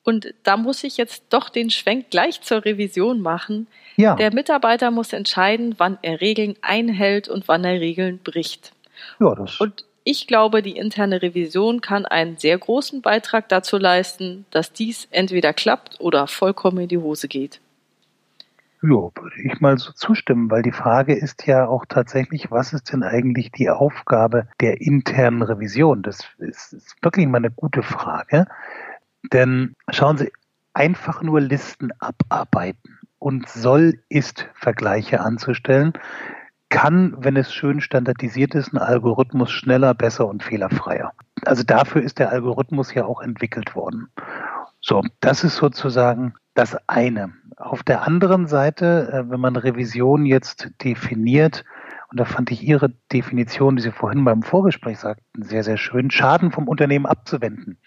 Und 0.03 0.33
da 0.43 0.55
muss 0.55 0.85
ich 0.85 0.95
jetzt 0.95 1.25
doch 1.29 1.49
den 1.49 1.69
Schwenk 1.69 2.09
gleich 2.09 2.41
zur 2.41 2.63
Revision 2.63 3.21
machen. 3.21 3.67
Ja. 3.97 4.15
Der 4.15 4.33
Mitarbeiter 4.33 4.89
muss 4.89 5.11
entscheiden, 5.11 5.75
wann 5.79 5.97
er 6.01 6.21
Regeln 6.21 6.55
einhält 6.61 7.27
und 7.27 7.49
wann 7.49 7.65
er 7.65 7.81
Regeln 7.81 8.19
bricht. 8.19 8.71
Ja, 9.19 9.35
das 9.35 9.59
und 9.59 9.85
ich 10.03 10.25
glaube, 10.25 10.61
die 10.61 10.77
interne 10.77 11.21
Revision 11.21 11.81
kann 11.81 12.05
einen 12.05 12.37
sehr 12.37 12.57
großen 12.57 13.01
Beitrag 13.01 13.49
dazu 13.49 13.77
leisten, 13.77 14.45
dass 14.51 14.71
dies 14.71 15.09
entweder 15.11 15.51
klappt 15.51 15.99
oder 15.99 16.27
vollkommen 16.27 16.77
in 16.77 16.87
die 16.87 16.97
Hose 16.97 17.27
geht. 17.27 17.59
Ja, 18.81 18.89
würde 18.89 19.35
ich 19.43 19.59
mal 19.59 19.77
so 19.77 19.91
zustimmen, 19.91 20.49
weil 20.49 20.61
die 20.61 20.71
Frage 20.71 21.13
ist 21.13 21.45
ja 21.45 21.67
auch 21.67 21.85
tatsächlich, 21.89 22.51
was 22.51 22.71
ist 22.71 22.93
denn 22.93 23.03
eigentlich 23.03 23.51
die 23.51 23.69
Aufgabe 23.69 24.47
der 24.61 24.79
internen 24.79 25.41
Revision? 25.41 26.03
Das 26.03 26.19
ist, 26.37 26.71
ist 26.71 26.95
wirklich 27.01 27.27
mal 27.27 27.39
eine 27.39 27.51
gute 27.51 27.83
Frage. 27.83 28.45
Denn 29.33 29.75
schauen 29.89 30.17
Sie, 30.17 30.31
einfach 30.73 31.21
nur 31.21 31.41
Listen 31.41 31.89
abarbeiten 31.99 32.99
und 33.19 33.49
soll 33.49 33.99
ist 34.09 34.47
Vergleiche 34.53 35.21
anzustellen, 35.21 35.93
kann, 36.69 37.15
wenn 37.17 37.37
es 37.37 37.53
schön 37.53 37.81
standardisiert 37.81 38.55
ist, 38.55 38.73
ein 38.73 38.77
Algorithmus 38.77 39.51
schneller, 39.51 39.93
besser 39.93 40.27
und 40.27 40.43
fehlerfreier. 40.43 41.13
Also 41.45 41.63
dafür 41.63 42.01
ist 42.01 42.19
der 42.19 42.31
Algorithmus 42.31 42.93
ja 42.93 43.05
auch 43.05 43.21
entwickelt 43.21 43.75
worden. 43.75 44.09
So, 44.81 45.01
das 45.19 45.43
ist 45.43 45.55
sozusagen 45.55 46.33
das 46.53 46.77
eine. 46.87 47.33
Auf 47.57 47.83
der 47.83 48.05
anderen 48.05 48.47
Seite, 48.47 49.09
äh, 49.11 49.29
wenn 49.29 49.39
man 49.39 49.55
Revision 49.55 50.25
jetzt 50.25 50.69
definiert, 50.83 51.63
und 52.09 52.19
da 52.19 52.25
fand 52.25 52.51
ich 52.51 52.63
Ihre 52.63 52.89
Definition, 53.11 53.75
die 53.75 53.81
Sie 53.81 53.91
vorhin 53.91 54.23
beim 54.23 54.43
Vorgespräch 54.43 54.99
sagten, 54.99 55.43
sehr, 55.43 55.63
sehr 55.63 55.77
schön, 55.77 56.09
Schaden 56.09 56.51
vom 56.51 56.67
Unternehmen 56.67 57.05
abzuwenden. 57.05 57.79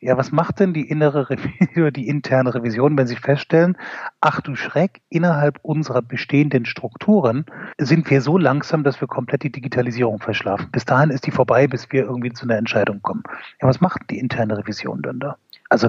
Ja, 0.00 0.16
was 0.18 0.32
macht 0.32 0.60
denn 0.60 0.74
die 0.74 0.88
innere 0.88 1.30
Revision, 1.30 1.92
die 1.94 2.08
interne 2.08 2.54
Revision, 2.54 2.96
wenn 2.98 3.06
Sie 3.06 3.16
feststellen, 3.16 3.76
ach 4.20 4.40
du 4.40 4.54
Schreck, 4.54 5.00
innerhalb 5.08 5.58
unserer 5.62 6.02
bestehenden 6.02 6.66
Strukturen 6.66 7.46
sind 7.78 8.10
wir 8.10 8.20
so 8.20 8.36
langsam, 8.36 8.84
dass 8.84 9.00
wir 9.00 9.08
komplett 9.08 9.42
die 9.44 9.52
Digitalisierung 9.52 10.20
verschlafen. 10.20 10.68
Bis 10.72 10.84
dahin 10.84 11.10
ist 11.10 11.26
die 11.26 11.30
vorbei, 11.30 11.66
bis 11.66 11.90
wir 11.90 12.02
irgendwie 12.04 12.32
zu 12.32 12.44
einer 12.44 12.56
Entscheidung 12.56 13.00
kommen. 13.02 13.22
Ja, 13.62 13.68
was 13.68 13.80
macht 13.80 14.02
die 14.10 14.18
interne 14.18 14.58
Revision 14.58 15.02
denn 15.02 15.20
da? 15.20 15.36
Also, 15.70 15.88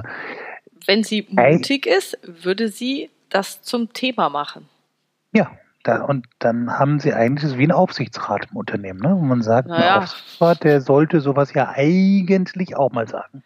wenn 0.86 1.02
sie 1.04 1.26
mutig 1.30 1.86
ist, 1.86 2.18
würde 2.22 2.68
sie 2.68 3.10
das 3.28 3.62
zum 3.62 3.92
Thema 3.92 4.28
machen. 4.28 4.68
Ja, 5.32 5.50
Da, 5.82 6.02
und 6.02 6.26
dann 6.40 6.78
haben 6.78 6.98
sie 6.98 7.12
eigentlich 7.12 7.48
das 7.48 7.58
wie 7.58 7.64
ein 7.66 7.72
Aufsichtsrat 7.72 8.48
im 8.50 8.56
Unternehmen, 8.56 8.98
ne? 9.00 9.10
wo 9.10 9.20
man 9.24 9.42
sagt, 9.42 9.68
Naja. 9.68 9.96
ein 9.96 10.02
Aufsichtsrat, 10.02 10.64
der 10.64 10.80
sollte 10.80 11.20
sowas 11.20 11.52
ja 11.54 11.68
eigentlich 11.74 12.76
auch 12.76 12.90
mal 12.90 13.06
sagen. 13.06 13.44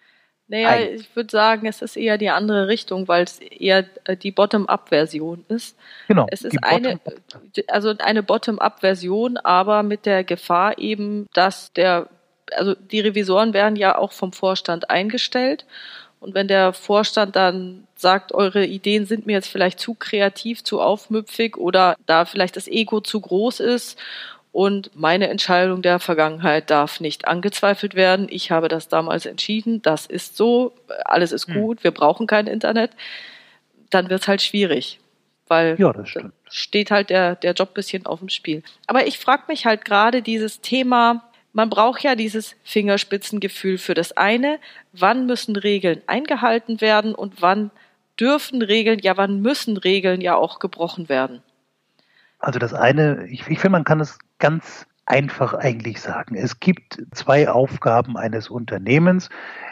Naja, 0.51 0.71
Ei. 0.71 0.95
ich 0.95 1.15
würde 1.15 1.31
sagen, 1.31 1.69
es 1.69 1.81
ist 1.81 1.97
eher 1.97 2.19
die 2.19 2.29
andere 2.29 2.67
Richtung, 2.67 3.07
weil 3.07 3.23
es 3.23 3.39
eher 3.39 3.85
äh, 4.03 4.17
die 4.17 4.33
Bottom-up-Version 4.33 5.45
ist. 5.49 5.77
Genau. 6.09 6.27
Es 6.29 6.43
ist 6.43 6.59
eine, 6.65 6.97
Bottom- 6.97 7.65
also 7.69 7.95
eine 7.99 8.25
Bottom-up-Version, 8.25 9.37
aber 9.37 9.85
mit 9.85 10.07
der 10.07 10.25
Gefahr 10.25 10.77
eben, 10.79 11.29
dass 11.35 11.73
der, 11.75 12.09
also 12.51 12.75
die 12.75 12.99
Revisoren 12.99 13.55
werden 13.55 13.77
ja 13.77 13.97
auch 13.97 14.11
vom 14.11 14.33
Vorstand 14.33 14.91
eingestellt. 14.91 15.67
Und 16.19 16.35
wenn 16.35 16.49
der 16.49 16.73
Vorstand 16.73 17.37
dann 17.37 17.87
sagt, 17.95 18.33
eure 18.33 18.67
Ideen 18.67 19.07
sind 19.07 19.27
mir 19.27 19.35
jetzt 19.35 19.49
vielleicht 19.49 19.79
zu 19.79 19.95
kreativ, 19.95 20.65
zu 20.65 20.81
aufmüpfig 20.81 21.59
oder 21.59 21.95
da 22.07 22.25
vielleicht 22.25 22.57
das 22.57 22.67
Ego 22.67 23.01
zu 23.01 23.21
groß 23.21 23.61
ist 23.61 23.97
und 24.53 24.91
meine 24.95 25.29
Entscheidung 25.29 25.81
der 25.83 26.01
Vergangenheit 26.01 26.71
darf 26.71 27.01
nicht 27.01 27.29
angezweifelt 27.29 27.95
werden. 27.95 28.27
Ich 28.31 28.51
habe 28.51 28.69
das 28.69 28.89
damals 28.89 29.27
entschieden, 29.27 29.81
das 29.83 30.07
ist 30.07 30.37
so, 30.37 30.73
alles 31.05 31.33
ist 31.33 31.47
Hm. 31.47 31.55
gut, 31.55 31.85
wir 31.85 31.93
brauchen 31.93 32.27
kein 32.27 32.47
Internet. 32.47 32.91
Dann 33.91 34.11
wird 34.11 34.23
es 34.23 34.29
halt 34.29 34.43
schwierig, 34.43 34.99
weil 35.47 35.77
Ja, 35.79 35.93
steht 36.49 36.91
halt 36.91 37.11
der, 37.11 37.37
der 37.37 37.53
Job 37.53 37.75
bisschen 37.75 38.07
auf 38.07 38.19
dem 38.19 38.29
Spiel. 38.29 38.63
Aber 38.87 39.07
ich 39.07 39.19
frage 39.19 39.45
mich 39.49 39.67
halt 39.67 39.85
gerade 39.85 40.23
dieses 40.23 40.61
Thema, 40.61 41.25
man 41.53 41.71
braucht 41.71 42.03
ja 42.03 42.15
dieses 42.15 42.57
Fingerspitzengefühl 42.65 43.79
für 43.79 43.95
das 43.95 44.13
eine, 44.17 44.59
wann 44.93 45.27
müssen 45.27 45.57
Regeln 45.57 46.03
eingehalten 46.07 46.81
werden 46.81 47.15
und 47.15 47.43
wann 47.43 47.71
dürfen 48.19 48.63
Regeln, 48.63 49.01
ja, 49.01 49.17
wann 49.17 49.41
müssen 49.41 49.77
Regeln 49.77 50.21
ja 50.21 50.37
auch 50.37 50.59
gebrochen 50.59 51.09
werden. 51.09 51.43
Also 52.41 52.59
das 52.59 52.75
eine, 52.75 53.27
ich, 53.27 53.47
ich 53.49 53.59
finde, 53.59 53.71
man 53.71 53.85
kann 53.85 54.01
es 54.01 54.19
ganz 54.39 54.87
einfach 55.11 55.55
eigentlich 55.55 56.01
sagen. 56.01 56.37
Es 56.37 56.61
gibt 56.61 57.03
zwei 57.11 57.49
Aufgaben 57.49 58.17
eines 58.17 58.49
Unternehmens. 58.49 59.29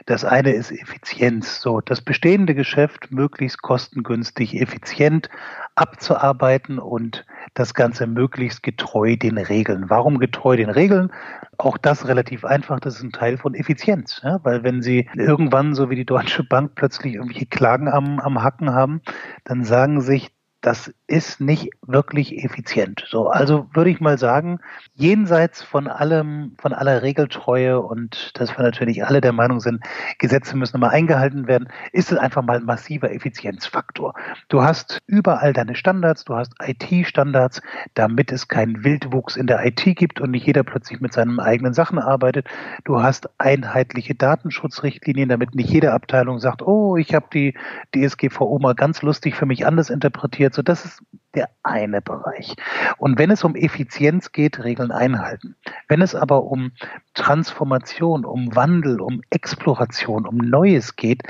Das 0.07 0.25
eine 0.25 0.51
ist 0.51 0.73
Effizienz, 0.73 1.61
so 1.61 1.81
das 1.81 2.01
bestehende 2.01 2.55
Geschäft 2.55 3.13
möglichst 3.13 3.63
kostengünstig, 3.63 4.61
effizient 4.61 5.29
abzuarbeiten 5.77 6.81
und 6.81 7.25
das 7.55 7.73
Ganze 7.75 8.09
möglichst 8.09 8.65
getreu 8.65 9.17
den 9.17 9.39
Regeln. 9.39 9.89
Warum 9.89 10.19
getreu 10.19 10.57
den 10.57 10.71
Regeln? 10.71 11.13
Auch 11.57 11.79
das 11.79 12.09
relativ 12.09 12.45
einfach, 12.45 12.81
das 12.81 12.97
ist 12.97 13.03
ein 13.03 13.13
Teil 13.13 13.39
von 13.39 13.55
Effizienz. 13.55 14.21
Ja? 14.25 14.41
Weil 14.43 14.65
wenn 14.65 14.83
Sie 14.83 15.09
irgendwann, 15.15 15.75
so 15.75 15.89
wie 15.89 15.97
die 15.97 16.07
Deutsche 16.07 16.43
Bank, 16.43 16.73
plötzlich 16.75 17.15
irgendwelche 17.15 17.47
Klagen 17.47 17.89
am, 17.89 18.19
am 18.19 18.43
Hacken 18.43 18.75
haben, 18.75 19.03
dann 19.45 19.65
sagen 19.65 20.01
sich, 20.01 20.33
das 20.61 20.93
ist 21.07 21.41
nicht 21.41 21.71
wirklich 21.87 22.45
effizient. 22.45 23.05
So, 23.09 23.29
also 23.29 23.69
würde 23.75 23.91
ich 23.91 24.01
mal 24.01 24.19
sagen, 24.19 24.59
jenseits 24.95 25.63
von 25.63 25.87
allem, 25.87 26.57
von 26.61 26.73
aller 26.73 27.03
Regeltreue 27.03 27.81
und 27.81 28.33
dass 28.35 28.57
wir 28.59 28.65
natürlich 28.65 29.05
alle 29.05 29.21
der 29.21 29.33
Meinung 29.33 29.61
sind, 29.61 29.85
Gesetze 30.19 30.57
müssen 30.57 30.77
immer 30.77 30.91
eingehalten 30.91 31.47
werden, 31.47 31.69
ist 31.93 32.11
es 32.11 32.19
einfach 32.19 32.43
mal 32.43 32.57
ein 32.57 32.65
massiver 32.65 33.13
Effizienzfaktor. 33.13 34.15
Du 34.49 34.63
hast 34.63 34.99
überall 35.07 35.53
deine 35.53 35.77
Standards, 35.77 36.25
du 36.25 36.35
hast 36.35 36.53
IT-Standards, 36.61 37.63
damit 37.95 38.33
es 38.33 38.49
keinen 38.49 38.83
Wildwuchs 38.83 39.37
in 39.37 39.47
der 39.47 39.65
IT 39.65 39.85
gibt 39.97 40.21
und 40.21 40.33
nicht 40.33 40.47
jeder 40.47 40.65
plötzlich 40.65 41.01
mit 41.01 41.13
seinen 41.13 41.39
eigenen 41.39 41.73
Sachen 41.73 42.01
arbeitet. 42.01 42.49
Du 42.85 43.01
hast 43.01 43.31
einheitliche 43.39 44.17
Datenschutzrichtlinien, 44.17 45.29
damit 45.29 45.55
nicht 45.55 45.71
jede 45.71 45.93
Abteilung 45.93 46.41
sagt, 46.41 46.63
oh, 46.63 46.97
ich 46.97 47.15
habe 47.15 47.27
die 47.33 47.55
DSGVO 47.95 48.59
mal 48.59 48.75
ganz 48.75 49.03
lustig 49.03 49.37
für 49.37 49.47
mich 49.47 49.65
anders 49.65 49.89
interpretiert. 49.89 50.48
So, 50.55 50.63
das 50.63 50.85
ist 50.85 51.03
der 51.35 51.51
eine 51.63 52.01
Bereich. 52.01 52.55
Und 52.97 53.19
wenn 53.19 53.31
es 53.31 53.45
um 53.45 53.55
Effizienz 53.55 54.33
geht, 54.33 54.63
Regeln 54.65 54.91
einhalten. 54.91 55.57
Wenn 55.87 56.03
es 56.03 56.15
aber 56.15 56.45
um 56.45 56.73
Transformation, 57.15 58.25
um 58.25 58.55
Wandel, 58.57 59.01
um 59.01 59.21
Exploration, 59.31 60.27
um 60.27 60.37
Neues 60.37 60.97
geht, 60.97 61.23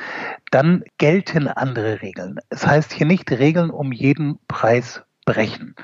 dann 0.51 0.85
gelten 0.99 1.49
andere 1.49 2.01
Regeln. 2.03 2.39
Es 2.49 2.67
heißt 2.67 2.93
hier 2.93 3.07
nicht 3.07 3.31
Regeln 3.31 3.71
um 3.71 3.93
jeden 3.93 4.39
Preis 4.47 5.03
brechen. 5.29 5.75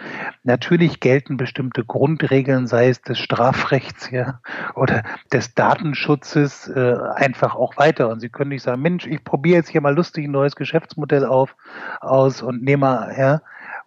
Natürlich 0.43 1.01
gelten 1.01 1.37
bestimmte 1.37 1.85
Grundregeln, 1.85 2.67
sei 2.67 2.89
es 2.89 3.03
des 3.03 3.19
Strafrechts 3.19 4.11
ja, 4.11 4.41
oder 4.75 5.03
des 5.35 5.55
Datenschutzes, 5.55 6.69
äh, 6.69 6.97
einfach 7.15 7.55
auch 7.55 7.77
weiter. 7.77 8.09
Und 8.09 8.21
Sie 8.21 8.31
können 8.31 8.49
nicht 8.49 8.63
sagen, 8.63 8.81
Mensch, 8.81 9.07
ich 9.07 9.23
probiere 9.23 9.59
jetzt 9.59 9.69
hier 9.69 9.83
mal 9.83 9.95
lustig 9.95 10.25
ein 10.25 10.31
neues 10.31 10.57
Geschäftsmodell 10.57 11.27
auf, 11.27 11.57
aus 12.01 12.41
und 12.41 12.63
nehme 12.63 12.81
mal, 12.81 13.15
ja, 13.19 13.43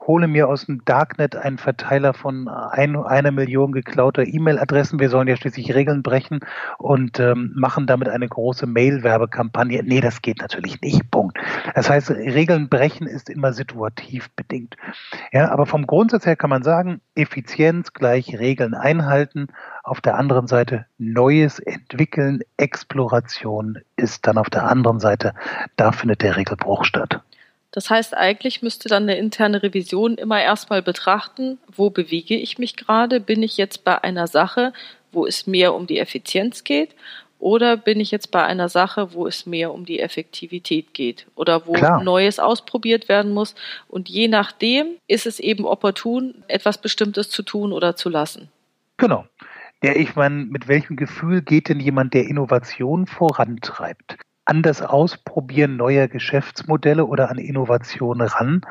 hole 0.08 0.28
mir 0.28 0.48
aus 0.48 0.66
dem 0.66 0.84
Darknet 0.86 1.36
einen 1.36 1.58
Verteiler 1.58 2.14
von 2.14 2.48
ein, 2.48 2.96
einer 2.96 3.32
Million 3.32 3.74
geklauter 3.74 4.26
E-Mail-Adressen. 4.26 5.00
Wir 5.00 5.10
sollen 5.10 5.28
ja 5.28 5.36
schließlich 5.36 5.76
Regeln 5.76 6.02
brechen 6.02 6.40
und 6.78 7.20
ähm, 7.20 7.52
machen 7.56 7.86
damit 7.86 8.08
eine 8.08 8.28
große 8.28 8.66
Mail-Werbekampagne. 8.66 9.84
Nee, 9.84 10.02
das 10.02 10.22
geht 10.22 10.40
natürlich 10.40 10.82
nicht. 10.82 11.12
Punkt. 11.12 11.38
Das 11.76 11.90
heißt, 11.90 12.10
Regeln 12.12 12.70
brechen 12.70 13.06
ist 13.06 13.30
immer 13.30 13.52
situativ 13.52 14.30
bedingt. 14.32 14.78
Ja, 15.34 15.52
aber 15.52 15.66
vom 15.66 15.86
Grundsatz 15.86 16.26
her 16.26 16.38
kann 16.38 16.50
man 16.50 16.64
sagen, 16.64 17.02
Effizienz 17.16 17.94
gleich 17.94 18.40
Regeln 18.40 18.74
einhalten. 18.74 19.48
Auf 19.84 20.02
der 20.02 20.16
anderen 20.16 20.48
Seite 20.48 20.86
Neues 20.98 21.60
entwickeln, 21.60 22.42
Exploration 22.58 23.80
ist 23.98 24.26
dann 24.28 24.38
auf 24.38 24.50
der 24.50 24.66
anderen 24.66 25.00
Seite, 25.00 25.34
da 25.76 25.92
findet 25.92 26.22
der 26.22 26.38
Regelbruch 26.38 26.86
statt. 26.86 27.22
Das 27.78 27.92
heißt, 27.92 28.18
eigentlich 28.18 28.64
müsste 28.64 28.90
dann 28.90 29.04
eine 29.04 29.20
interne 29.20 29.62
Revision 29.62 30.16
immer 30.16 30.42
erstmal 30.42 30.82
betrachten, 30.82 31.60
wo 31.68 31.92
bewege 31.92 32.36
ich 32.36 32.58
mich 32.58 32.76
gerade? 32.76 33.20
Bin 33.20 33.44
ich 33.44 33.56
jetzt 33.56 33.84
bei 33.84 34.04
einer 34.04 34.26
Sache, 34.26 34.74
wo 35.12 35.28
es 35.28 35.46
mehr 35.46 35.76
um 35.76 35.86
die 35.86 36.00
Effizienz 36.00 36.64
geht? 36.64 36.96
Oder 37.38 37.78
bin 37.78 38.00
ich 38.00 38.10
jetzt 38.10 38.32
bei 38.32 38.44
einer 38.44 38.68
Sache, 38.68 39.14
wo 39.14 39.28
es 39.28 39.46
mehr 39.46 39.72
um 39.72 39.86
die 39.86 40.00
Effektivität 40.00 40.96
geht? 40.96 41.28
Oder 41.36 41.68
wo 41.68 41.74
Klar. 41.74 42.04
Neues 42.04 42.40
ausprobiert 42.40 43.10
werden 43.10 43.32
muss? 43.32 43.54
Und 43.88 44.10
je 44.10 44.28
nachdem 44.28 44.96
ist 45.06 45.28
es 45.28 45.40
eben 45.40 45.64
opportun, 45.64 46.34
etwas 46.48 46.80
Bestimmtes 46.80 47.30
zu 47.30 47.44
tun 47.44 47.72
oder 47.74 47.96
zu 47.96 48.10
lassen. 48.10 48.50
Genau. 48.98 49.28
Der, 49.84 49.98
ich 49.98 50.16
meine, 50.16 50.46
mit 50.46 50.68
welchem 50.68 50.96
Gefühl 50.96 51.44
geht 51.44 51.70
denn 51.70 51.80
jemand, 51.80 52.16
der 52.16 52.26
Innovation 52.26 53.06
vorantreibt? 53.06 54.18
An 54.48 54.62
das 54.62 54.82
Ausprobieren 54.82 55.76
neuer 55.76 56.08
Geschäftsmodelle 56.08 57.06
oder 57.06 57.30
an 57.30 57.38
Innovationen 57.38 58.26
ran, 58.26 58.62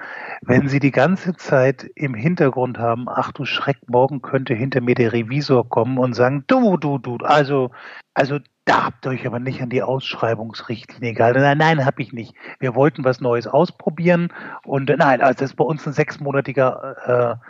wenn 0.41 0.69
Sie 0.69 0.81
die 0.81 0.91
ganze 0.91 1.37
Zeit 1.37 1.85
im 1.95 2.15
Hintergrund 2.15 2.79
haben, 2.79 3.07
ach 3.11 3.33
du 3.33 3.45
Schreck, 3.45 3.77
morgen 3.87 4.23
könnte 4.23 4.55
hinter 4.55 4.81
mir 4.81 4.95
der 4.95 5.13
Revisor 5.13 5.69
kommen 5.69 5.99
und 5.99 6.15
sagen, 6.15 6.45
du, 6.47 6.79
du, 6.79 6.97
du, 6.97 7.17
also, 7.19 7.73
also 8.15 8.39
da 8.65 8.87
habt 8.87 9.05
ihr 9.05 9.11
euch 9.11 9.27
aber 9.27 9.39
nicht 9.39 9.61
an 9.61 9.69
die 9.69 9.83
Ausschreibungsrichtlinie 9.83 11.13
gehalten. 11.13 11.41
Nein, 11.41 11.59
nein, 11.59 11.85
habe 11.85 12.01
ich 12.01 12.11
nicht. 12.15 12.35
Wir 12.59 12.75
wollten 12.75 13.05
was 13.05 13.21
Neues 13.21 13.47
ausprobieren 13.47 14.33
und 14.65 14.89
nein, 14.89 15.21
also 15.21 15.35
das 15.41 15.51
ist 15.51 15.57
bei 15.57 15.65
uns 15.65 15.87
ein 15.87 15.93
sechsmonatiger 15.93 17.39
äh, 17.43 17.47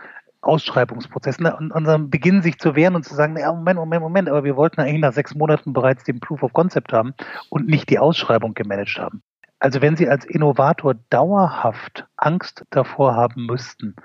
Ausschreibungsprozess. 0.47 1.41
Ne? 1.41 1.57
Und, 1.57 1.73
und 1.73 1.85
dann 1.85 2.11
beginnen 2.11 2.43
sich 2.43 2.59
zu 2.59 2.75
wehren 2.75 2.95
und 2.95 3.05
zu 3.05 3.15
sagen, 3.15 3.37
ja, 3.39 3.53
Moment, 3.53 3.79
Moment, 3.79 4.03
Moment, 4.03 4.29
aber 4.29 4.45
wir 4.45 4.57
wollten 4.57 4.81
eigentlich 4.81 5.01
nach 5.01 5.13
sechs 5.13 5.35
Monaten 5.35 5.73
bereits 5.73 6.05
den 6.05 6.21
Proof 6.21 6.43
of 6.43 6.53
Concept 6.53 6.93
haben 6.93 7.15
und 7.51 7.67
nicht 7.67 7.91
die 7.91 7.99
Ausschreibung 7.99 8.55
gemanagt 8.55 8.99
haben. 8.99 9.23
Also 9.59 9.81
wenn 9.81 9.97
Sie 9.97 10.09
als 10.09 10.25
Innovator 10.25 10.95
dauerhaft 11.11 12.07
Angst 12.17 12.65
davor 12.71 13.15
haben 13.15 13.47
müssten, 13.47 13.97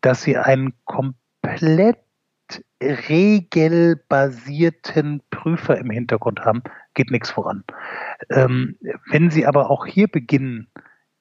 dass 0.00 0.22
Sie 0.22 0.36
einen 0.36 0.74
komplett 0.84 1.98
regelbasierten 2.82 5.22
Prüfer 5.30 5.78
im 5.78 5.90
Hintergrund 5.90 6.44
haben, 6.44 6.62
geht 6.94 7.10
nichts 7.10 7.30
voran. 7.30 7.64
Ähm, 8.30 8.76
wenn 9.10 9.30
Sie 9.30 9.46
aber 9.46 9.70
auch 9.70 9.86
hier 9.86 10.08
beginnen, 10.08 10.68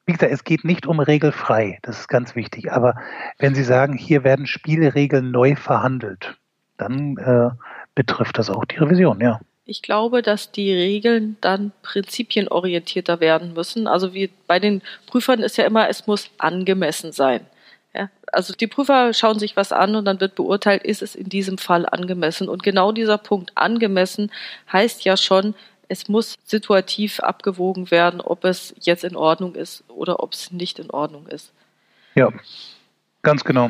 wie 0.07 0.13
gesagt, 0.13 0.31
es 0.31 0.45
geht 0.45 0.63
nicht 0.63 0.87
um 0.87 0.99
regelfrei, 0.99 1.79
das 1.83 1.99
ist 1.99 2.07
ganz 2.07 2.35
wichtig. 2.35 2.71
Aber 2.71 2.95
wenn 3.37 3.53
Sie 3.53 3.63
sagen, 3.63 3.93
hier 3.93 4.23
werden 4.23 4.47
Spielregeln 4.47 5.31
neu 5.31 5.55
verhandelt, 5.55 6.37
dann 6.77 7.17
äh, 7.17 7.49
betrifft 7.93 8.37
das 8.37 8.49
auch 8.49 8.63
die 8.65 8.77
Revision, 8.77 9.19
ja. 9.19 9.41
Ich 9.65 9.81
glaube, 9.81 10.21
dass 10.21 10.53
die 10.53 10.73
Regeln 10.73 11.35
dann 11.41 11.73
prinzipienorientierter 11.81 13.19
werden 13.19 13.53
müssen. 13.53 13.85
Also 13.85 14.13
wie 14.13 14.29
bei 14.47 14.59
den 14.59 14.81
Prüfern 15.07 15.41
ist 15.41 15.57
ja 15.57 15.65
immer, 15.65 15.89
es 15.89 16.07
muss 16.07 16.29
angemessen 16.37 17.11
sein. 17.11 17.41
Ja, 17.93 18.09
also 18.31 18.53
die 18.53 18.67
Prüfer 18.67 19.13
schauen 19.13 19.39
sich 19.39 19.57
was 19.57 19.73
an 19.73 19.97
und 19.97 20.05
dann 20.05 20.21
wird 20.21 20.35
beurteilt, 20.35 20.83
ist 20.83 21.01
es 21.01 21.15
in 21.15 21.27
diesem 21.27 21.57
Fall 21.57 21.85
angemessen. 21.85 22.47
Und 22.47 22.63
genau 22.63 22.93
dieser 22.93 23.17
Punkt 23.17 23.51
angemessen 23.55 24.31
heißt 24.71 25.03
ja 25.03 25.17
schon, 25.17 25.53
es 25.89 26.07
muss 26.07 26.35
situativ 26.43 27.19
abgewogen 27.19 27.91
werden, 27.91 28.21
ob 28.21 28.43
es 28.45 28.73
jetzt 28.79 29.03
in 29.03 29.15
Ordnung 29.15 29.55
ist 29.55 29.83
oder 29.89 30.21
ob 30.21 30.33
es 30.33 30.51
nicht 30.51 30.79
in 30.79 30.89
Ordnung 30.89 31.27
ist. 31.27 31.51
Ja, 32.15 32.31
ganz 33.21 33.43
genau. 33.43 33.69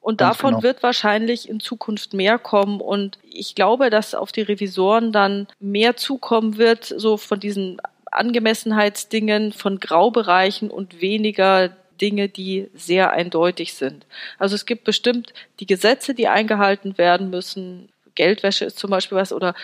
Und 0.00 0.18
Ganz 0.18 0.36
davon 0.36 0.54
genau. 0.54 0.62
wird 0.64 0.82
wahrscheinlich 0.82 1.48
in 1.48 1.60
Zukunft 1.60 2.12
mehr 2.12 2.36
kommen. 2.36 2.80
Und 2.80 3.18
ich 3.22 3.54
glaube, 3.54 3.88
dass 3.88 4.16
auf 4.16 4.32
die 4.32 4.42
Revisoren 4.42 5.12
dann 5.12 5.46
mehr 5.60 5.96
zukommen 5.96 6.58
wird, 6.58 6.84
so 6.84 7.16
von 7.16 7.38
diesen 7.38 7.80
Angemessenheitsdingen, 8.10 9.52
von 9.52 9.78
Graubereichen 9.78 10.70
und 10.70 11.00
weniger 11.00 11.70
Dinge, 12.00 12.28
die 12.28 12.68
sehr 12.74 13.12
eindeutig 13.12 13.74
sind. 13.74 14.04
Also 14.38 14.56
es 14.56 14.66
gibt 14.66 14.82
bestimmt 14.82 15.32
die 15.60 15.66
Gesetze, 15.66 16.14
die 16.14 16.26
eingehalten 16.26 16.98
werden 16.98 17.30
müssen. 17.30 17.88
Geldwäsche 18.16 18.64
ist 18.64 18.78
zum 18.80 18.90
Beispiel 18.90 19.16
was 19.16 19.32
oder 19.32 19.54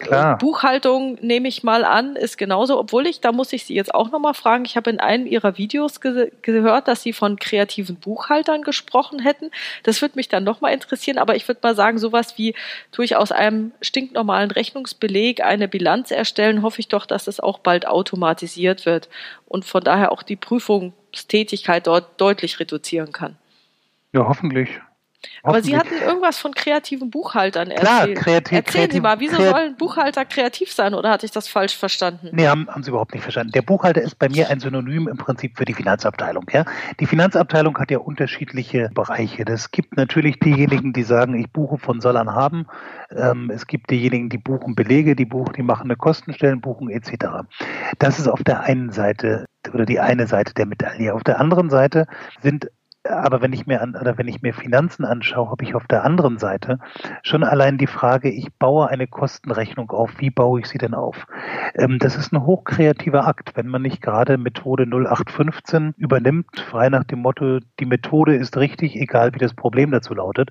Klar. 0.00 0.38
Buchhaltung 0.38 1.18
nehme 1.20 1.48
ich 1.48 1.64
mal 1.64 1.84
an, 1.84 2.14
ist 2.14 2.38
genauso, 2.38 2.78
obwohl 2.78 3.06
ich, 3.06 3.20
da 3.20 3.32
muss 3.32 3.52
ich 3.52 3.64
Sie 3.64 3.74
jetzt 3.74 3.94
auch 3.94 4.12
nochmal 4.12 4.34
fragen, 4.34 4.64
ich 4.64 4.76
habe 4.76 4.90
in 4.90 5.00
einem 5.00 5.26
Ihrer 5.26 5.58
Videos 5.58 6.00
ge 6.00 6.30
gehört, 6.42 6.86
dass 6.86 7.02
Sie 7.02 7.12
von 7.12 7.38
kreativen 7.38 7.96
Buchhaltern 7.96 8.62
gesprochen 8.62 9.18
hätten. 9.18 9.50
Das 9.82 10.02
würde 10.02 10.16
mich 10.16 10.28
dann 10.28 10.44
nochmal 10.44 10.72
interessieren, 10.72 11.18
aber 11.18 11.34
ich 11.34 11.48
würde 11.48 11.60
mal 11.62 11.74
sagen, 11.74 11.98
sowas 11.98 12.38
wie 12.38 12.54
tue 12.92 13.04
ich 13.04 13.16
aus 13.16 13.32
einem 13.32 13.72
stinknormalen 13.80 14.52
Rechnungsbeleg 14.52 15.42
eine 15.42 15.66
Bilanz 15.66 16.10
erstellen, 16.10 16.62
hoffe 16.62 16.80
ich 16.80 16.88
doch, 16.88 17.06
dass 17.06 17.24
das 17.24 17.40
auch 17.40 17.58
bald 17.58 17.88
automatisiert 17.88 18.86
wird 18.86 19.08
und 19.46 19.64
von 19.64 19.82
daher 19.82 20.12
auch 20.12 20.22
die 20.22 20.36
Prüfungstätigkeit 20.36 21.86
dort 21.86 22.20
deutlich 22.20 22.60
reduzieren 22.60 23.10
kann. 23.12 23.36
Ja, 24.12 24.26
hoffentlich. 24.28 24.80
Aber 25.42 25.62
Sie 25.62 25.76
hatten 25.76 25.94
irgendwas 26.04 26.38
von 26.38 26.52
kreativen 26.54 27.10
Buchhaltern 27.10 27.70
erzählt. 27.70 27.86
Klar, 27.86 28.24
kreativ, 28.24 28.58
Erzählen 28.58 28.64
kreativ, 28.64 28.92
Sie 28.94 29.00
mal, 29.00 29.20
wieso 29.20 29.36
sollen 29.36 29.76
Buchhalter 29.76 30.24
kreativ 30.24 30.72
sein 30.72 30.94
oder 30.94 31.10
hatte 31.10 31.26
ich 31.26 31.32
das 31.32 31.48
falsch 31.48 31.76
verstanden? 31.76 32.30
Nee, 32.32 32.48
haben, 32.48 32.68
haben 32.68 32.82
Sie 32.82 32.90
überhaupt 32.90 33.14
nicht 33.14 33.22
verstanden. 33.22 33.52
Der 33.52 33.62
Buchhalter 33.62 34.02
ist 34.02 34.18
bei 34.18 34.28
mir 34.28 34.50
ein 34.50 34.60
Synonym 34.60 35.08
im 35.08 35.16
Prinzip 35.16 35.56
für 35.56 35.64
die 35.64 35.74
Finanzabteilung. 35.74 36.44
Ja? 36.52 36.64
Die 37.00 37.06
Finanzabteilung 37.06 37.78
hat 37.78 37.90
ja 37.90 37.98
unterschiedliche 37.98 38.90
Bereiche. 38.94 39.44
Es 39.46 39.70
gibt 39.70 39.96
natürlich 39.96 40.38
diejenigen, 40.40 40.92
die 40.92 41.02
sagen, 41.02 41.38
ich 41.38 41.50
buche 41.50 41.78
von 41.78 42.00
Sollern 42.00 42.34
haben. 42.34 42.66
Ähm, 43.10 43.50
es 43.50 43.66
gibt 43.66 43.90
diejenigen, 43.90 44.28
die 44.28 44.38
buchen 44.38 44.74
Belege, 44.74 45.16
die 45.16 45.24
buchen, 45.24 45.54
die 45.54 45.62
machen 45.62 45.84
eine 45.84 45.96
Kostenstellenbuchung 45.96 46.88
etc. 46.90 47.46
Das 47.98 48.18
ist 48.18 48.28
auf 48.28 48.42
der 48.42 48.60
einen 48.60 48.90
Seite 48.90 49.46
oder 49.72 49.86
die 49.86 50.00
eine 50.00 50.26
Seite 50.26 50.54
der 50.54 50.66
Medaille. 50.66 51.14
Auf 51.14 51.24
der 51.24 51.40
anderen 51.40 51.70
Seite 51.70 52.06
sind 52.42 52.68
aber 53.10 53.42
wenn 53.42 53.52
ich 53.52 53.66
mir 53.66 53.80
an, 53.80 53.96
oder 53.96 54.18
wenn 54.18 54.28
ich 54.28 54.42
mir 54.42 54.52
Finanzen 54.52 55.04
anschaue, 55.04 55.50
habe 55.50 55.64
ich 55.64 55.74
auf 55.74 55.86
der 55.86 56.04
anderen 56.04 56.38
Seite 56.38 56.78
schon 57.22 57.44
allein 57.44 57.78
die 57.78 57.86
Frage, 57.86 58.30
ich 58.30 58.52
baue 58.54 58.88
eine 58.88 59.06
Kostenrechnung 59.06 59.90
auf. 59.90 60.10
Wie 60.18 60.30
baue 60.30 60.60
ich 60.60 60.66
sie 60.66 60.78
denn 60.78 60.94
auf? 60.94 61.26
Ähm, 61.74 61.98
das 61.98 62.16
ist 62.16 62.32
ein 62.32 62.44
hochkreativer 62.44 63.26
Akt, 63.26 63.52
wenn 63.54 63.68
man 63.68 63.82
nicht 63.82 64.02
gerade 64.02 64.38
Methode 64.38 64.84
0815 64.84 65.94
übernimmt, 65.96 66.46
frei 66.68 66.88
nach 66.88 67.04
dem 67.04 67.20
Motto, 67.20 67.60
die 67.80 67.86
Methode 67.86 68.36
ist 68.36 68.56
richtig, 68.56 68.96
egal 68.96 69.34
wie 69.34 69.38
das 69.38 69.54
Problem 69.54 69.90
dazu 69.90 70.14
lautet, 70.14 70.50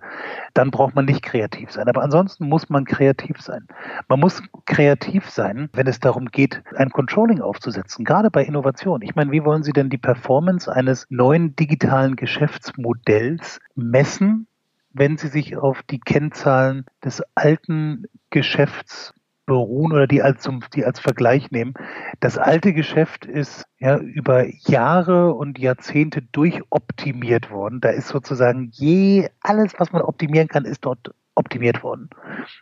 dann 0.54 0.72
braucht 0.72 0.96
man 0.96 1.06
nicht 1.06 1.24
kreativ 1.24 1.72
sein. 1.72 1.88
Aber 1.88 2.04
ansonsten 2.04 2.48
muss 2.48 2.70
man 2.70 2.86
kreativ 2.86 3.42
sein. 3.42 3.68
Man 4.08 4.20
muss 4.20 4.42
kreativ 4.66 5.30
sein, 5.30 5.70
wenn 5.74 5.88
es 5.88 6.00
darum 6.00 6.28
geht, 6.28 6.62
ein 6.76 6.90
Controlling 6.90 7.42
aufzusetzen, 7.42 8.06
gerade 8.06 8.32
bei 8.32 8.44
Innovation. 8.44 9.02
Ich 9.02 9.16
meine, 9.16 9.32
wie 9.32 9.44
wollen 9.44 9.64
Sie 9.64 9.74
denn 9.74 9.90
die 9.90 9.98
Performance 9.98 10.72
eines 10.72 11.08
neuen 11.10 11.56
digitalen 11.56 12.16
Geschäfts 12.16 12.45
Geschäftsmodells 12.46 13.60
messen, 13.76 14.48
wenn 14.94 15.18
sie 15.18 15.28
sich 15.28 15.58
auf 15.58 15.82
die 15.84 16.00
Kennzahlen 16.00 16.86
des 17.04 17.24
alten 17.34 18.06
Geschäfts 18.30 19.14
beruhen 19.48 19.92
oder 19.92 20.08
die 20.08 20.22
als, 20.22 20.48
die 20.76 20.86
als 20.86 21.00
Vergleich 21.00 21.52
nehmen. 21.52 21.74
Das 22.20 22.38
alte 22.38 22.74
Geschäft 22.74 23.26
ist 23.26 23.66
ja 23.80 23.98
über 23.98 24.46
Jahre 24.48 25.34
und 25.34 25.60
Jahrzehnte 25.60 26.22
durchoptimiert 26.22 27.52
worden. 27.52 27.82
Da 27.82 27.90
ist 27.90 28.08
sozusagen 28.08 28.70
je 28.72 29.30
alles, 29.42 29.74
was 29.78 29.92
man 29.92 30.02
optimieren 30.02 30.48
kann, 30.48 30.66
ist 30.66 30.86
dort 30.86 31.14
optimiert 31.36 31.84
worden. 31.84 32.10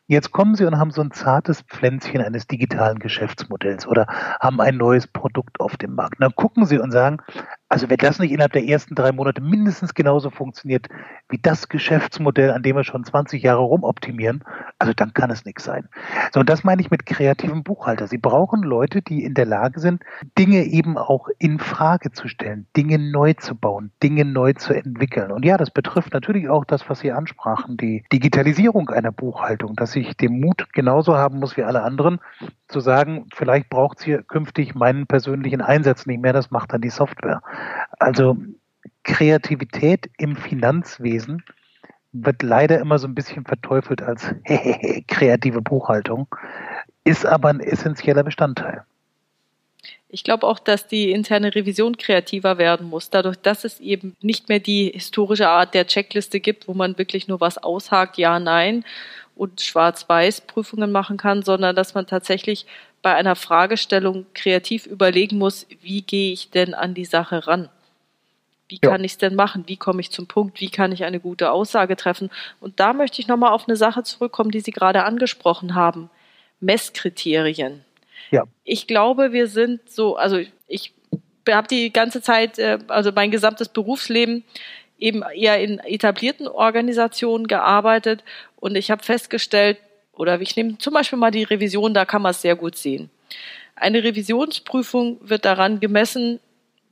Jetzt 0.07 0.31
kommen 0.31 0.55
Sie 0.55 0.65
und 0.65 0.77
haben 0.77 0.91
so 0.91 1.01
ein 1.01 1.11
zartes 1.11 1.61
Pflänzchen 1.61 2.21
eines 2.21 2.47
digitalen 2.47 2.99
Geschäftsmodells 2.99 3.87
oder 3.87 4.07
haben 4.39 4.59
ein 4.59 4.77
neues 4.77 5.07
Produkt 5.07 5.59
auf 5.59 5.77
dem 5.77 5.93
Markt. 5.93 6.15
dann 6.19 6.35
gucken 6.35 6.65
Sie 6.65 6.79
und 6.79 6.91
sagen, 6.91 7.19
also 7.73 7.89
wenn 7.89 7.97
das 7.97 8.19
nicht 8.19 8.31
innerhalb 8.31 8.51
der 8.51 8.67
ersten 8.67 8.93
drei 8.93 9.11
Monate 9.11 9.41
mindestens 9.41 9.95
genauso 9.95 10.29
funktioniert 10.29 10.89
wie 11.29 11.39
das 11.39 11.69
Geschäftsmodell, 11.69 12.51
an 12.51 12.61
dem 12.61 12.75
wir 12.75 12.83
schon 12.83 13.03
20 13.03 13.41
Jahre 13.41 13.61
rumoptimieren, 13.61 14.43
also 14.77 14.93
dann 14.93 15.15
kann 15.15 15.31
es 15.31 15.43
nichts 15.43 15.63
sein. 15.63 15.89
So, 16.31 16.41
und 16.41 16.49
das 16.49 16.63
meine 16.63 16.83
ich 16.83 16.91
mit 16.91 17.07
kreativem 17.07 17.63
Buchhalter. 17.63 18.05
Sie 18.05 18.19
brauchen 18.19 18.61
Leute, 18.61 19.01
die 19.01 19.23
in 19.23 19.33
der 19.33 19.47
Lage 19.47 19.79
sind, 19.79 20.03
Dinge 20.37 20.65
eben 20.65 20.99
auch 20.99 21.29
in 21.39 21.57
Frage 21.57 22.11
zu 22.11 22.27
stellen, 22.27 22.67
Dinge 22.77 22.99
neu 22.99 23.33
zu 23.33 23.55
bauen, 23.55 23.91
Dinge 24.03 24.23
neu 24.23 24.53
zu 24.53 24.75
entwickeln. 24.75 25.31
Und 25.31 25.43
ja, 25.43 25.57
das 25.57 25.71
betrifft 25.71 26.13
natürlich 26.13 26.49
auch 26.49 26.65
das, 26.65 26.87
was 26.91 26.99
Sie 26.99 27.11
ansprachen, 27.11 27.75
die 27.77 28.03
Digitalisierung 28.13 28.91
einer 28.91 29.11
Buchhaltung, 29.11 29.75
dass 29.75 29.95
ich 29.95 30.15
den 30.15 30.39
Mut 30.39 30.67
genauso 30.73 31.17
haben 31.17 31.39
muss 31.39 31.57
wie 31.57 31.63
alle 31.63 31.81
anderen, 31.81 32.19
zu 32.67 32.81
sagen, 32.81 33.25
vielleicht 33.33 33.69
braucht 33.69 33.97
es 33.97 34.05
hier 34.05 34.21
künftig 34.21 34.75
meinen 34.75 35.07
persönlichen 35.07 35.61
Einsatz 35.61 36.05
nicht 36.05 36.21
mehr, 36.21 36.33
das 36.33 36.51
macht 36.51 36.73
dann 36.73 36.81
die 36.81 36.89
Software. 36.89 37.41
Also 37.99 38.37
Kreativität 39.03 40.09
im 40.17 40.35
Finanzwesen 40.35 41.43
wird 42.13 42.43
leider 42.43 42.79
immer 42.79 42.99
so 42.99 43.07
ein 43.07 43.15
bisschen 43.15 43.43
verteufelt 43.43 44.01
als 44.01 44.33
kreative 45.07 45.61
Buchhaltung, 45.61 46.27
ist 47.03 47.25
aber 47.25 47.49
ein 47.49 47.59
essentieller 47.59 48.23
Bestandteil. 48.23 48.83
Ich 50.09 50.23
glaube 50.23 50.45
auch, 50.45 50.59
dass 50.59 50.87
die 50.87 51.11
interne 51.11 51.55
Revision 51.55 51.97
kreativer 51.97 52.59
werden 52.59 52.87
muss, 52.87 53.09
dadurch, 53.09 53.37
dass 53.37 53.63
es 53.63 53.79
eben 53.79 54.15
nicht 54.21 54.47
mehr 54.47 54.59
die 54.59 54.91
historische 54.93 55.49
Art 55.49 55.73
der 55.73 55.87
Checkliste 55.87 56.39
gibt, 56.39 56.67
wo 56.67 56.75
man 56.75 56.99
wirklich 56.99 57.27
nur 57.27 57.41
was 57.41 57.57
aushakt, 57.57 58.17
ja, 58.17 58.39
nein 58.39 58.85
und 59.35 59.61
schwarz-weiß 59.61 60.41
Prüfungen 60.41 60.91
machen 60.91 61.17
kann, 61.17 61.41
sondern 61.41 61.75
dass 61.75 61.95
man 61.95 62.05
tatsächlich 62.05 62.67
bei 63.03 63.13
einer 63.13 63.35
Fragestellung 63.35 64.25
kreativ 64.33 64.87
überlegen 64.87 65.37
muss, 65.37 65.67
wie 65.81 66.01
gehe 66.01 66.33
ich 66.33 66.49
denn 66.49 66.73
an 66.73 66.95
die 66.95 67.05
Sache 67.05 67.45
ran? 67.45 67.69
Wie 68.69 68.79
ja. 68.81 68.89
kann 68.89 69.03
ich 69.03 69.11
es 69.11 69.17
denn 69.19 69.35
machen? 69.35 69.65
Wie 69.67 69.77
komme 69.77 70.01
ich 70.01 70.09
zum 70.09 70.25
Punkt? 70.25 70.61
Wie 70.61 70.69
kann 70.69 70.93
ich 70.93 71.03
eine 71.03 71.19
gute 71.19 71.51
Aussage 71.51 71.97
treffen? 71.97 72.31
Und 72.61 72.79
da 72.79 72.93
möchte 72.93 73.21
ich 73.21 73.27
nochmal 73.27 73.51
auf 73.51 73.67
eine 73.67 73.75
Sache 73.75 74.03
zurückkommen, 74.03 74.51
die 74.51 74.61
Sie 74.61 74.71
gerade 74.71 75.03
angesprochen 75.03 75.75
haben. 75.75 76.09
Messkriterien. 76.61 77.83
Ja. 78.31 78.45
Ich 78.63 78.87
glaube, 78.87 79.33
wir 79.33 79.47
sind 79.47 79.87
so, 79.91 80.15
also 80.15 80.39
ich 80.67 80.93
habe 81.47 81.67
die 81.67 81.91
ganze 81.91 82.21
Zeit, 82.21 82.57
äh, 82.57 82.79
also 82.87 83.11
mein 83.11 83.31
gesamtes 83.31 83.67
Berufsleben 83.67 84.45
eben 84.97 85.23
eher 85.35 85.59
in 85.59 85.79
etablierten 85.79 86.47
Organisationen 86.47 87.47
gearbeitet 87.47 88.23
und 88.55 88.77
ich 88.77 88.89
habe 88.91 89.03
festgestellt, 89.03 89.77
oder 90.15 90.39
ich 90.41 90.55
nehme 90.55 90.77
zum 90.77 90.93
Beispiel 90.93 91.19
mal 91.19 91.31
die 91.31 91.43
Revision, 91.43 91.93
da 91.93 92.05
kann 92.05 92.21
man 92.21 92.31
es 92.31 92.41
sehr 92.41 92.55
gut 92.55 92.77
sehen. 92.77 93.09
Eine 93.75 94.03
Revisionsprüfung 94.03 95.17
wird 95.21 95.45
daran 95.45 95.79
gemessen, 95.79 96.39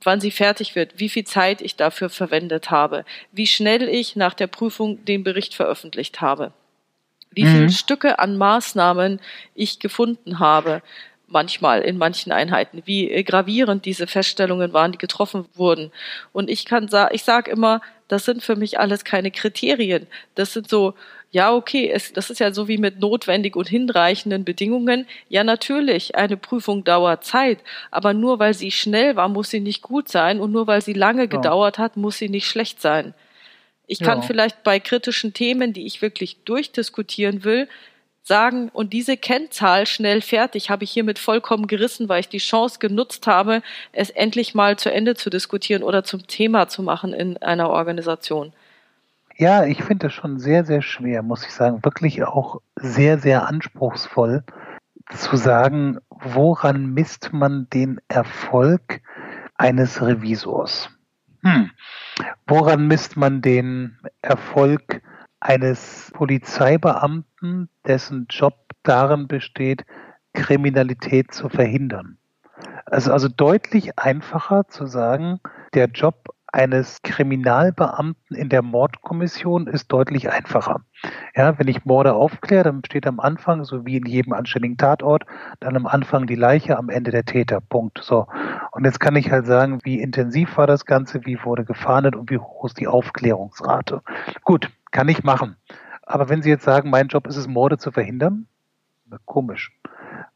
wann 0.02 0.20
sie 0.20 0.32
fertig 0.32 0.74
wird, 0.74 0.98
wie 0.98 1.08
viel 1.08 1.24
Zeit 1.24 1.62
ich 1.62 1.76
dafür 1.76 2.10
verwendet 2.10 2.70
habe, 2.70 3.04
wie 3.30 3.46
schnell 3.46 3.88
ich 3.88 4.16
nach 4.16 4.34
der 4.34 4.48
Prüfung 4.48 5.04
den 5.04 5.22
Bericht 5.22 5.54
veröffentlicht 5.54 6.20
habe, 6.20 6.52
wie 7.30 7.44
mhm. 7.44 7.52
viele 7.52 7.70
Stücke 7.70 8.18
an 8.18 8.36
Maßnahmen 8.36 9.20
ich 9.54 9.78
gefunden 9.78 10.40
habe, 10.40 10.82
manchmal 11.28 11.80
in 11.82 11.96
manchen 11.96 12.30
Einheiten, 12.32 12.82
wie 12.84 13.22
gravierend 13.24 13.86
diese 13.86 14.06
Feststellungen 14.06 14.72
waren, 14.72 14.92
die 14.92 14.98
getroffen 14.98 15.46
wurden. 15.54 15.90
Und 16.32 16.50
ich 16.50 16.66
kann 16.66 16.90
ich 17.12 17.22
sage 17.22 17.50
immer, 17.50 17.80
das 18.08 18.26
sind 18.26 18.42
für 18.42 18.56
mich 18.56 18.78
alles 18.78 19.04
keine 19.04 19.30
Kriterien. 19.30 20.06
Das 20.34 20.52
sind 20.52 20.68
so 20.68 20.94
ja, 21.32 21.54
okay, 21.54 21.90
es, 21.90 22.12
das 22.12 22.28
ist 22.28 22.40
ja 22.40 22.52
so 22.52 22.68
wie 22.68 22.76
mit 22.76 23.00
notwendig 23.00 23.56
und 23.56 23.66
hinreichenden 23.66 24.44
Bedingungen. 24.44 25.06
Ja, 25.30 25.44
natürlich, 25.44 26.14
eine 26.14 26.36
Prüfung 26.36 26.84
dauert 26.84 27.24
Zeit, 27.24 27.58
aber 27.90 28.12
nur 28.12 28.38
weil 28.38 28.52
sie 28.52 28.70
schnell 28.70 29.16
war, 29.16 29.30
muss 29.30 29.48
sie 29.48 29.60
nicht 29.60 29.80
gut 29.80 30.08
sein 30.08 30.40
und 30.40 30.52
nur 30.52 30.66
weil 30.66 30.82
sie 30.82 30.92
lange 30.92 31.22
ja. 31.22 31.26
gedauert 31.26 31.78
hat, 31.78 31.96
muss 31.96 32.18
sie 32.18 32.28
nicht 32.28 32.46
schlecht 32.46 32.82
sein. 32.82 33.14
Ich 33.86 34.00
kann 34.00 34.18
ja. 34.20 34.26
vielleicht 34.26 34.62
bei 34.62 34.78
kritischen 34.78 35.32
Themen, 35.32 35.72
die 35.72 35.86
ich 35.86 36.02
wirklich 36.02 36.36
durchdiskutieren 36.44 37.44
will, 37.44 37.66
sagen, 38.22 38.68
und 38.72 38.92
diese 38.92 39.16
Kennzahl 39.16 39.86
schnell 39.86 40.20
fertig 40.20 40.68
habe 40.68 40.84
ich 40.84 40.92
hiermit 40.92 41.18
vollkommen 41.18 41.66
gerissen, 41.66 42.10
weil 42.10 42.20
ich 42.20 42.28
die 42.28 42.38
Chance 42.38 42.78
genutzt 42.78 43.26
habe, 43.26 43.62
es 43.92 44.10
endlich 44.10 44.54
mal 44.54 44.78
zu 44.78 44.92
Ende 44.92 45.14
zu 45.14 45.30
diskutieren 45.30 45.82
oder 45.82 46.04
zum 46.04 46.26
Thema 46.26 46.68
zu 46.68 46.82
machen 46.82 47.14
in 47.14 47.38
einer 47.38 47.70
Organisation. 47.70 48.52
Ja, 49.36 49.64
ich 49.64 49.82
finde 49.82 50.06
das 50.06 50.12
schon 50.12 50.38
sehr, 50.38 50.64
sehr 50.64 50.82
schwer, 50.82 51.22
muss 51.22 51.44
ich 51.44 51.52
sagen. 51.52 51.84
Wirklich 51.84 52.22
auch 52.24 52.60
sehr, 52.76 53.18
sehr 53.18 53.46
anspruchsvoll 53.48 54.44
zu 55.10 55.36
sagen, 55.36 55.98
woran 56.10 56.92
misst 56.92 57.32
man 57.32 57.68
den 57.70 58.00
Erfolg 58.08 59.00
eines 59.56 60.00
Revisors? 60.02 60.90
Hm. 61.42 61.70
Woran 62.46 62.86
misst 62.86 63.16
man 63.16 63.42
den 63.42 63.98
Erfolg 64.20 65.02
eines 65.40 66.10
Polizeibeamten, 66.14 67.68
dessen 67.86 68.26
Job 68.28 68.54
darin 68.82 69.26
besteht, 69.26 69.84
Kriminalität 70.34 71.34
zu 71.34 71.48
verhindern? 71.48 72.18
Also, 72.86 73.12
also 73.12 73.28
deutlich 73.28 73.98
einfacher 73.98 74.68
zu 74.68 74.86
sagen, 74.86 75.40
der 75.74 75.86
Job 75.86 76.28
eines 76.52 77.00
Kriminalbeamten 77.02 78.36
in 78.36 78.50
der 78.50 78.62
Mordkommission 78.62 79.66
ist 79.66 79.90
deutlich 79.90 80.30
einfacher. 80.30 80.82
Ja, 81.34 81.58
wenn 81.58 81.66
ich 81.66 81.86
Morde 81.86 82.12
aufkläre, 82.12 82.64
dann 82.64 82.84
steht 82.84 83.06
am 83.06 83.20
Anfang, 83.20 83.64
so 83.64 83.86
wie 83.86 83.96
in 83.96 84.06
jedem 84.06 84.34
anständigen 84.34 84.76
Tatort, 84.76 85.24
dann 85.60 85.76
am 85.76 85.86
Anfang 85.86 86.26
die 86.26 86.34
Leiche, 86.34 86.76
am 86.76 86.90
Ende 86.90 87.10
der 87.10 87.24
Täter. 87.24 87.60
Punkt. 87.60 88.00
So. 88.02 88.26
Und 88.72 88.84
jetzt 88.84 89.00
kann 89.00 89.16
ich 89.16 89.30
halt 89.30 89.46
sagen, 89.46 89.80
wie 89.84 90.00
intensiv 90.00 90.56
war 90.58 90.66
das 90.66 90.84
Ganze, 90.84 91.24
wie 91.24 91.42
wurde 91.42 91.64
gefahndet 91.64 92.14
und 92.14 92.30
wie 92.30 92.38
hoch 92.38 92.66
ist 92.66 92.78
die 92.78 92.86
Aufklärungsrate. 92.86 94.02
Gut, 94.44 94.70
kann 94.90 95.08
ich 95.08 95.24
machen. 95.24 95.56
Aber 96.02 96.28
wenn 96.28 96.42
Sie 96.42 96.50
jetzt 96.50 96.64
sagen, 96.64 96.90
mein 96.90 97.08
Job 97.08 97.26
ist 97.26 97.36
es, 97.36 97.48
Morde 97.48 97.78
zu 97.78 97.90
verhindern, 97.90 98.46
komisch. 99.24 99.72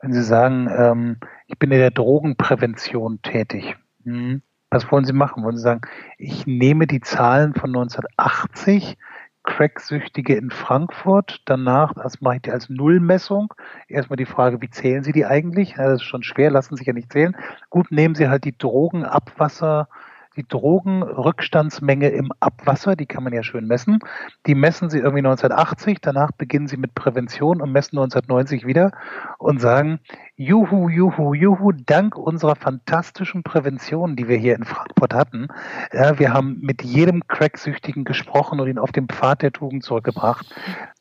Wenn 0.00 0.12
Sie 0.12 0.22
sagen, 0.22 0.68
ähm, 0.74 1.16
ich 1.46 1.58
bin 1.58 1.70
in 1.70 1.78
der 1.78 1.90
Drogenprävention 1.90 3.20
tätig, 3.22 3.76
hm, 4.04 4.42
was 4.70 4.90
wollen 4.90 5.04
Sie 5.04 5.12
machen? 5.12 5.44
Wollen 5.44 5.56
Sie 5.56 5.62
sagen, 5.62 5.82
ich 6.18 6.46
nehme 6.46 6.86
die 6.86 7.00
Zahlen 7.00 7.54
von 7.54 7.70
1980, 7.70 8.96
Cracksüchtige 9.44 10.34
in 10.34 10.50
Frankfurt, 10.50 11.42
danach, 11.44 11.94
das 11.94 12.20
mache 12.20 12.36
ich 12.36 12.42
die 12.42 12.50
als 12.50 12.68
Nullmessung. 12.68 13.54
Erstmal 13.88 14.16
die 14.16 14.26
Frage, 14.26 14.60
wie 14.60 14.70
zählen 14.70 15.04
Sie 15.04 15.12
die 15.12 15.24
eigentlich? 15.24 15.74
Das 15.74 15.94
ist 15.94 16.02
schon 16.02 16.24
schwer, 16.24 16.50
lassen 16.50 16.76
sich 16.76 16.86
ja 16.86 16.92
nicht 16.92 17.12
zählen. 17.12 17.36
Gut, 17.70 17.92
nehmen 17.92 18.16
Sie 18.16 18.28
halt 18.28 18.44
die 18.44 18.58
Drogenabwasser 18.58 19.88
die 20.36 20.46
Drogenrückstandsmenge 20.46 22.10
im 22.10 22.30
Abwasser, 22.40 22.94
die 22.94 23.06
kann 23.06 23.24
man 23.24 23.32
ja 23.32 23.42
schön 23.42 23.66
messen. 23.66 24.00
Die 24.46 24.54
messen 24.54 24.90
sie 24.90 24.98
irgendwie 24.98 25.20
1980, 25.20 25.98
danach 26.00 26.30
beginnen 26.32 26.68
sie 26.68 26.76
mit 26.76 26.94
Prävention 26.94 27.60
und 27.60 27.72
messen 27.72 27.98
1990 27.98 28.66
wieder 28.66 28.92
und 29.38 29.60
sagen, 29.60 30.00
juhu, 30.36 30.88
juhu, 30.90 31.34
juhu, 31.34 31.72
dank 31.72 32.16
unserer 32.16 32.56
fantastischen 32.56 33.42
Prävention, 33.42 34.16
die 34.16 34.28
wir 34.28 34.36
hier 34.36 34.54
in 34.54 34.64
Frankfurt 34.64 35.14
hatten, 35.14 35.48
ja, 35.92 36.18
wir 36.18 36.32
haben 36.32 36.58
mit 36.60 36.82
jedem 36.82 37.26
Cracksüchtigen 37.26 38.04
gesprochen 38.04 38.60
und 38.60 38.68
ihn 38.68 38.78
auf 38.78 38.92
den 38.92 39.08
Pfad 39.08 39.42
der 39.42 39.52
Tugend 39.52 39.82
zurückgebracht. 39.82 40.54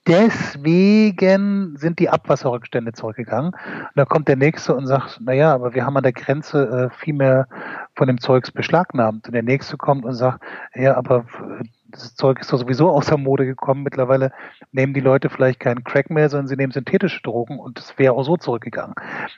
Deswegen 0.07 1.75
sind 1.77 1.97
die 1.99 2.09
Abwasserrückstände 2.09 2.93
zurückgegangen. 2.93 3.53
Und 3.53 3.91
da 3.95 4.05
kommt 4.05 4.27
der 4.27 4.35
Nächste 4.35 4.75
und 4.75 4.85
sagt, 4.85 5.19
na 5.21 5.33
ja, 5.33 5.51
aber 5.51 5.73
wir 5.73 5.83
haben 5.83 5.97
an 5.97 6.03
der 6.03 6.13
Grenze 6.13 6.91
äh, 6.91 6.95
viel 6.95 7.15
mehr 7.15 7.47
von 7.95 8.07
dem 8.07 8.19
Zeugs 8.21 8.51
beschlagnahmt. 8.51 9.27
Und 9.27 9.33
der 9.33 9.41
Nächste 9.41 9.77
kommt 9.77 10.05
und 10.05 10.13
sagt, 10.13 10.43
ja, 10.75 10.95
aber 10.95 11.25
äh, 11.59 11.63
das 11.95 12.15
Zeug 12.15 12.39
ist 12.39 12.51
doch 12.51 12.59
sowieso 12.59 12.89
außer 12.89 13.17
Mode 13.17 13.45
gekommen. 13.45 13.83
Mittlerweile 13.83 14.31
nehmen 14.71 14.93
die 14.93 14.99
Leute 14.99 15.29
vielleicht 15.29 15.59
keinen 15.59 15.83
Crack 15.83 16.09
mehr, 16.09 16.29
sondern 16.29 16.47
sie 16.47 16.55
nehmen 16.55 16.71
synthetische 16.71 17.21
Drogen 17.21 17.59
und 17.59 17.79
es 17.79 17.97
wäre 17.97 18.13
auch 18.13 18.23
so 18.23 18.37
zurückgegangen. 18.37 18.95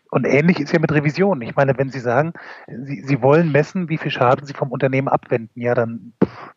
Und 0.09 0.25
ähnlich 0.25 0.59
ist 0.59 0.73
ja 0.73 0.79
mit 0.79 0.91
Revision. 0.91 1.41
Ich 1.41 1.55
meine, 1.55 1.77
wenn 1.77 1.89
Sie 1.89 1.99
sagen, 1.99 2.33
Sie, 2.67 3.01
sie 3.01 3.21
wollen 3.21 3.51
messen, 3.51 3.89
wie 3.89 3.97
viel 3.97 4.11
Schaden 4.11 4.45
Sie 4.45 4.53
vom 4.53 4.71
Unternehmen 4.71 5.07
abwenden, 5.07 5.61
ja, 5.61 5.75
dann 5.75 6.13
pff, 6.23 6.53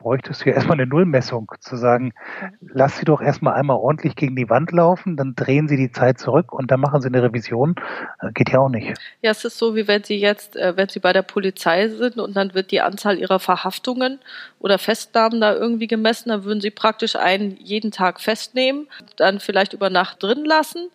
bräuchtest 0.00 0.44
du 0.44 0.48
ja 0.48 0.56
erstmal 0.56 0.78
eine 0.78 0.86
Nullmessung, 0.86 1.52
zu 1.60 1.76
sagen, 1.76 2.12
lass 2.60 2.98
sie 2.98 3.04
doch 3.04 3.20
erstmal 3.20 3.54
einmal 3.54 3.76
ordentlich 3.76 4.16
gegen 4.16 4.34
die 4.34 4.48
Wand 4.48 4.72
laufen, 4.72 5.16
dann 5.16 5.34
drehen 5.34 5.68
sie 5.68 5.76
die 5.76 5.92
Zeit 5.92 6.18
zurück 6.18 6.52
und 6.52 6.70
dann 6.70 6.80
machen 6.80 7.00
sie 7.00 7.08
eine 7.08 7.22
Revision. 7.22 7.76
Äh, 8.20 8.32
geht 8.32 8.50
ja 8.50 8.60
auch 8.60 8.68
nicht. 8.68 8.94
Ja, 9.22 9.30
es 9.30 9.44
ist 9.44 9.58
so, 9.58 9.76
wie 9.76 9.86
wenn 9.86 10.02
sie 10.02 10.16
jetzt, 10.16 10.56
äh, 10.56 10.76
wenn 10.76 10.88
sie 10.88 11.00
bei 11.00 11.12
der 11.12 11.22
Polizei 11.22 11.88
sind 11.88 12.18
und 12.18 12.34
dann 12.34 12.54
wird 12.54 12.70
die 12.70 12.80
Anzahl 12.80 13.18
ihrer 13.18 13.38
Verhaftungen 13.38 14.18
oder 14.58 14.78
Festnahmen 14.78 15.40
da 15.40 15.54
irgendwie 15.54 15.86
gemessen, 15.86 16.30
dann 16.30 16.44
würden 16.44 16.60
sie 16.60 16.70
praktisch 16.70 17.16
einen 17.16 17.56
jeden 17.58 17.90
Tag 17.90 18.20
festnehmen, 18.20 18.88
dann 19.16 19.38
vielleicht 19.38 19.74
über 19.74 19.90
Nacht 19.90 20.22
drin 20.22 20.44
lassen 20.44 20.88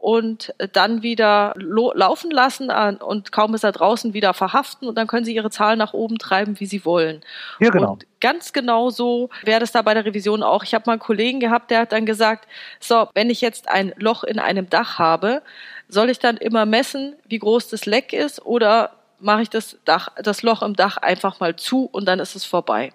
und 0.00 0.54
dann 0.72 1.02
wieder 1.02 1.54
laufen 1.56 2.30
lassen 2.30 2.70
und 2.70 3.32
kaum 3.32 3.54
ist 3.54 3.64
er 3.64 3.72
draußen 3.72 4.14
wieder 4.14 4.32
verhaften 4.32 4.88
und 4.88 4.96
dann 4.96 5.06
können 5.06 5.26
sie 5.26 5.34
ihre 5.34 5.50
Zahlen 5.50 5.78
nach 5.78 5.92
oben 5.92 6.16
treiben, 6.16 6.58
wie 6.58 6.64
sie 6.64 6.86
wollen. 6.86 7.22
Ja, 7.58 7.68
genau. 7.68 7.92
Und 7.92 8.06
ganz 8.18 8.54
genau 8.54 8.88
so 8.88 9.28
wäre 9.42 9.60
das 9.60 9.72
da 9.72 9.82
bei 9.82 9.92
der 9.92 10.06
Revision 10.06 10.42
auch. 10.42 10.64
Ich 10.64 10.72
habe 10.72 10.84
mal 10.86 10.92
einen 10.92 11.00
Kollegen 11.00 11.38
gehabt, 11.38 11.70
der 11.70 11.80
hat 11.80 11.92
dann 11.92 12.06
gesagt, 12.06 12.48
so, 12.80 13.08
wenn 13.12 13.28
ich 13.28 13.42
jetzt 13.42 13.68
ein 13.68 13.92
Loch 13.98 14.24
in 14.24 14.38
einem 14.38 14.70
Dach 14.70 14.98
habe, 14.98 15.42
soll 15.86 16.08
ich 16.08 16.18
dann 16.18 16.38
immer 16.38 16.64
messen, 16.64 17.14
wie 17.28 17.38
groß 17.38 17.68
das 17.68 17.84
Leck 17.84 18.14
ist 18.14 18.40
oder 18.40 18.92
mache 19.18 19.42
ich 19.42 19.50
das 19.50 19.76
Dach, 19.84 20.08
das 20.22 20.42
Loch 20.42 20.62
im 20.62 20.76
Dach 20.76 20.96
einfach 20.96 21.40
mal 21.40 21.56
zu 21.56 21.84
und 21.92 22.06
dann 22.06 22.20
ist 22.20 22.36
es 22.36 22.46
vorbei. 22.46 22.94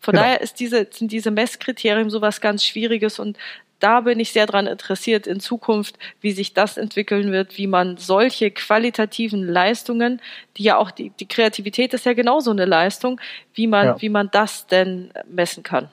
Von 0.00 0.12
genau. 0.12 0.24
daher 0.24 0.40
ist 0.40 0.60
diese, 0.60 0.88
sind 0.90 1.12
diese 1.12 1.30
Messkriterien 1.30 2.10
sowas 2.10 2.40
ganz 2.40 2.64
Schwieriges 2.64 3.18
und 3.18 3.38
da 3.80 4.00
bin 4.00 4.20
ich 4.20 4.32
sehr 4.32 4.46
daran 4.46 4.66
interessiert 4.66 5.26
in 5.26 5.40
Zukunft, 5.40 5.98
wie 6.20 6.32
sich 6.32 6.54
das 6.54 6.76
entwickeln 6.76 7.32
wird, 7.32 7.58
wie 7.58 7.66
man 7.66 7.96
solche 7.96 8.50
qualitativen 8.50 9.46
Leistungen, 9.46 10.20
die 10.56 10.64
ja 10.64 10.76
auch 10.76 10.90
die, 10.90 11.10
die 11.10 11.28
Kreativität 11.28 11.94
ist 11.94 12.06
ja 12.06 12.14
genauso 12.14 12.50
eine 12.50 12.64
Leistung, 12.64 13.20
wie 13.52 13.66
man, 13.66 13.86
ja. 13.86 14.02
wie 14.02 14.08
man 14.08 14.28
das 14.32 14.66
denn 14.66 15.10
messen 15.28 15.62
kann. 15.62 15.88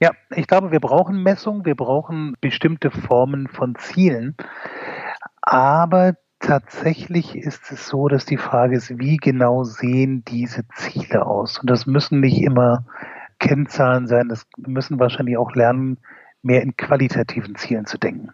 Ja, 0.00 0.10
ich 0.34 0.46
glaube, 0.46 0.72
wir 0.72 0.80
brauchen 0.80 1.22
Messung, 1.22 1.64
wir 1.64 1.74
brauchen 1.74 2.34
bestimmte 2.40 2.90
Formen 2.90 3.48
von 3.48 3.76
Zielen. 3.76 4.36
Aber 5.40 6.16
tatsächlich 6.40 7.34
ist 7.34 7.72
es 7.72 7.86
so, 7.86 8.08
dass 8.08 8.26
die 8.26 8.36
Frage 8.36 8.76
ist, 8.76 8.98
wie 8.98 9.16
genau 9.16 9.64
sehen 9.64 10.22
diese 10.26 10.68
Ziele 10.74 11.24
aus? 11.24 11.58
Und 11.58 11.70
das 11.70 11.86
müssen 11.86 12.20
nicht 12.20 12.42
immer 12.42 12.84
Kennzahlen 13.38 14.06
sein, 14.06 14.28
das 14.28 14.46
müssen 14.58 14.98
wahrscheinlich 14.98 15.36
auch 15.36 15.54
lernen, 15.54 15.98
mehr 16.46 16.62
in 16.62 16.76
qualitativen 16.76 17.56
Zielen 17.56 17.86
zu 17.86 17.98
denken. 17.98 18.30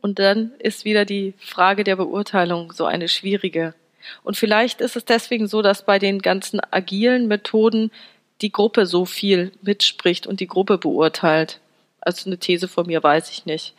Und 0.00 0.18
dann 0.18 0.52
ist 0.58 0.84
wieder 0.84 1.04
die 1.06 1.32
Frage 1.38 1.82
der 1.82 1.96
Beurteilung 1.96 2.72
so 2.72 2.84
eine 2.84 3.08
schwierige. 3.08 3.74
Und 4.22 4.36
vielleicht 4.36 4.82
ist 4.82 4.96
es 4.96 5.06
deswegen 5.06 5.46
so, 5.46 5.62
dass 5.62 5.86
bei 5.86 5.98
den 5.98 6.18
ganzen 6.18 6.60
agilen 6.70 7.26
Methoden 7.26 7.90
die 8.42 8.52
Gruppe 8.52 8.84
so 8.84 9.06
viel 9.06 9.52
mitspricht 9.62 10.26
und 10.26 10.40
die 10.40 10.46
Gruppe 10.46 10.76
beurteilt. 10.76 11.60
Also 12.02 12.28
eine 12.28 12.38
These 12.38 12.68
von 12.68 12.86
mir 12.86 13.02
weiß 13.02 13.30
ich 13.30 13.46
nicht. 13.46 13.74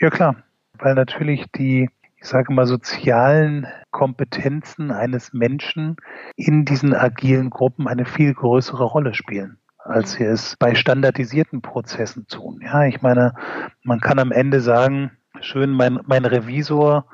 Ja 0.00 0.10
klar, 0.10 0.42
weil 0.74 0.94
natürlich 0.94 1.44
die, 1.56 1.88
ich 2.16 2.24
sage 2.24 2.52
mal, 2.52 2.66
sozialen 2.66 3.68
Kompetenzen 3.92 4.90
eines 4.90 5.32
Menschen 5.32 5.96
in 6.34 6.64
diesen 6.64 6.92
agilen 6.92 7.50
Gruppen 7.50 7.86
eine 7.86 8.04
viel 8.04 8.34
größere 8.34 8.82
Rolle 8.82 9.14
spielen 9.14 9.58
als 9.88 10.12
sie 10.12 10.24
es 10.24 10.56
bei 10.56 10.74
standardisierten 10.74 11.62
Prozessen 11.62 12.26
tun. 12.26 12.60
Ja, 12.62 12.84
ich 12.84 13.02
meine, 13.02 13.34
man 13.82 14.00
kann 14.00 14.18
am 14.18 14.32
Ende 14.32 14.60
sagen, 14.60 15.10
schön, 15.40 15.70
mein, 15.70 16.00
mein 16.06 16.24
Revisor, 16.24 17.06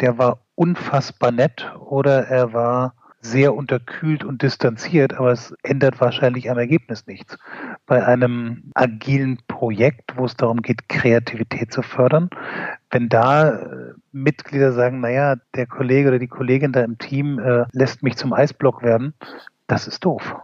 der 0.00 0.18
war 0.18 0.40
unfassbar 0.54 1.30
nett 1.30 1.72
oder 1.78 2.26
er 2.26 2.52
war 2.52 2.94
sehr 3.22 3.54
unterkühlt 3.54 4.24
und 4.24 4.42
distanziert, 4.42 5.12
aber 5.14 5.32
es 5.32 5.54
ändert 5.62 6.00
wahrscheinlich 6.00 6.50
am 6.50 6.58
Ergebnis 6.58 7.06
nichts. 7.06 7.36
Bei 7.86 8.06
einem 8.06 8.70
agilen 8.74 9.38
Projekt, 9.46 10.16
wo 10.16 10.24
es 10.24 10.36
darum 10.36 10.62
geht, 10.62 10.88
Kreativität 10.88 11.72
zu 11.72 11.82
fördern, 11.82 12.30
wenn 12.90 13.08
da 13.10 13.50
äh, 13.50 13.92
Mitglieder 14.12 14.72
sagen, 14.72 15.00
naja, 15.00 15.36
der 15.54 15.66
Kollege 15.66 16.08
oder 16.08 16.18
die 16.18 16.28
Kollegin 16.28 16.72
da 16.72 16.80
im 16.82 16.96
Team 16.96 17.38
äh, 17.38 17.66
lässt 17.72 18.02
mich 18.02 18.16
zum 18.16 18.32
Eisblock 18.32 18.82
werden, 18.82 19.12
das 19.66 19.86
ist 19.86 20.04
doof. 20.04 20.36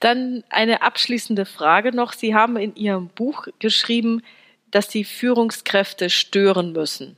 Dann 0.00 0.44
eine 0.48 0.82
abschließende 0.82 1.44
Frage 1.44 1.94
noch. 1.94 2.12
Sie 2.12 2.34
haben 2.34 2.56
in 2.56 2.74
Ihrem 2.76 3.08
Buch 3.08 3.46
geschrieben, 3.58 4.22
dass 4.70 4.88
die 4.88 5.04
Führungskräfte 5.04 6.10
stören 6.10 6.72
müssen. 6.72 7.16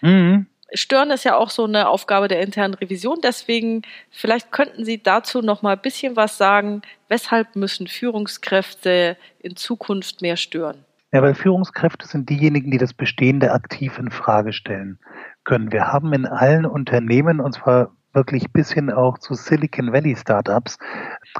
Mhm. 0.00 0.46
Stören 0.72 1.10
ist 1.10 1.24
ja 1.24 1.36
auch 1.36 1.50
so 1.50 1.64
eine 1.64 1.88
Aufgabe 1.88 2.28
der 2.28 2.42
internen 2.42 2.74
Revision. 2.74 3.18
Deswegen, 3.22 3.82
vielleicht 4.10 4.52
könnten 4.52 4.84
Sie 4.84 5.02
dazu 5.02 5.42
noch 5.42 5.62
mal 5.62 5.72
ein 5.72 5.82
bisschen 5.82 6.16
was 6.16 6.38
sagen. 6.38 6.82
Weshalb 7.08 7.56
müssen 7.56 7.88
Führungskräfte 7.88 9.16
in 9.40 9.56
Zukunft 9.56 10.22
mehr 10.22 10.36
stören? 10.36 10.84
Ja, 11.12 11.22
weil 11.22 11.34
Führungskräfte 11.34 12.06
sind 12.06 12.30
diejenigen, 12.30 12.70
die 12.70 12.78
das 12.78 12.94
Bestehende 12.94 13.50
aktiv 13.50 13.98
in 13.98 14.10
Frage 14.10 14.52
stellen 14.52 15.00
können. 15.42 15.72
Wir 15.72 15.88
haben 15.88 16.12
in 16.12 16.24
allen 16.24 16.66
Unternehmen, 16.66 17.40
und 17.40 17.54
zwar 17.54 17.90
wirklich 18.12 18.52
bis 18.52 18.72
hin 18.72 18.90
auch 18.90 19.18
zu 19.18 19.34
Silicon 19.34 19.92
Valley 19.92 20.16
Startups, 20.16 20.78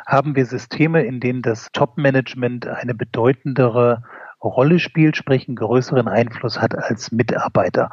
haben 0.07 0.37
wir 0.37 0.47
Systeme, 0.47 1.03
in 1.05 1.21
denen 1.21 1.43
das 1.43 1.71
Top-Management 1.73 2.67
eine 2.67 2.95
bedeutendere 2.95 4.03
Rolle 4.43 4.79
spielt, 4.79 5.17
sprich 5.17 5.49
einen 5.49 5.57
größeren 5.57 6.09
Einfluss 6.09 6.61
hat 6.61 6.75
als 6.75 7.13
Mitarbeiter. 7.13 7.91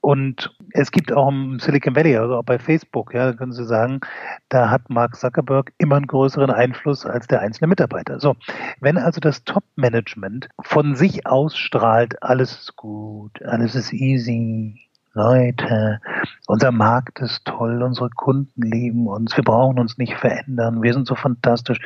Und 0.00 0.54
es 0.70 0.92
gibt 0.92 1.12
auch 1.12 1.28
im 1.28 1.58
Silicon 1.60 1.94
Valley, 1.94 2.16
also 2.16 2.36
auch 2.36 2.44
bei 2.44 2.58
Facebook, 2.58 3.12
ja, 3.12 3.32
können 3.34 3.52
Sie 3.52 3.66
sagen, 3.66 4.00
da 4.48 4.70
hat 4.70 4.88
Mark 4.88 5.16
Zuckerberg 5.16 5.72
immer 5.78 5.96
einen 5.96 6.06
größeren 6.06 6.50
Einfluss 6.50 7.04
als 7.04 7.26
der 7.26 7.40
einzelne 7.40 7.68
Mitarbeiter. 7.68 8.18
So, 8.18 8.36
wenn 8.80 8.96
also 8.96 9.20
das 9.20 9.44
Top-Management 9.44 10.48
von 10.62 10.94
sich 10.94 11.26
ausstrahlt, 11.26 12.22
alles 12.22 12.52
ist 12.52 12.76
gut, 12.76 13.42
alles 13.42 13.74
ist 13.74 13.92
easy, 13.92 14.80
Leute, 15.12 16.00
unser 16.46 16.70
Markt 16.70 17.20
ist 17.20 17.44
toll, 17.44 17.82
unsere 17.82 18.10
Kunden 18.10 18.62
lieben 18.62 19.08
uns, 19.08 19.36
wir 19.36 19.44
brauchen 19.44 19.78
uns 19.78 19.98
nicht 19.98 20.14
verändern, 20.14 20.82
wir 20.82 20.92
sind 20.94 21.06
so 21.06 21.16
fantastisch, 21.16 21.80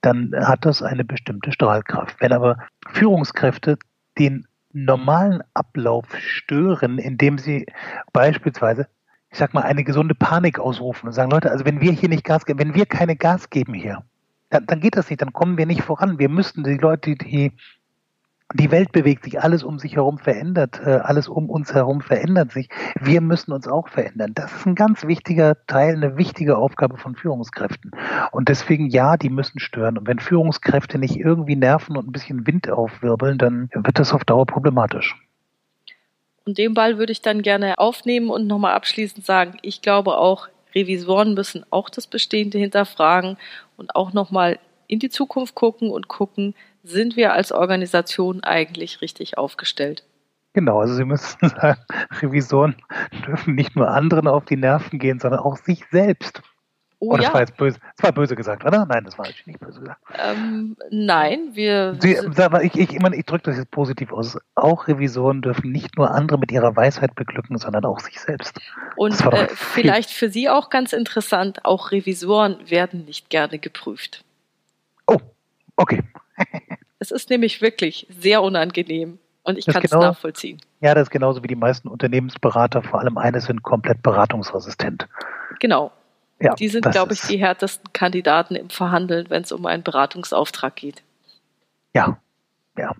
dann 0.00 0.32
hat 0.34 0.64
das 0.64 0.82
eine 0.82 1.04
bestimmte 1.04 1.52
Strahlkraft. 1.52 2.20
Wenn 2.20 2.32
aber 2.32 2.58
Führungskräfte 2.88 3.78
den 4.18 4.46
normalen 4.72 5.42
Ablauf 5.54 6.06
stören, 6.16 6.98
indem 6.98 7.38
sie 7.38 7.66
beispielsweise 8.12 8.88
ich 9.34 9.38
sag 9.38 9.52
mal, 9.52 9.62
eine 9.62 9.82
gesunde 9.82 10.14
Panik 10.14 10.60
ausrufen 10.60 11.08
und 11.08 11.12
sagen, 11.12 11.32
Leute, 11.32 11.50
also 11.50 11.64
wenn 11.64 11.80
wir 11.80 11.90
hier 11.90 12.08
nicht 12.08 12.22
Gas 12.22 12.46
geben, 12.46 12.60
wenn 12.60 12.76
wir 12.76 12.86
keine 12.86 13.16
Gas 13.16 13.50
geben 13.50 13.74
hier, 13.74 14.04
dann, 14.50 14.64
dann 14.66 14.78
geht 14.78 14.96
das 14.96 15.10
nicht, 15.10 15.20
dann 15.20 15.32
kommen 15.32 15.58
wir 15.58 15.66
nicht 15.66 15.82
voran. 15.82 16.20
Wir 16.20 16.28
müssten 16.28 16.62
die 16.62 16.76
Leute, 16.76 17.16
die 17.16 17.50
die 18.52 18.70
Welt 18.70 18.92
bewegt 18.92 19.24
sich, 19.24 19.40
alles 19.40 19.64
um 19.64 19.78
sich 19.78 19.96
herum 19.96 20.18
verändert, 20.18 20.80
äh, 20.84 20.90
alles 20.90 21.28
um 21.28 21.48
uns 21.48 21.72
herum 21.72 22.02
verändert 22.02 22.52
sich. 22.52 22.68
Wir 23.00 23.20
müssen 23.20 23.52
uns 23.52 23.66
auch 23.66 23.88
verändern. 23.88 24.32
Das 24.34 24.52
ist 24.52 24.66
ein 24.66 24.74
ganz 24.74 25.06
wichtiger 25.06 25.56
Teil, 25.66 25.96
eine 25.96 26.16
wichtige 26.18 26.58
Aufgabe 26.58 26.98
von 26.98 27.16
Führungskräften. 27.16 27.92
Und 28.32 28.48
deswegen, 28.48 28.88
ja, 28.88 29.16
die 29.16 29.30
müssen 29.30 29.60
stören. 29.60 29.96
Und 29.96 30.06
wenn 30.06 30.18
Führungskräfte 30.18 30.98
nicht 30.98 31.16
irgendwie 31.16 31.56
nerven 31.56 31.96
und 31.96 32.06
ein 32.06 32.12
bisschen 32.12 32.46
Wind 32.46 32.68
aufwirbeln, 32.68 33.38
dann 33.38 33.70
wird 33.72 33.98
das 33.98 34.12
auf 34.12 34.24
Dauer 34.24 34.46
problematisch. 34.46 35.16
Und 36.44 36.58
den 36.58 36.74
Ball 36.74 36.98
würde 36.98 37.12
ich 37.12 37.22
dann 37.22 37.40
gerne 37.40 37.78
aufnehmen 37.78 38.28
und 38.28 38.46
nochmal 38.46 38.74
abschließend 38.74 39.24
sagen, 39.24 39.56
ich 39.62 39.80
glaube 39.80 40.18
auch, 40.18 40.48
Revisoren 40.74 41.34
müssen 41.34 41.64
auch 41.70 41.88
das 41.88 42.06
Bestehende 42.06 42.58
hinterfragen 42.58 43.38
und 43.76 43.94
auch 43.94 44.12
nochmal 44.12 44.58
in 44.86 44.98
die 44.98 45.10
Zukunft 45.10 45.54
gucken 45.54 45.90
und 45.90 46.08
gucken, 46.08 46.54
sind 46.82 47.16
wir 47.16 47.32
als 47.32 47.52
Organisation 47.52 48.42
eigentlich 48.42 49.00
richtig 49.00 49.38
aufgestellt? 49.38 50.04
Genau, 50.52 50.80
also 50.80 50.94
Sie 50.94 51.04
müssen 51.04 51.36
sagen, 51.48 51.80
Revisoren 52.20 52.76
dürfen 53.26 53.54
nicht 53.54 53.76
nur 53.76 53.88
anderen 53.88 54.28
auf 54.28 54.44
die 54.44 54.56
Nerven 54.56 54.98
gehen, 54.98 55.18
sondern 55.18 55.40
auch 55.40 55.56
sich 55.56 55.84
selbst. 55.90 56.42
Oh, 57.00 57.12
oh 57.12 57.16
das 57.16 57.26
ja. 57.26 57.34
war 57.34 57.40
jetzt 57.40 57.56
böse. 57.56 57.78
Das 57.96 58.04
war 58.04 58.12
böse 58.12 58.36
gesagt, 58.36 58.64
oder? 58.64 58.86
Nein, 58.86 59.04
das 59.04 59.18
war 59.18 59.26
natürlich 59.26 59.46
nicht 59.46 59.60
böse 59.60 59.80
gesagt. 59.80 60.00
Ähm, 60.16 60.76
nein, 60.90 61.50
wir. 61.52 61.96
Sie, 62.00 62.16
sag 62.32 62.62
ich, 62.62 62.74
ich, 62.76 62.94
ich, 62.94 63.02
ich 63.02 63.26
drücke 63.26 63.42
das 63.44 63.58
jetzt 63.58 63.70
positiv 63.72 64.12
aus. 64.12 64.38
Auch 64.54 64.88
Revisoren 64.88 65.42
dürfen 65.42 65.70
nicht 65.70 65.98
nur 65.98 66.12
andere 66.12 66.38
mit 66.38 66.50
ihrer 66.52 66.74
Weisheit 66.76 67.14
beglücken, 67.14 67.58
sondern 67.58 67.84
auch 67.84 67.98
sich 67.98 68.20
selbst. 68.20 68.58
Und 68.96 69.20
äh, 69.26 69.48
vielleicht 69.54 70.10
für 70.10 70.30
Sie 70.30 70.48
auch 70.48 70.70
ganz 70.70 70.92
interessant: 70.92 71.64
Auch 71.64 71.90
Revisoren 71.90 72.58
werden 72.70 73.04
nicht 73.04 73.28
gerne 73.28 73.58
geprüft. 73.58 74.24
Okay. 75.76 76.02
es 76.98 77.10
ist 77.10 77.30
nämlich 77.30 77.60
wirklich 77.60 78.06
sehr 78.10 78.42
unangenehm 78.42 79.18
und 79.42 79.58
ich 79.58 79.66
kann 79.66 79.82
es 79.82 79.90
genau, 79.90 80.02
nachvollziehen. 80.02 80.60
Ja, 80.80 80.94
das 80.94 81.04
ist 81.04 81.10
genauso 81.10 81.42
wie 81.42 81.48
die 81.48 81.56
meisten 81.56 81.88
Unternehmensberater, 81.88 82.82
vor 82.82 83.00
allem 83.00 83.18
eines 83.18 83.44
sind 83.44 83.62
komplett 83.62 84.02
beratungsresistent. 84.02 85.08
Genau. 85.60 85.92
Ja, 86.40 86.54
die 86.54 86.68
sind, 86.68 86.90
glaube 86.90 87.12
ich, 87.12 87.20
die 87.22 87.38
härtesten 87.38 87.92
Kandidaten 87.92 88.56
im 88.56 88.68
Verhandeln, 88.68 89.30
wenn 89.30 89.42
es 89.42 89.52
um 89.52 89.66
einen 89.66 89.82
Beratungsauftrag 89.82 90.74
geht. 90.74 91.02
Ja, 91.94 92.18
ja. 92.76 92.94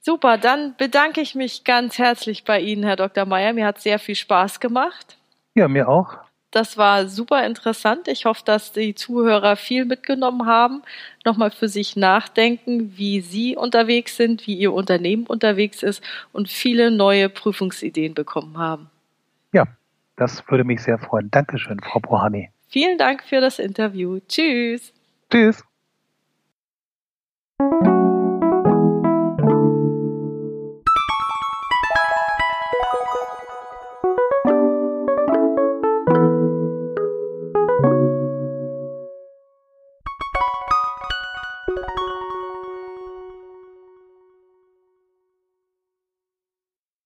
Super, 0.00 0.38
dann 0.38 0.74
bedanke 0.78 1.20
ich 1.20 1.34
mich 1.34 1.64
ganz 1.64 1.98
herzlich 1.98 2.44
bei 2.44 2.58
Ihnen, 2.58 2.84
Herr 2.84 2.96
Dr. 2.96 3.26
Meyer. 3.26 3.52
Mir 3.52 3.66
hat 3.66 3.80
sehr 3.80 3.98
viel 3.98 4.14
Spaß 4.14 4.58
gemacht. 4.58 5.18
Ja, 5.54 5.68
mir 5.68 5.88
auch. 5.88 6.16
Das 6.50 6.76
war 6.76 7.06
super 7.06 7.46
interessant. 7.46 8.08
Ich 8.08 8.24
hoffe, 8.24 8.42
dass 8.44 8.72
die 8.72 8.94
Zuhörer 8.94 9.54
viel 9.56 9.84
mitgenommen 9.84 10.46
haben, 10.46 10.82
nochmal 11.24 11.52
für 11.52 11.68
sich 11.68 11.94
nachdenken, 11.94 12.96
wie 12.96 13.20
Sie 13.20 13.56
unterwegs 13.56 14.16
sind, 14.16 14.46
wie 14.46 14.54
Ihr 14.54 14.72
Unternehmen 14.72 15.26
unterwegs 15.26 15.82
ist 15.82 16.02
und 16.32 16.48
viele 16.48 16.90
neue 16.90 17.28
Prüfungsideen 17.28 18.14
bekommen 18.14 18.58
haben. 18.58 18.90
Ja, 19.52 19.66
das 20.16 20.42
würde 20.48 20.64
mich 20.64 20.82
sehr 20.82 20.98
freuen. 20.98 21.30
Dankeschön, 21.30 21.78
Frau 21.80 22.00
Brohani. 22.00 22.50
Vielen 22.68 22.98
Dank 22.98 23.22
für 23.22 23.40
das 23.40 23.58
Interview. 23.58 24.18
Tschüss. 24.28 24.92
Tschüss. 25.30 25.64